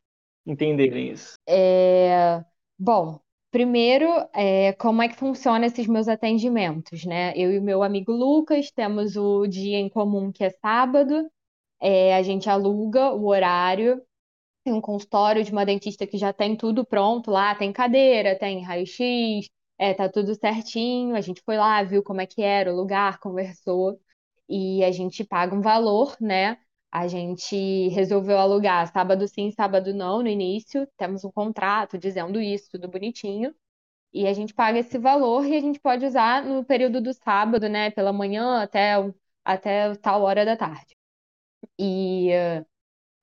entenderem 0.47 1.11
isso. 1.11 1.35
É... 1.47 2.45
Bom, 2.79 3.21
Primeiro, 3.57 4.07
é, 4.35 4.75
como 4.75 5.01
é 5.01 5.09
que 5.09 5.17
funciona 5.17 5.65
esses 5.65 5.87
meus 5.87 6.09
atendimentos, 6.09 7.07
né? 7.07 7.33
Eu 7.35 7.51
e 7.53 7.59
o 7.59 7.63
meu 7.63 7.83
amigo 7.83 8.13
Lucas 8.13 8.71
temos 8.71 9.17
o 9.17 9.47
dia 9.47 9.79
em 9.79 9.89
comum 9.89 10.31
que 10.31 10.45
é 10.45 10.51
sábado, 10.51 11.27
é, 11.81 12.15
a 12.17 12.23
gente 12.23 12.49
aluga 12.51 13.13
o 13.13 13.27
horário, 13.29 14.03
tem 14.65 14.73
um 14.75 14.81
consultório 14.81 15.45
de 15.45 15.53
uma 15.53 15.65
dentista 15.67 16.07
que 16.07 16.19
já 16.19 16.33
tem 16.33 16.57
tudo 16.57 16.85
pronto 16.85 17.31
lá, 17.31 17.55
tem 17.55 17.73
cadeira, 17.73 18.39
tem 18.39 18.63
raio-x, 18.63 19.49
é, 19.79 19.95
tá 19.95 20.09
tudo 20.09 20.35
certinho. 20.35 21.15
A 21.17 21.21
gente 21.21 21.43
foi 21.45 21.57
lá, 21.57 21.83
viu 21.83 22.03
como 22.03 22.21
é 22.21 22.27
que 22.27 22.43
era 22.43 22.73
o 22.73 22.77
lugar, 22.77 23.19
conversou 23.21 24.01
e 24.49 24.83
a 24.85 24.91
gente 24.93 25.25
paga 25.25 25.55
um 25.55 25.61
valor, 25.61 26.17
né? 26.21 26.59
A 26.91 27.09
gente 27.09 27.89
resolveu 27.89 28.39
alugar 28.39 28.91
sábado 28.93 29.27
sim, 29.29 29.51
sábado 29.53 29.93
não 29.95 30.23
no 30.23 30.29
início. 30.29 30.89
Temos 30.97 31.25
um 31.25 31.31
contrato 31.33 31.99
dizendo 31.99 32.41
isso, 32.41 32.69
tudo 32.73 32.89
bonitinho. 32.89 33.55
E 34.13 34.27
a 34.27 34.33
gente 34.35 34.55
paga 34.55 34.79
esse 34.81 34.99
valor 34.99 35.47
e 35.47 35.57
a 35.57 35.61
gente 35.61 35.81
pode 35.81 36.07
usar 36.07 36.45
no 36.45 36.65
período 36.65 37.01
do 37.03 37.13
sábado, 37.15 37.69
né? 37.69 37.91
Pela 37.93 38.13
manhã 38.13 38.63
até, 38.63 38.95
até 39.45 39.95
tal 39.97 40.23
hora 40.23 40.45
da 40.45 40.57
tarde. 40.57 40.96
E, 41.79 42.31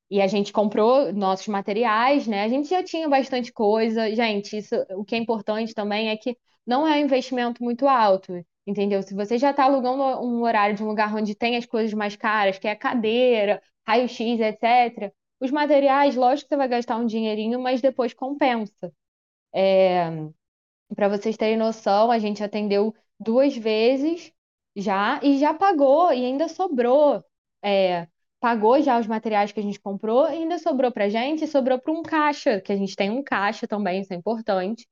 e 0.10 0.22
a 0.22 0.28
gente 0.28 0.52
comprou 0.54 1.12
nossos 1.14 1.48
materiais, 1.48 2.28
né? 2.28 2.44
A 2.44 2.48
gente 2.50 2.70
já 2.70 2.84
tinha 2.84 3.10
bastante 3.10 3.52
coisa. 3.52 4.14
Gente, 4.16 4.58
isso, 4.58 4.76
o 4.92 5.04
que 5.04 5.16
é 5.16 5.18
importante 5.18 5.74
também 5.74 6.10
é 6.10 6.18
que 6.18 6.38
não 6.66 6.88
é 6.88 6.96
um 6.96 7.06
investimento 7.06 7.64
muito 7.64 7.88
alto, 7.88 8.34
entendeu? 8.66 9.02
Se 9.02 9.14
você 9.16 9.38
já 9.38 9.52
está 9.52 9.66
alugando 9.66 10.04
um 10.26 10.42
horário 10.44 10.76
de 10.76 10.84
um 10.84 10.88
lugar 10.88 11.14
onde 11.16 11.36
tem 11.36 11.58
as 11.58 11.66
coisas 11.66 11.94
mais 11.94 12.16
caras, 12.16 12.60
que 12.60 12.68
é 12.68 12.76
cadeira, 12.76 13.62
raio-x, 13.88 14.40
etc., 14.40 15.14
os 15.40 15.52
materiais, 15.52 16.16
lógico 16.16 16.48
que 16.50 16.56
você 16.56 16.58
vai 16.58 16.68
gastar 16.70 16.98
um 16.98 17.06
dinheirinho, 17.06 17.60
mas 17.60 17.82
depois 17.82 18.14
compensa. 18.14 18.94
É... 19.54 20.10
Para 20.96 21.10
vocês 21.10 21.38
terem 21.38 21.58
noção, 21.58 22.12
a 22.12 22.20
gente 22.20 22.44
atendeu 22.44 22.94
duas 23.20 23.56
vezes 23.58 24.32
já 24.76 25.20
e 25.24 25.38
já 25.40 25.54
pagou 25.54 26.14
e 26.14 26.26
ainda 26.26 26.48
sobrou. 26.48 27.24
É, 27.64 28.08
pagou 28.44 28.82
já 28.82 29.00
os 29.00 29.08
materiais 29.08 29.54
que 29.54 29.60
a 29.62 29.64
gente 29.64 29.80
comprou 29.80 30.26
e 30.26 30.34
ainda 30.34 30.60
sobrou 30.60 30.92
para 30.92 31.08
gente 31.08 31.48
sobrou 31.48 31.80
para 31.80 31.94
um 31.94 32.04
caixa, 32.04 32.60
que 32.60 32.74
a 32.74 32.76
gente 32.76 32.94
tem 32.94 33.10
um 33.10 33.24
caixa 33.24 33.66
também, 33.66 34.02
isso 34.02 34.12
é 34.12 34.18
importante. 34.18 34.86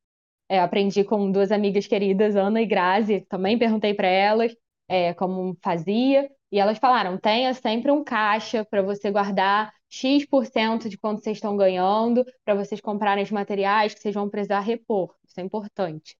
É, 0.47 0.61
aprendi 0.61 1.03
com 1.03 1.29
duas 1.29 1.51
amigas 1.51 1.85
queridas, 1.85 2.37
Ana 2.37 2.61
e 2.61 2.65
Grazi, 2.65 3.25
também 3.27 3.59
perguntei 3.59 3.93
para 3.93 4.07
elas 4.07 4.55
é, 4.87 5.13
como 5.13 5.57
fazia, 5.61 6.31
e 6.49 6.59
elas 6.59 6.77
falaram: 6.77 7.17
tenha 7.17 7.53
sempre 7.53 7.91
um 7.91 8.05
caixa 8.05 8.63
para 8.63 8.81
você 8.81 9.11
guardar 9.11 9.73
X% 9.89 10.87
de 10.87 10.97
quanto 10.97 11.21
vocês 11.21 11.35
estão 11.35 11.57
ganhando, 11.57 12.25
para 12.45 12.55
vocês 12.55 12.79
comprarem 12.79 13.21
os 13.21 13.31
materiais 13.31 13.93
que 13.93 13.99
vocês 13.99 14.15
vão 14.15 14.29
precisar 14.29 14.61
repor. 14.61 15.13
Isso 15.27 15.41
é 15.41 15.43
importante. 15.43 16.17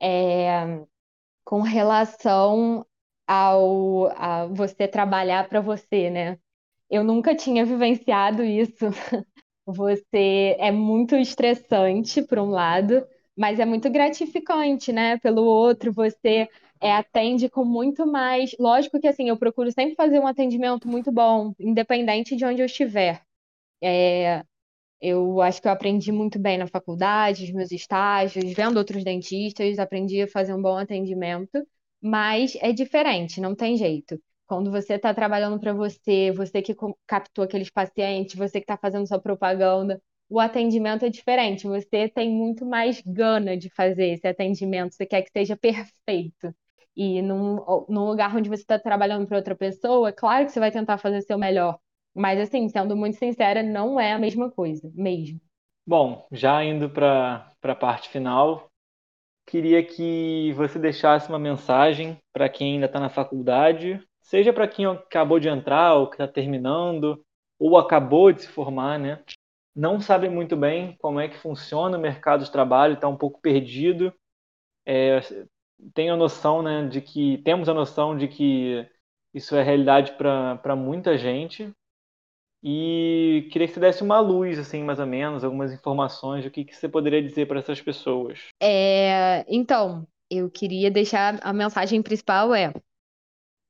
É, 0.00 0.84
com 1.44 1.62
relação 1.62 2.86
ao 3.28 4.08
a 4.16 4.46
você 4.48 4.88
trabalhar 4.88 5.48
para 5.48 5.60
você, 5.60 6.10
né? 6.10 6.38
Eu 6.90 7.04
nunca 7.04 7.34
tinha 7.36 7.64
vivenciado 7.66 8.44
isso. 8.44 8.86
Você 9.66 10.56
é 10.58 10.70
muito 10.72 11.14
estressante, 11.16 12.22
por 12.22 12.38
um 12.38 12.50
lado, 12.50 13.06
mas 13.36 13.60
é 13.60 13.64
muito 13.66 13.90
gratificante, 13.90 14.92
né? 14.92 15.18
Pelo 15.18 15.42
outro, 15.44 15.92
você 15.92 16.48
é, 16.80 16.92
atende 16.92 17.48
com 17.50 17.64
muito 17.64 18.06
mais. 18.06 18.56
Lógico 18.58 18.98
que 19.00 19.06
assim, 19.08 19.28
eu 19.28 19.36
procuro 19.38 19.70
sempre 19.72 19.94
fazer 19.94 20.20
um 20.20 20.26
atendimento 20.26 20.88
muito 20.88 21.12
bom, 21.12 21.52
independente 21.60 22.34
de 22.36 22.44
onde 22.46 22.62
eu 22.62 22.66
estiver. 22.66 23.22
É, 23.82 24.44
eu 25.00 25.40
acho 25.42 25.62
que 25.62 25.68
eu 25.68 25.72
aprendi 25.72 26.10
muito 26.12 26.38
bem 26.38 26.58
na 26.58 26.66
faculdade, 26.66 27.44
os 27.44 27.52
meus 27.52 27.70
estágios, 27.72 28.52
vendo 28.54 28.78
outros 28.78 29.04
dentistas, 29.04 29.78
aprendi 29.78 30.22
a 30.22 30.28
fazer 30.28 30.54
um 30.54 30.62
bom 30.62 30.76
atendimento, 30.76 31.64
mas 32.00 32.56
é 32.60 32.72
diferente, 32.72 33.40
não 33.40 33.54
tem 33.54 33.76
jeito. 33.76 34.20
Quando 34.46 34.70
você 34.70 34.94
está 34.94 35.12
trabalhando 35.12 35.60
para 35.60 35.72
você, 35.74 36.32
você 36.32 36.62
que 36.62 36.74
captou 37.06 37.44
aqueles 37.44 37.70
pacientes, 37.70 38.34
você 38.34 38.60
que 38.60 38.64
está 38.64 38.76
fazendo 38.78 39.06
sua 39.06 39.20
propaganda, 39.20 40.00
o 40.28 40.40
atendimento 40.40 41.04
é 41.04 41.10
diferente. 41.10 41.66
Você 41.66 42.08
tem 42.08 42.30
muito 42.30 42.64
mais 42.64 43.00
gana 43.02 43.56
de 43.56 43.68
fazer 43.70 44.06
esse 44.14 44.26
atendimento, 44.26 44.94
você 44.94 45.06
quer 45.06 45.22
que 45.22 45.30
seja 45.30 45.56
perfeito. 45.56 46.54
E 46.96 47.22
num, 47.22 47.56
num 47.88 48.06
lugar 48.06 48.34
onde 48.36 48.48
você 48.48 48.62
está 48.62 48.78
trabalhando 48.78 49.26
para 49.26 49.36
outra 49.36 49.54
pessoa, 49.54 50.12
claro 50.12 50.46
que 50.46 50.52
você 50.52 50.60
vai 50.60 50.70
tentar 50.70 50.98
fazer 50.98 51.22
seu 51.22 51.38
melhor. 51.38 51.78
Mas, 52.14 52.40
assim, 52.40 52.68
sendo 52.68 52.96
muito 52.96 53.16
sincera, 53.16 53.62
não 53.62 54.00
é 54.00 54.12
a 54.12 54.18
mesma 54.18 54.50
coisa, 54.50 54.90
mesmo. 54.94 55.40
Bom, 55.86 56.26
já 56.32 56.62
indo 56.64 56.90
para 56.90 57.50
a 57.62 57.74
parte 57.74 58.08
final, 58.08 58.67
queria 59.48 59.82
que 59.82 60.52
você 60.52 60.78
deixasse 60.78 61.28
uma 61.28 61.38
mensagem 61.38 62.18
para 62.32 62.48
quem 62.48 62.74
ainda 62.74 62.86
está 62.86 63.00
na 63.00 63.08
faculdade, 63.08 64.00
seja 64.20 64.52
para 64.52 64.68
quem 64.68 64.86
acabou 64.86 65.40
de 65.40 65.48
entrar 65.48 65.94
ou 65.94 66.06
que 66.06 66.14
está 66.14 66.28
terminando, 66.28 67.24
ou 67.58 67.76
acabou 67.78 68.30
de 68.30 68.42
se 68.42 68.48
formar, 68.48 68.98
né? 68.98 69.22
não 69.78 70.00
sabem 70.00 70.28
muito 70.28 70.56
bem 70.56 70.96
como 71.00 71.20
é 71.20 71.28
que 71.28 71.38
funciona 71.38 71.96
o 71.96 72.00
mercado 72.00 72.44
de 72.44 72.50
trabalho, 72.50 72.94
está 72.94 73.06
um 73.06 73.16
pouco 73.16 73.40
perdido. 73.40 74.12
É, 74.84 75.20
a 75.20 76.16
noção, 76.16 76.62
né, 76.62 76.88
de 76.88 77.00
que 77.00 77.38
temos 77.44 77.68
a 77.68 77.74
noção 77.74 78.16
de 78.16 78.26
que 78.26 78.84
isso 79.32 79.54
é 79.54 79.62
realidade 79.62 80.12
para 80.16 80.74
muita 80.74 81.16
gente. 81.16 81.72
E 82.62 83.48
queria 83.52 83.68
que 83.68 83.74
você 83.74 83.80
desse 83.80 84.02
uma 84.02 84.20
luz, 84.20 84.58
assim, 84.58 84.82
mais 84.82 84.98
ou 84.98 85.06
menos, 85.06 85.44
algumas 85.44 85.72
informações 85.72 86.44
do 86.44 86.50
que, 86.50 86.64
que 86.64 86.74
você 86.74 86.88
poderia 86.88 87.22
dizer 87.22 87.46
para 87.46 87.60
essas 87.60 87.80
pessoas. 87.80 88.38
É, 88.60 89.44
então, 89.48 90.06
eu 90.30 90.50
queria 90.50 90.90
deixar 90.90 91.38
a 91.42 91.52
mensagem 91.52 92.02
principal 92.02 92.54
é 92.54 92.72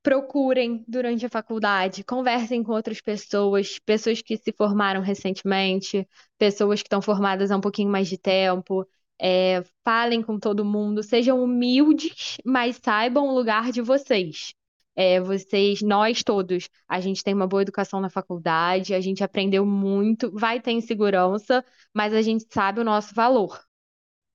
procurem 0.01 0.83
durante 0.87 1.25
a 1.25 1.29
faculdade, 1.29 2.03
conversem 2.03 2.63
com 2.63 2.71
outras 2.71 3.01
pessoas, 3.01 3.79
pessoas 3.79 4.21
que 4.21 4.37
se 4.37 4.51
formaram 4.51 5.01
recentemente, 5.01 6.07
pessoas 6.37 6.81
que 6.81 6.87
estão 6.87 7.01
formadas 7.01 7.51
há 7.51 7.57
um 7.57 7.61
pouquinho 7.61 7.89
mais 7.91 8.07
de 8.07 8.17
tempo. 8.17 8.87
É, 9.21 9.61
falem 9.83 10.21
com 10.21 10.39
todo 10.39 10.63
mundo, 10.63 11.03
sejam 11.03 11.43
humildes, 11.43 12.37
mas 12.45 12.79
saibam 12.81 13.27
o 13.27 13.35
lugar 13.35 13.71
de 13.71 13.81
vocês. 13.81 14.53
É, 15.01 15.21
vocês, 15.21 15.81
nós 15.81 16.23
todos, 16.23 16.69
a 16.87 16.99
gente 16.99 17.23
tem 17.23 17.33
uma 17.33 17.47
boa 17.47 17.61
educação 17.61 18.01
na 18.01 18.09
faculdade, 18.09 18.93
a 18.93 18.99
gente 18.99 19.23
aprendeu 19.23 19.65
muito, 19.65 20.29
vai 20.33 20.59
ter 20.59 20.71
insegurança, 20.71 21.63
mas 21.93 22.13
a 22.13 22.21
gente 22.21 22.45
sabe 22.51 22.81
o 22.81 22.83
nosso 22.83 23.15
valor. 23.15 23.63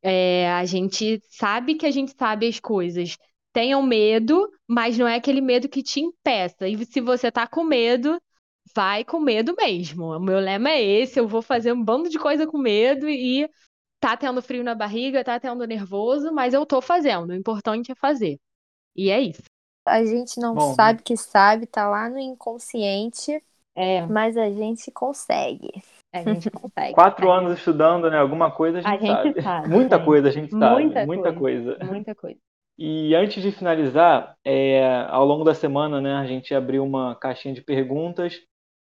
É, 0.02 0.50
a 0.52 0.64
gente 0.64 1.20
sabe 1.30 1.74
que 1.74 1.86
a 1.86 1.90
gente 1.90 2.14
sabe 2.18 2.48
as 2.48 2.60
coisas 2.60 3.16
tenham 3.52 3.82
medo, 3.82 4.50
mas 4.66 4.98
não 4.98 5.06
é 5.06 5.16
aquele 5.16 5.40
medo 5.40 5.68
que 5.68 5.82
te 5.82 6.00
impeça. 6.00 6.66
E 6.68 6.84
se 6.86 7.00
você 7.00 7.30
tá 7.30 7.46
com 7.46 7.62
medo, 7.64 8.20
vai 8.74 9.04
com 9.04 9.20
medo 9.20 9.54
mesmo. 9.56 10.06
O 10.16 10.20
meu 10.20 10.40
lema 10.40 10.70
é 10.70 10.82
esse, 10.82 11.20
eu 11.20 11.28
vou 11.28 11.42
fazer 11.42 11.72
um 11.72 11.84
bando 11.84 12.08
de 12.10 12.18
coisa 12.18 12.46
com 12.46 12.58
medo 12.58 13.08
e 13.08 13.48
tá 14.00 14.16
tendo 14.16 14.42
frio 14.42 14.64
na 14.64 14.74
barriga, 14.74 15.24
tá 15.24 15.38
tendo 15.40 15.66
nervoso, 15.66 16.32
mas 16.32 16.54
eu 16.54 16.66
tô 16.66 16.80
fazendo. 16.82 17.30
O 17.30 17.34
importante 17.34 17.92
é 17.92 17.94
fazer. 17.94 18.38
E 18.96 19.10
é 19.10 19.20
isso. 19.20 19.42
A 19.86 20.04
gente 20.04 20.40
não 20.40 20.54
Bom, 20.54 20.74
sabe 20.74 21.02
que 21.02 21.16
sabe, 21.16 21.66
tá 21.66 21.88
lá 21.88 22.08
no 22.08 22.18
inconsciente, 22.18 23.42
é. 23.74 24.06
mas 24.06 24.36
a 24.36 24.48
gente 24.48 24.90
consegue. 24.90 25.82
A 26.12 26.22
gente 26.22 26.50
consegue. 26.50 26.94
Quatro 26.94 27.30
anos 27.30 27.58
estudando, 27.58 28.10
né? 28.10 28.18
Alguma 28.18 28.50
coisa 28.50 28.78
a 28.78 28.82
gente, 28.82 29.10
a 29.10 29.22
gente 29.24 29.42
sabe. 29.42 29.42
sabe. 29.42 29.68
Muita 29.74 29.96
é. 29.96 29.98
coisa 29.98 30.28
a 30.28 30.32
gente 30.32 30.50
sabe. 30.50 30.82
Muita, 30.82 31.06
muita 31.06 31.32
coisa. 31.32 31.74
coisa. 31.74 31.84
Muita 31.92 32.14
coisa. 32.14 32.38
E 32.78 33.14
antes 33.14 33.42
de 33.42 33.52
finalizar, 33.52 34.36
é, 34.44 35.06
ao 35.08 35.24
longo 35.24 35.44
da 35.44 35.54
semana, 35.54 36.00
né, 36.00 36.14
a 36.14 36.26
gente 36.26 36.54
abriu 36.54 36.84
uma 36.84 37.14
caixinha 37.14 37.54
de 37.54 37.62
perguntas 37.62 38.42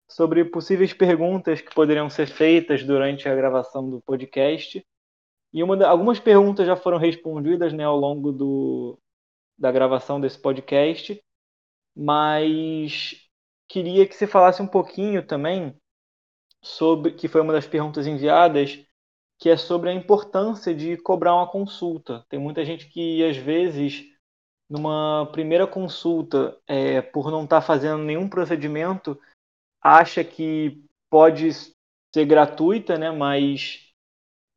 sobre 0.08 0.44
possíveis 0.44 0.92
perguntas 0.92 1.60
que 1.60 1.74
poderiam 1.74 2.08
ser 2.08 2.26
feitas 2.26 2.84
durante 2.84 3.28
a 3.28 3.34
gravação 3.34 3.88
do 3.88 4.00
podcast. 4.00 4.84
E 5.52 5.62
uma, 5.62 5.84
algumas 5.86 6.18
perguntas 6.18 6.66
já 6.66 6.76
foram 6.76 6.98
respondidas 6.98 7.72
né, 7.72 7.84
ao 7.84 7.96
longo 7.96 8.32
do, 8.32 8.98
da 9.58 9.72
gravação 9.72 10.20
desse 10.20 10.38
podcast, 10.38 11.20
mas 11.96 13.28
queria 13.68 14.06
que 14.06 14.14
você 14.14 14.26
falasse 14.26 14.60
um 14.60 14.66
pouquinho 14.66 15.26
também 15.26 15.74
sobre, 16.62 17.12
que 17.12 17.28
foi 17.28 17.40
uma 17.40 17.52
das 17.52 17.66
perguntas 17.66 18.06
enviadas, 18.06 18.84
que 19.38 19.48
é 19.48 19.56
sobre 19.56 19.90
a 19.90 19.94
importância 19.94 20.74
de 20.74 20.96
cobrar 20.96 21.34
uma 21.34 21.50
consulta. 21.50 22.24
Tem 22.28 22.38
muita 22.38 22.64
gente 22.64 22.88
que, 22.88 23.24
às 23.24 23.36
vezes, 23.36 24.04
numa 24.68 25.28
primeira 25.32 25.66
consulta, 25.66 26.58
é, 26.66 27.00
por 27.00 27.30
não 27.30 27.44
estar 27.44 27.60
tá 27.60 27.66
fazendo 27.66 28.02
nenhum 28.02 28.28
procedimento, 28.28 29.20
acha 29.82 30.24
que 30.24 30.82
pode 31.10 31.52
ser 31.52 32.24
gratuita, 32.26 32.98
né? 32.98 33.10
mas 33.10 33.92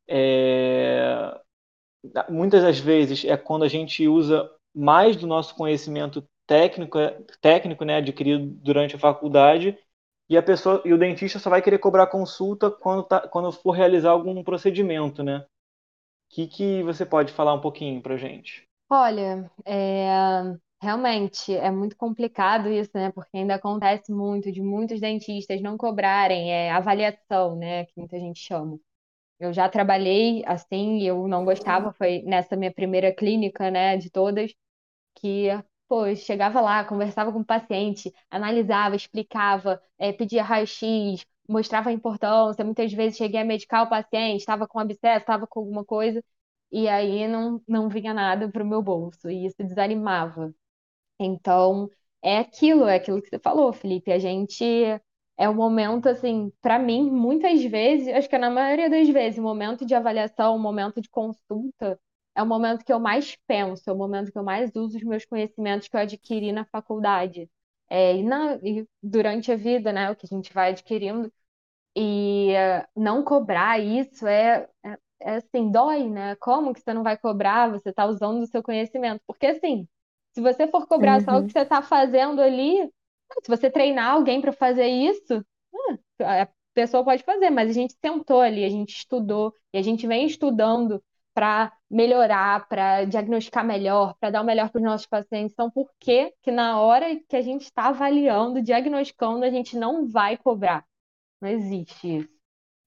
é, 0.08 1.40
muitas 2.28 2.62
das 2.62 2.78
vezes 2.78 3.24
é 3.24 3.36
quando 3.36 3.64
a 3.64 3.68
gente 3.68 4.08
usa 4.08 4.50
mais 4.74 5.16
do 5.16 5.26
nosso 5.26 5.54
conhecimento 5.54 6.26
técnico, 6.46 6.98
técnico 7.40 7.84
né, 7.84 7.96
adquirido 7.96 8.46
durante 8.62 8.96
a 8.96 8.98
faculdade 8.98 9.78
e 10.28 10.36
a 10.36 10.42
pessoa 10.42 10.82
e 10.84 10.92
o 10.92 10.98
dentista 10.98 11.38
só 11.38 11.50
vai 11.50 11.60
querer 11.60 11.78
cobrar 11.78 12.06
consulta 12.06 12.70
quando, 12.70 13.02
tá, 13.02 13.26
quando 13.28 13.50
for 13.52 13.72
realizar 13.72 14.10
algum 14.10 14.42
procedimento, 14.44 15.22
né? 15.22 15.38
O 15.38 16.34
que, 16.34 16.46
que 16.46 16.82
você 16.84 17.04
pode 17.04 17.32
falar 17.32 17.54
um 17.54 17.60
pouquinho 17.60 18.00
pra 18.00 18.16
gente? 18.16 18.62
Olha, 18.88 19.50
é, 19.66 20.08
realmente 20.80 21.54
é 21.54 21.70
muito 21.70 21.96
complicado 21.96 22.68
isso, 22.68 22.90
né? 22.94 23.10
Porque 23.12 23.36
ainda 23.36 23.56
acontece 23.56 24.12
muito 24.12 24.52
de 24.52 24.62
muitos 24.62 25.00
dentistas 25.00 25.60
não 25.60 25.76
cobrarem 25.76 26.52
é, 26.52 26.70
avaliação, 26.70 27.56
né? 27.56 27.86
Que 27.86 27.92
muita 27.96 28.18
gente 28.18 28.40
chama. 28.40 28.78
Eu 29.40 29.52
já 29.54 29.68
trabalhei 29.70 30.44
assim 30.46 30.98
e 30.98 31.06
eu 31.08 31.28
não 31.28 31.44
gostava, 31.46 31.92
foi 31.94 32.22
nessa 32.24 32.56
minha 32.56 32.72
primeira 32.72 33.12
clínica, 33.14 33.70
né, 33.70 33.96
de 33.98 34.10
todas, 34.10 34.52
que, 35.16 35.48
pô, 35.88 36.14
chegava 36.16 36.60
lá, 36.60 36.84
conversava 36.84 37.32
com 37.32 37.40
o 37.40 37.44
paciente, 37.44 38.12
analisava, 38.30 38.96
explicava, 38.96 39.82
é, 39.98 40.12
pedia 40.12 40.42
raio-x, 40.42 41.24
mostrava 41.48 41.90
a 41.90 41.92
importância. 41.92 42.64
Muitas 42.64 42.92
vezes 42.92 43.18
cheguei 43.18 43.40
a 43.40 43.44
medicar 43.44 43.84
o 43.86 43.90
paciente, 43.90 44.40
estava 44.40 44.66
com 44.68 44.78
abscesso, 44.78 45.20
estava 45.22 45.46
com 45.46 45.60
alguma 45.60 45.84
coisa, 45.84 46.22
e 46.72 46.88
aí 46.88 47.26
não, 47.28 47.62
não 47.68 47.88
vinha 47.88 48.14
nada 48.14 48.50
para 48.50 48.62
o 48.64 48.66
meu 48.68 48.82
bolso, 48.82 49.30
e 49.30 49.46
isso 49.46 49.56
desanimava. 49.64 50.54
Então, 51.18 51.90
é 52.22 52.38
aquilo, 52.38 52.86
é 52.86 52.96
aquilo 52.96 53.20
que 53.22 53.28
você 53.28 53.38
falou, 53.38 53.72
Felipe. 53.72 54.12
A 54.12 54.18
gente 54.18 54.64
é 55.40 55.48
o 55.48 55.54
momento, 55.54 56.06
assim, 56.06 56.52
para 56.60 56.78
mim, 56.78 57.10
muitas 57.10 57.64
vezes, 57.64 58.08
acho 58.08 58.28
que 58.28 58.36
na 58.36 58.50
maioria 58.50 58.90
das 58.90 59.08
vezes, 59.08 59.38
o 59.38 59.42
momento 59.42 59.86
de 59.86 59.94
avaliação, 59.94 60.54
o 60.54 60.58
momento 60.58 61.00
de 61.00 61.08
consulta, 61.08 61.98
é 62.34 62.42
o 62.42 62.46
momento 62.46 62.84
que 62.84 62.92
eu 62.92 63.00
mais 63.00 63.36
penso, 63.46 63.88
é 63.88 63.92
o 63.92 63.96
momento 63.96 64.30
que 64.30 64.36
eu 64.38 64.44
mais 64.44 64.70
uso 64.76 64.98
os 64.98 65.02
meus 65.02 65.24
conhecimentos 65.24 65.88
que 65.88 65.96
eu 65.96 66.00
adquiri 66.00 66.52
na 66.52 66.66
faculdade. 66.66 67.50
É, 67.88 68.16
e, 68.16 68.22
na, 68.22 68.56
e 68.56 68.86
durante 69.02 69.50
a 69.50 69.56
vida, 69.56 69.90
né, 69.92 70.10
o 70.10 70.16
que 70.16 70.26
a 70.26 70.28
gente 70.28 70.52
vai 70.52 70.72
adquirindo. 70.72 71.32
E 71.96 72.52
uh, 72.52 72.86
não 72.94 73.24
cobrar 73.24 73.80
isso 73.80 74.26
é, 74.26 74.68
é, 74.84 74.98
é, 75.22 75.36
assim, 75.36 75.70
dói, 75.70 76.08
né? 76.10 76.36
Como 76.36 76.74
que 76.74 76.80
você 76.80 76.92
não 76.92 77.02
vai 77.02 77.16
cobrar? 77.16 77.70
Você 77.70 77.88
está 77.88 78.04
usando 78.06 78.42
o 78.42 78.46
seu 78.46 78.62
conhecimento. 78.62 79.22
Porque, 79.26 79.46
assim, 79.46 79.88
se 80.34 80.40
você 80.42 80.68
for 80.68 80.86
cobrar 80.86 81.18
uhum. 81.18 81.24
só 81.24 81.32
o 81.32 81.36
uhum. 81.36 81.46
que 81.46 81.52
você 81.52 81.60
está 81.60 81.82
fazendo 81.82 82.42
ali, 82.42 82.90
se 83.42 83.48
você 83.48 83.70
treinar 83.70 84.12
alguém 84.12 84.40
para 84.40 84.52
fazer 84.52 84.86
isso, 84.86 85.44
ah, 86.22 86.42
a 86.42 86.48
pessoa 86.74 87.04
pode 87.04 87.22
fazer, 87.22 87.50
mas 87.50 87.70
a 87.70 87.72
gente 87.72 87.94
sentou 88.00 88.40
ali, 88.40 88.64
a 88.64 88.68
gente 88.68 88.96
estudou 88.96 89.54
e 89.72 89.78
a 89.78 89.82
gente 89.82 90.06
vem 90.06 90.26
estudando 90.26 91.02
para 91.34 91.72
melhorar, 91.90 92.68
para 92.68 93.04
diagnosticar 93.04 93.64
melhor, 93.64 94.14
para 94.20 94.30
dar 94.30 94.42
o 94.42 94.44
melhor 94.44 94.70
para 94.70 94.78
os 94.78 94.84
nossos 94.84 95.06
pacientes. 95.06 95.52
Então, 95.52 95.70
por 95.70 95.90
que 95.98 96.34
que 96.42 96.50
na 96.50 96.80
hora 96.80 97.16
que 97.28 97.36
a 97.36 97.42
gente 97.42 97.62
está 97.62 97.88
avaliando, 97.88 98.62
diagnosticando, 98.62 99.44
a 99.44 99.50
gente 99.50 99.76
não 99.76 100.08
vai 100.08 100.36
cobrar? 100.36 100.84
Não 101.40 101.48
existe 101.50 102.18
isso. 102.18 102.40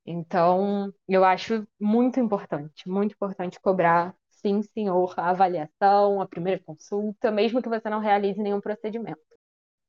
Então, 0.06 0.94
eu 1.08 1.24
acho 1.26 1.68
muito 1.80 2.20
importante, 2.20 2.90
muito 2.90 3.14
importante 3.14 3.60
cobrar, 3.60 4.16
sim, 4.32 4.62
senhor, 4.64 5.14
a 5.18 5.30
avaliação, 5.30 6.22
a 6.22 6.28
primeira 6.28 6.62
consulta, 6.64 7.32
mesmo 7.32 7.62
que 7.62 7.70
você 7.70 7.90
não 7.90 8.00
realize 8.00 8.42
nenhum 8.42 8.62
procedimento. 8.62 9.22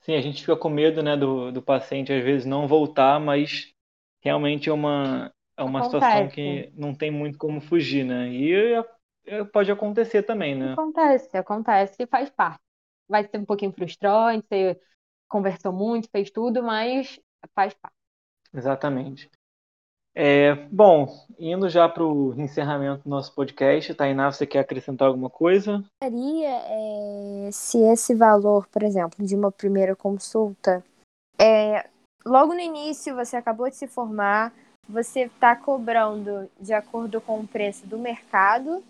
Sim, 0.04 0.14
a 0.16 0.20
gente 0.20 0.40
fica 0.42 0.56
com 0.56 0.68
medo, 0.68 1.02
né, 1.02 1.16
do, 1.16 1.50
do 1.50 1.62
paciente 1.62 2.12
às 2.12 2.22
vezes 2.22 2.44
não 2.46 2.68
voltar, 2.68 3.18
mas 3.18 3.72
realmente 4.22 4.68
é 4.68 4.72
uma, 4.72 5.32
é 5.56 5.62
uma 5.62 5.82
situação 5.82 6.28
que 6.28 6.70
não 6.74 6.94
tem 6.94 7.10
muito 7.10 7.38
como 7.38 7.60
fugir, 7.60 8.04
né? 8.04 8.28
E 8.30 8.52
é, 9.26 9.44
pode 9.44 9.70
acontecer 9.72 10.22
também, 10.22 10.54
né? 10.54 10.76
Acontece, 10.76 11.36
acontece 11.36 12.02
e 12.02 12.06
faz 12.06 12.30
parte. 12.30 12.62
Vai 13.08 13.24
ser 13.28 13.38
um 13.38 13.44
pouquinho 13.44 13.72
frustrante, 13.72 14.46
você 14.48 14.80
conversou 15.28 15.72
muito, 15.72 16.08
fez 16.10 16.30
tudo, 16.30 16.62
mas 16.62 17.20
faz 17.54 17.74
parte. 17.74 17.96
Exatamente. 18.54 19.30
É, 20.14 20.54
bom, 20.70 21.08
indo 21.38 21.68
já 21.68 21.88
para 21.88 22.04
o 22.04 22.32
encerramento 22.40 23.02
do 23.02 23.10
nosso 23.10 23.34
podcast, 23.34 23.92
Tainá, 23.94 24.30
você 24.30 24.46
quer 24.46 24.60
acrescentar 24.60 25.08
alguma 25.08 25.28
coisa? 25.28 25.84
Gostaria 26.00 26.50
é, 26.50 27.48
se 27.50 27.78
esse 27.78 28.14
valor, 28.14 28.68
por 28.68 28.84
exemplo, 28.84 29.26
de 29.26 29.34
uma 29.34 29.50
primeira 29.50 29.96
consulta, 29.96 30.84
é, 31.38 31.88
logo 32.24 32.54
no 32.54 32.60
início 32.60 33.14
você 33.16 33.36
acabou 33.36 33.68
de 33.68 33.76
se 33.76 33.88
formar, 33.88 34.52
você 34.88 35.22
está 35.22 35.56
cobrando 35.56 36.48
de 36.60 36.72
acordo 36.72 37.20
com 37.20 37.40
o 37.40 37.46
preço 37.46 37.86
do 37.86 37.98
mercado 37.98 38.82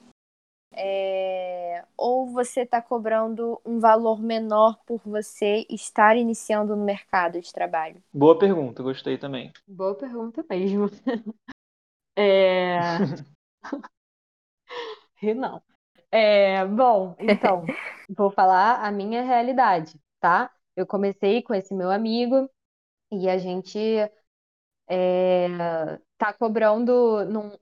é, 0.76 1.84
ou 1.96 2.26
você 2.26 2.62
está 2.62 2.82
cobrando 2.82 3.60
um 3.64 3.78
valor 3.78 4.20
menor 4.20 4.78
por 4.84 5.00
você 5.04 5.66
estar 5.70 6.16
iniciando 6.16 6.74
no 6.76 6.84
mercado 6.84 7.40
de 7.40 7.52
trabalho? 7.52 8.02
Boa 8.12 8.38
pergunta, 8.38 8.82
gostei 8.82 9.16
também. 9.16 9.52
Boa 9.66 9.94
pergunta 9.94 10.44
mesmo. 10.48 10.86
é... 12.16 12.78
não. 15.34 15.62
É, 16.10 16.64
bom, 16.66 17.16
então, 17.18 17.64
vou 18.16 18.30
falar 18.30 18.84
a 18.86 18.92
minha 18.92 19.22
realidade, 19.22 19.98
tá? 20.20 20.50
Eu 20.76 20.86
comecei 20.86 21.42
com 21.42 21.54
esse 21.54 21.74
meu 21.74 21.90
amigo 21.90 22.48
e 23.10 23.28
a 23.28 23.38
gente 23.38 23.78
é, 24.88 25.48
tá 26.18 26.32
cobrando 26.32 27.24
num, 27.26 27.56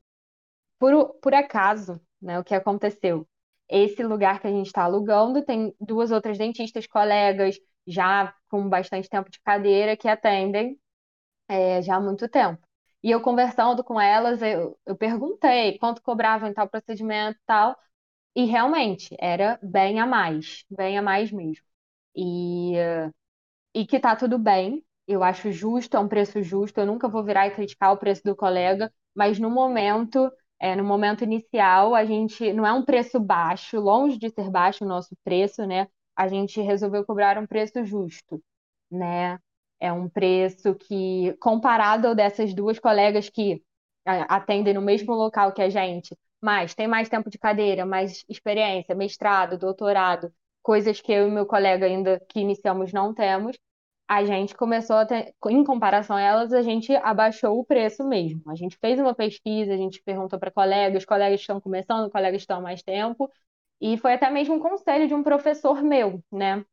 por, 0.79 1.15
por 1.21 1.35
acaso, 1.35 2.01
né? 2.23 2.39
O 2.39 2.45
que 2.45 2.55
aconteceu? 2.55 3.27
Esse 3.69 4.03
lugar 4.03 4.41
que 4.41 4.47
a 4.47 4.51
gente 4.51 4.67
está 4.67 4.85
alugando 4.85 5.45
tem 5.45 5.75
duas 5.81 6.11
outras 6.11 6.39
dentistas 6.39 6.87
colegas, 6.87 7.57
já 7.87 8.35
com 8.49 8.69
bastante 8.69 9.09
tempo 9.09 9.31
de 9.31 9.41
cadeira, 9.41 9.97
que 9.97 10.09
atendem 10.09 10.79
é, 11.49 11.83
já 11.83 11.97
há 11.97 12.01
muito 12.01 12.29
tempo. 12.29 12.61
E 13.03 13.11
eu 13.11 13.21
conversando 13.21 13.83
com 13.85 14.01
elas, 14.01 14.41
eu, 14.43 14.79
eu 14.87 14.97
perguntei 14.97 15.79
quanto 15.79 16.03
cobravam 16.03 16.49
em 16.49 16.55
tal 16.55 16.69
procedimento 16.69 17.39
e 17.39 17.43
tal, 17.47 17.77
e 18.37 18.47
realmente 18.47 19.17
era 19.21 19.59
bem 19.63 20.01
a 20.01 20.07
mais, 20.07 20.65
bem 20.71 20.99
a 20.99 21.03
mais 21.03 21.33
mesmo. 21.33 21.65
E, 22.17 22.75
e 23.75 23.87
que 23.87 23.99
tá 24.01 24.15
tudo 24.17 24.39
bem, 24.39 24.85
eu 25.07 25.23
acho 25.23 25.51
justo, 25.53 25.97
é 25.97 26.01
um 26.01 26.09
preço 26.09 26.43
justo, 26.43 26.79
eu 26.79 26.87
nunca 26.87 27.09
vou 27.09 27.25
virar 27.25 27.47
e 27.47 27.51
criticar 27.55 27.93
o 27.93 27.97
preço 27.97 28.23
do 28.25 28.37
colega, 28.37 28.93
mas 29.15 29.39
no 29.39 29.51
momento 29.51 30.31
é, 30.63 30.77
no 30.77 30.85
momento 30.85 31.25
inicial, 31.25 31.93
a 31.93 32.05
gente 32.05 32.53
não 32.53 32.65
é 32.65 32.73
um 32.73 32.85
preço 32.85 33.19
baixo, 33.19 33.81
longe 33.81 34.17
de 34.17 34.31
ser 34.31 34.49
baixo 34.49 34.85
o 34.85 34.89
nosso 34.89 35.17
preço, 35.25 35.67
né? 35.67 35.89
A 36.17 36.29
gente 36.29 36.61
resolveu 36.61 37.05
cobrar 37.05 37.37
um 37.37 37.49
preço 37.49 37.85
justo, 37.85 38.41
né? 38.89 39.41
É 39.81 39.93
um 39.93 40.09
preço 40.09 40.73
que, 40.77 41.35
comparado 41.41 42.07
ao 42.07 42.15
dessas 42.15 42.55
duas 42.55 42.79
colegas 42.79 43.29
que 43.29 43.61
atendem 44.05 44.75
no 44.75 44.83
mesmo 44.83 45.13
local 45.15 45.53
que 45.53 45.63
a 45.63 45.69
gente, 45.69 46.17
mas 46.41 46.75
tem 46.77 46.87
mais 46.87 47.09
tempo 47.09 47.29
de 47.29 47.39
cadeira, 47.39 47.85
mais 47.85 48.25
experiência, 48.29 48.95
mestrado, 48.95 49.59
doutorado, 49.59 50.33
coisas 50.63 51.01
que 51.01 51.11
eu 51.13 51.27
e 51.29 51.31
meu 51.33 51.45
colega 51.47 51.87
ainda 51.87 52.21
que 52.29 52.39
iniciamos 52.41 52.93
não 52.93 53.13
temos, 53.13 53.57
a 54.09 54.25
gente 54.25 54.55
começou 54.55 54.97
a 54.97 55.07
ter, 55.07 55.35
em 55.49 55.65
comparação 55.65 56.17
a 56.17 56.21
elas, 56.21 56.53
a 56.53 56.63
gente 56.63 56.95
abaixou 56.97 57.59
o 57.59 57.65
preço 57.65 58.05
mesmo. 58.05 58.43
A 58.51 58.55
gente 58.55 58.77
fez 58.79 58.99
uma 58.99 59.15
pesquisa, 59.15 59.73
a 59.73 59.77
gente 59.77 60.03
perguntou 60.03 60.39
para 60.39 60.51
colegas, 60.51 61.05
colegas 61.05 61.41
estão 61.41 61.61
começando, 61.61 62.11
colegas 62.11 62.43
estão 62.43 62.59
há 62.59 62.61
mais 62.61 62.83
tempo, 62.83 63.31
e 63.81 63.97
foi 63.99 64.15
até 64.15 64.31
mesmo 64.31 64.55
um 64.55 64.61
conselho 64.61 65.09
de 65.09 65.15
um 65.15 65.23
professor 65.23 65.83
meu, 65.83 66.23
né? 66.31 66.65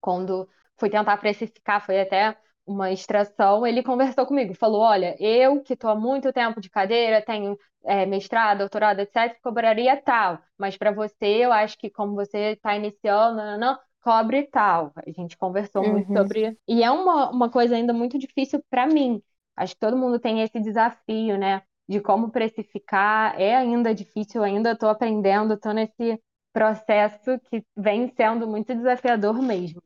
Quando 0.00 0.48
fui 0.78 0.90
tentar 0.90 1.16
precificar, 1.18 1.84
foi 1.84 2.00
até 2.00 2.36
uma 2.66 2.90
extração, 2.92 3.66
ele 3.66 3.82
conversou 3.82 4.26
comigo, 4.26 4.54
falou: 4.54 4.80
Olha, 4.82 5.16
eu 5.20 5.62
que 5.62 5.74
estou 5.74 5.90
há 5.90 5.94
muito 5.94 6.32
tempo 6.32 6.60
de 6.60 6.68
cadeira, 6.70 7.22
tenho 7.22 7.58
é, 7.84 8.04
mestrado, 8.06 8.58
doutorado, 8.58 9.00
etc., 9.00 9.38
cobraria 9.42 9.96
tal, 10.02 10.40
mas 10.58 10.76
para 10.76 10.90
você, 10.92 11.26
eu 11.44 11.52
acho 11.52 11.78
que 11.78 11.90
como 11.90 12.14
você 12.14 12.52
está 12.52 12.74
iniciando, 12.76 13.36
não, 13.36 13.58
não, 13.58 13.78
cobre 14.06 14.44
tal. 14.44 14.92
A 14.94 15.10
gente 15.10 15.36
conversou 15.36 15.82
uhum. 15.82 15.94
muito 15.94 16.12
sobre. 16.12 16.56
E 16.68 16.84
é 16.84 16.90
uma, 16.92 17.28
uma 17.28 17.50
coisa 17.50 17.74
ainda 17.74 17.92
muito 17.92 18.16
difícil 18.16 18.62
para 18.70 18.86
mim. 18.86 19.20
Acho 19.56 19.74
que 19.74 19.80
todo 19.80 19.96
mundo 19.96 20.20
tem 20.20 20.42
esse 20.42 20.60
desafio, 20.60 21.36
né? 21.36 21.62
De 21.88 22.00
como 22.00 22.30
precificar. 22.30 23.34
É 23.40 23.56
ainda 23.56 23.92
difícil, 23.92 24.44
ainda 24.44 24.72
estou 24.72 24.88
aprendendo, 24.88 25.54
estou 25.54 25.72
nesse 25.72 26.22
processo 26.52 27.40
que 27.50 27.64
vem 27.76 28.08
sendo 28.16 28.46
muito 28.46 28.72
desafiador 28.76 29.42
mesmo. 29.42 29.82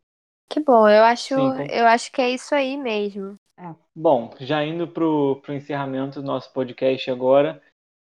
Que 0.50 0.60
bom, 0.60 0.86
eu 0.86 1.04
acho, 1.04 1.34
Sim, 1.34 1.64
eu 1.70 1.86
acho 1.86 2.12
que 2.12 2.20
é 2.20 2.30
isso 2.30 2.54
aí 2.54 2.76
mesmo. 2.76 3.36
É. 3.56 3.74
Bom, 3.94 4.34
já 4.38 4.62
indo 4.64 4.86
para 4.86 5.04
o 5.04 5.40
encerramento 5.48 6.20
do 6.20 6.26
nosso 6.26 6.52
podcast 6.52 7.10
agora, 7.10 7.62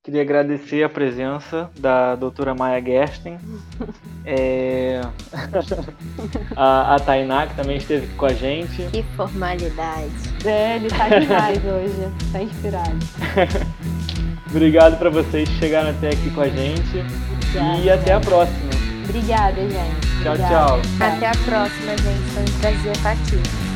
Queria 0.01 0.21
agradecer 0.21 0.81
a 0.81 0.87
presença 0.87 1.69
da 1.77 2.15
doutora 2.15 2.55
Maia 2.55 2.81
Gersten, 2.81 3.37
é... 4.25 5.01
a, 6.55 6.95
a 6.95 6.99
Tainá, 6.99 7.45
que 7.47 7.55
também 7.55 7.75
esteve 7.75 8.05
aqui 8.05 8.15
com 8.15 8.25
a 8.25 8.33
gente. 8.33 8.83
Que 8.93 9.03
formalidade. 9.17 10.13
É, 10.45 10.77
ele 10.77 10.87
tá 10.87 11.09
demais 11.09 11.57
hoje, 11.65 12.13
tá 12.31 12.41
inspirado. 12.41 12.97
Obrigado 14.49 14.97
para 14.97 15.09
vocês 15.09 15.49
que 15.49 15.55
chegaram 15.55 15.89
até 15.89 16.07
aqui 16.07 16.31
com 16.31 16.41
a 16.41 16.49
gente. 16.49 17.03
Obrigada, 17.49 17.79
e 17.81 17.89
até 17.89 18.13
a 18.13 18.19
próxima. 18.21 18.69
Obrigada, 19.03 19.61
gente. 19.61 20.23
Tchau, 20.23 20.37
tchau. 20.37 20.79
Até 21.01 21.27
a 21.27 21.35
próxima, 21.43 21.97
gente. 21.97 22.31
Foi 22.31 22.43
um 22.43 22.59
prazer 22.61 22.91
estar 22.93 23.11
aqui. 23.11 23.68